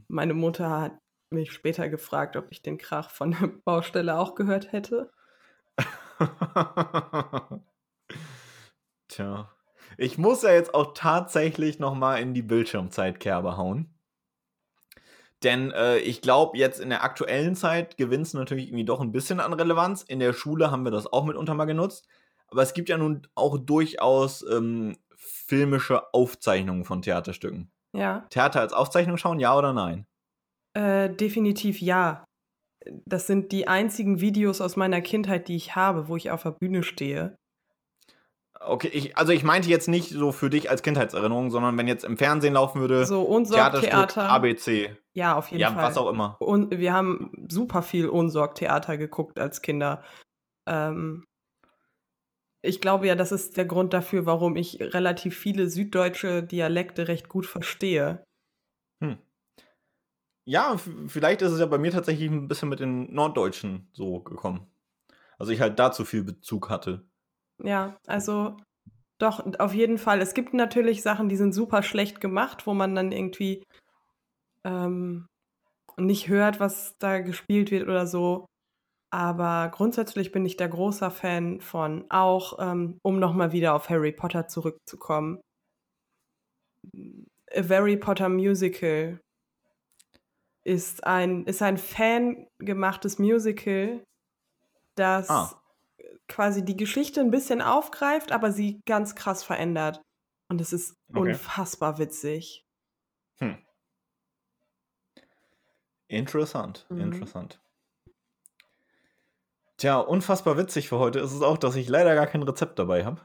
meine 0.06 0.34
Mutter 0.34 0.70
hat 0.70 0.92
mich 1.30 1.50
später 1.50 1.88
gefragt, 1.88 2.36
ob 2.36 2.46
ich 2.50 2.62
den 2.62 2.78
Krach 2.78 3.10
von 3.10 3.32
der 3.32 3.48
Baustelle 3.64 4.16
auch 4.18 4.36
gehört 4.36 4.70
hätte. 4.72 5.10
Tja. 9.08 9.50
Ich 9.96 10.18
muss 10.18 10.42
ja 10.42 10.52
jetzt 10.52 10.74
auch 10.74 10.92
tatsächlich 10.94 11.78
noch 11.78 11.94
mal 11.94 12.16
in 12.20 12.34
die 12.34 12.42
Bildschirmzeitkerbe 12.42 13.56
hauen. 13.56 13.94
Denn 15.42 15.70
äh, 15.72 15.98
ich 15.98 16.20
glaube, 16.22 16.58
jetzt 16.58 16.80
in 16.80 16.88
der 16.88 17.04
aktuellen 17.04 17.54
Zeit 17.54 17.96
gewinnt 17.96 18.26
es 18.26 18.34
natürlich 18.34 18.68
irgendwie 18.68 18.84
doch 18.84 19.00
ein 19.00 19.12
bisschen 19.12 19.40
an 19.40 19.52
Relevanz. 19.52 20.02
In 20.02 20.18
der 20.18 20.32
Schule 20.32 20.70
haben 20.70 20.84
wir 20.84 20.90
das 20.90 21.12
auch 21.12 21.24
mitunter 21.24 21.54
mal 21.54 21.66
genutzt. 21.66 22.08
Aber 22.48 22.62
es 22.62 22.74
gibt 22.74 22.88
ja 22.88 22.96
nun 22.96 23.26
auch 23.34 23.58
durchaus 23.58 24.44
ähm, 24.50 24.96
filmische 25.16 26.14
Aufzeichnungen 26.14 26.84
von 26.84 27.02
Theaterstücken. 27.02 27.70
Ja, 27.92 28.26
Theater 28.30 28.60
als 28.60 28.72
Aufzeichnung 28.72 29.18
schauen, 29.18 29.38
ja 29.38 29.56
oder 29.56 29.72
nein? 29.72 30.06
äh, 30.74 31.08
definitiv 31.08 31.80
ja. 31.80 32.24
Das 33.06 33.26
sind 33.26 33.52
die 33.52 33.68
einzigen 33.68 34.20
Videos 34.20 34.60
aus 34.60 34.76
meiner 34.76 35.00
Kindheit, 35.00 35.48
die 35.48 35.56
ich 35.56 35.76
habe, 35.76 36.08
wo 36.08 36.16
ich 36.16 36.30
auf 36.30 36.42
der 36.42 36.52
Bühne 36.52 36.82
stehe. 36.82 37.36
Okay, 38.60 38.88
ich, 38.88 39.16
also 39.18 39.32
ich 39.32 39.44
meinte 39.44 39.68
jetzt 39.68 39.88
nicht 39.88 40.10
so 40.10 40.32
für 40.32 40.48
dich 40.48 40.70
als 40.70 40.82
Kindheitserinnerung, 40.82 41.50
sondern 41.50 41.76
wenn 41.76 41.88
jetzt 41.88 42.04
im 42.04 42.16
Fernsehen 42.16 42.54
laufen 42.54 42.80
würde, 42.80 43.04
So 43.04 43.22
Unsorgtheater. 43.22 44.28
ABC, 44.30 44.96
Ja, 45.12 45.36
auf 45.36 45.48
jeden 45.48 45.60
ja, 45.60 45.72
Fall. 45.72 45.84
was 45.84 45.98
auch 45.98 46.08
immer. 46.08 46.36
Und 46.40 46.78
wir 46.78 46.92
haben 46.92 47.46
super 47.50 47.82
viel 47.82 48.08
Unsorgtheater 48.08 48.96
geguckt 48.96 49.38
als 49.38 49.60
Kinder. 49.60 50.02
Ähm, 50.66 51.24
ich 52.62 52.80
glaube 52.80 53.06
ja, 53.06 53.14
das 53.14 53.32
ist 53.32 53.56
der 53.58 53.66
Grund 53.66 53.92
dafür, 53.92 54.24
warum 54.24 54.56
ich 54.56 54.80
relativ 54.80 55.36
viele 55.36 55.68
süddeutsche 55.68 56.42
Dialekte 56.42 57.08
recht 57.08 57.28
gut 57.28 57.44
verstehe. 57.46 58.24
Hm. 59.02 59.18
Ja, 60.44 60.76
vielleicht 61.06 61.42
ist 61.42 61.52
es 61.52 61.60
ja 61.60 61.66
bei 61.66 61.78
mir 61.78 61.90
tatsächlich 61.90 62.30
ein 62.30 62.48
bisschen 62.48 62.68
mit 62.68 62.80
den 62.80 63.12
Norddeutschen 63.12 63.88
so 63.92 64.20
gekommen. 64.20 64.66
Also 65.38 65.52
ich 65.52 65.60
halt 65.60 65.78
dazu 65.78 66.04
viel 66.04 66.22
Bezug 66.22 66.70
hatte. 66.70 67.06
Ja, 67.62 67.96
also 68.06 68.56
doch, 69.18 69.44
auf 69.58 69.74
jeden 69.74 69.98
Fall. 69.98 70.20
Es 70.20 70.34
gibt 70.34 70.54
natürlich 70.54 71.02
Sachen, 71.02 71.28
die 71.28 71.36
sind 71.36 71.52
super 71.52 71.82
schlecht 71.82 72.20
gemacht, 72.20 72.66
wo 72.66 72.74
man 72.74 72.94
dann 72.94 73.12
irgendwie 73.12 73.64
ähm, 74.64 75.26
nicht 75.96 76.28
hört, 76.28 76.60
was 76.60 76.96
da 76.98 77.20
gespielt 77.20 77.70
wird 77.70 77.84
oder 77.84 78.06
so. 78.06 78.46
Aber 79.10 79.70
grundsätzlich 79.72 80.32
bin 80.32 80.44
ich 80.44 80.56
der 80.56 80.68
großer 80.68 81.10
Fan 81.10 81.60
von 81.60 82.04
auch, 82.10 82.58
ähm, 82.58 82.98
um 83.02 83.20
nochmal 83.20 83.52
wieder 83.52 83.74
auf 83.74 83.88
Harry 83.88 84.12
Potter 84.12 84.48
zurückzukommen. 84.48 85.40
A 87.54 87.68
Harry 87.68 87.96
Potter 87.96 88.28
Musical 88.28 89.20
ist 90.64 91.04
ein, 91.04 91.44
ist 91.46 91.62
ein 91.62 91.78
fangemachtes 91.78 93.18
Musical, 93.18 94.02
das 94.96 95.28
Ah. 95.28 95.60
quasi 96.28 96.64
die 96.64 96.76
Geschichte 96.76 97.20
ein 97.20 97.30
bisschen 97.30 97.60
aufgreift, 97.62 98.32
aber 98.32 98.50
sie 98.52 98.80
ganz 98.86 99.14
krass 99.14 99.44
verändert. 99.44 100.00
Und 100.50 100.60
es 100.60 100.72
ist 100.72 100.94
Okay. 101.10 101.20
unfassbar 101.20 101.98
witzig. 101.98 102.64
Hm. 103.40 103.58
Interessant, 106.08 106.86
Mhm. 106.90 107.00
interessant. 107.00 107.60
Tja, 109.78 109.98
unfassbar 109.98 110.56
witzig 110.56 110.88
für 110.88 110.98
heute 110.98 111.18
ist 111.18 111.32
es 111.32 111.42
auch, 111.42 111.58
dass 111.58 111.74
ich 111.76 111.88
leider 111.88 112.14
gar 112.14 112.26
kein 112.26 112.42
Rezept 112.42 112.78
dabei 112.78 113.04
habe. 113.04 113.20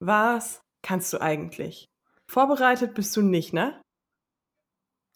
Was 0.00 0.60
kannst 0.82 1.12
du 1.12 1.20
eigentlich? 1.20 1.86
Vorbereitet 2.30 2.94
bist 2.94 3.16
du 3.16 3.22
nicht, 3.22 3.52
ne? 3.52 3.81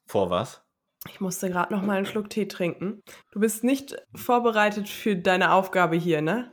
Vor 0.06 0.30
was? 0.30 0.62
Ich 1.08 1.20
musste 1.20 1.50
gerade 1.50 1.72
noch 1.74 1.82
mal 1.82 1.98
einen 1.98 2.06
Schluck 2.06 2.30
Tee 2.30 2.48
trinken. 2.48 3.02
Du 3.32 3.40
bist 3.40 3.64
nicht 3.64 3.96
vorbereitet 4.14 4.88
für 4.88 5.16
deine 5.16 5.52
Aufgabe 5.52 5.96
hier, 5.96 6.20
ne? 6.20 6.52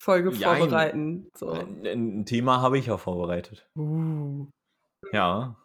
Folge 0.00 0.30
Jein. 0.32 0.58
vorbereiten. 0.58 1.30
So. 1.34 1.50
Ein, 1.50 2.26
Thema 2.26 2.60
habe 2.60 2.78
ich 2.78 2.86
ja 2.86 2.98
vorbereitet. 2.98 3.68
Uh. 3.76 4.46
Ja. 5.12 5.56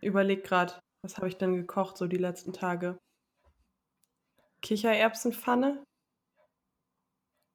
Überleg 0.00 0.44
gerade, 0.44 0.74
was 1.02 1.16
habe 1.16 1.28
ich 1.28 1.38
denn 1.38 1.56
gekocht 1.56 1.96
so 1.96 2.06
die 2.06 2.18
letzten 2.18 2.52
Tage? 2.52 2.98
Kichererbsenpfanne? 4.60 5.82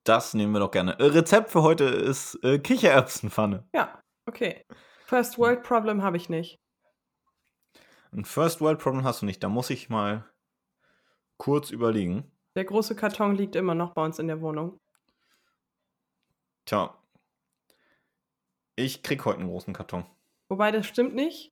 Das 0.03 0.33
nehmen 0.33 0.53
wir 0.53 0.59
doch 0.59 0.71
gerne. 0.71 0.97
Äh, 0.99 1.05
Rezept 1.05 1.51
für 1.51 1.61
heute 1.61 1.83
ist 1.83 2.39
äh, 2.43 2.57
Kichererbsenpfanne. 2.57 3.67
Ja, 3.75 4.01
okay. 4.25 4.63
First 5.05 5.37
World 5.37 5.63
Problem 5.63 6.01
habe 6.01 6.17
ich 6.17 6.29
nicht. 6.29 6.57
Ein 8.11 8.25
First 8.25 8.59
World 8.59 8.79
Problem 8.79 9.03
hast 9.03 9.21
du 9.21 9.25
nicht. 9.25 9.43
Da 9.43 9.49
muss 9.49 9.69
ich 9.69 9.89
mal 9.89 10.25
kurz 11.37 11.69
überlegen. 11.69 12.31
Der 12.55 12.65
große 12.65 12.95
Karton 12.95 13.35
liegt 13.35 13.55
immer 13.55 13.75
noch 13.75 13.93
bei 13.93 14.03
uns 14.03 14.19
in 14.19 14.27
der 14.27 14.41
Wohnung. 14.41 14.79
Tja. 16.65 16.95
Ich 18.75 19.03
krieg 19.03 19.23
heute 19.25 19.39
einen 19.39 19.49
großen 19.49 19.73
Karton. 19.73 20.05
Wobei 20.49 20.71
das 20.71 20.87
stimmt 20.87 21.13
nicht. 21.13 21.51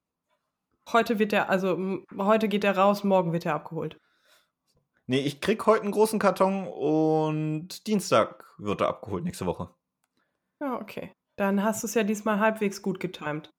Heute 0.92 1.20
wird 1.20 1.32
der, 1.32 1.50
also 1.50 2.02
heute 2.18 2.48
geht 2.48 2.64
der 2.64 2.78
raus, 2.78 3.04
morgen 3.04 3.34
wird 3.34 3.46
er 3.46 3.56
abgeholt. 3.56 4.00
Nee, 5.06 5.20
ich 5.20 5.42
krieg 5.42 5.66
heute 5.66 5.84
einen 5.84 5.92
großen 5.92 6.20
Karton 6.20 6.68
und 6.68 7.86
Dienstag 7.88 8.46
wird 8.58 8.82
er 8.82 8.88
abgeholt 8.88 9.24
nächste 9.24 9.46
Woche. 9.46 9.74
Ja, 10.60 10.76
okay. 10.80 11.14
Dann 11.36 11.64
hast 11.64 11.84
du 11.84 11.88
es 11.88 11.94
ja 11.94 12.04
diesmal 12.04 12.40
halbwegs 12.40 12.82
gut 12.82 13.00
getimt. 13.00 13.52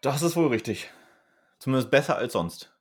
Das 0.00 0.22
ist 0.22 0.36
wohl 0.36 0.48
richtig. 0.48 0.90
Zumindest 1.58 1.90
besser 1.90 2.16
als 2.16 2.32
sonst. 2.34 2.72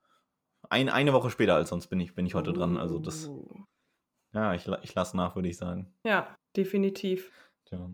Ein, 0.70 0.90
eine 0.90 1.14
Woche 1.14 1.30
später 1.30 1.56
als 1.56 1.70
sonst 1.70 1.88
bin 1.88 2.00
ich, 2.00 2.16
bin 2.16 2.26
ich 2.26 2.34
heute 2.36 2.52
dran. 2.54 2.78
Also 2.78 3.00
das, 3.00 3.28
Uh. 3.28 3.66
ja, 4.34 4.54
ich, 4.54 4.68
ich 4.82 4.96
lasse 4.96 5.16
nach, 5.16 5.36
würde 5.36 5.48
ich 5.50 5.58
sagen. 5.58 5.94
Ja, 6.04 6.36
definitiv. 6.56 7.32
Tja. 7.66 7.90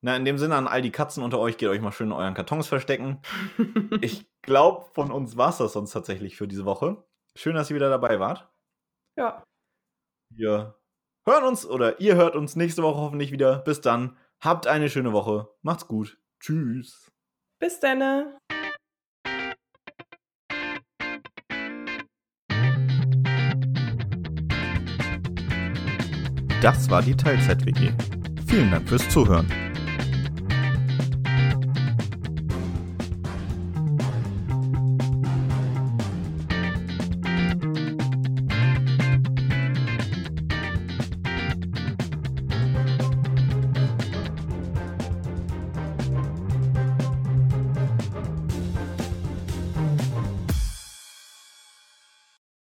Na, 0.00 0.16
in 0.16 0.24
dem 0.24 0.38
Sinne 0.38 0.54
an 0.54 0.68
all 0.68 0.80
die 0.80 0.92
Katzen 0.92 1.24
unter 1.24 1.40
euch, 1.40 1.56
geht 1.56 1.68
euch 1.68 1.80
mal 1.80 1.90
schön 1.90 2.08
in 2.08 2.12
euren 2.12 2.34
Kartons 2.34 2.68
verstecken. 2.68 3.20
Ich 4.00 4.26
glaube, 4.42 4.86
von 4.94 5.10
uns 5.10 5.36
war 5.36 5.50
es 5.50 5.58
das 5.58 5.72
sonst 5.72 5.90
tatsächlich 5.90 6.36
für 6.36 6.46
diese 6.48 6.64
Woche. 6.64 7.04
Schön, 7.34 7.56
dass 7.56 7.68
ihr 7.68 7.76
wieder 7.76 7.90
dabei 7.90 8.18
wart. 8.20 8.48
ja, 9.16 9.42
Wir 10.30 10.76
hören 11.26 11.44
uns 11.44 11.66
oder 11.66 12.00
ihr 12.00 12.14
hört 12.14 12.36
uns 12.36 12.54
nächste 12.56 12.82
Woche 12.82 13.00
hoffentlich 13.00 13.32
wieder. 13.32 13.58
Bis 13.58 13.80
dann. 13.80 14.16
Habt 14.40 14.66
eine 14.68 14.88
schöne 14.88 15.12
Woche. 15.12 15.48
Macht's 15.62 15.88
gut. 15.88 16.16
Tschüss. 16.40 17.10
bis 17.58 17.80
dann. 17.80 18.38
Das 26.60 26.90
war 26.90 27.02
die 27.02 27.14
Teilzeit-WG. 27.16 27.92
Vielen 28.46 28.70
Dank 28.72 28.88
fürs 28.88 29.08
Zuhören. 29.10 29.46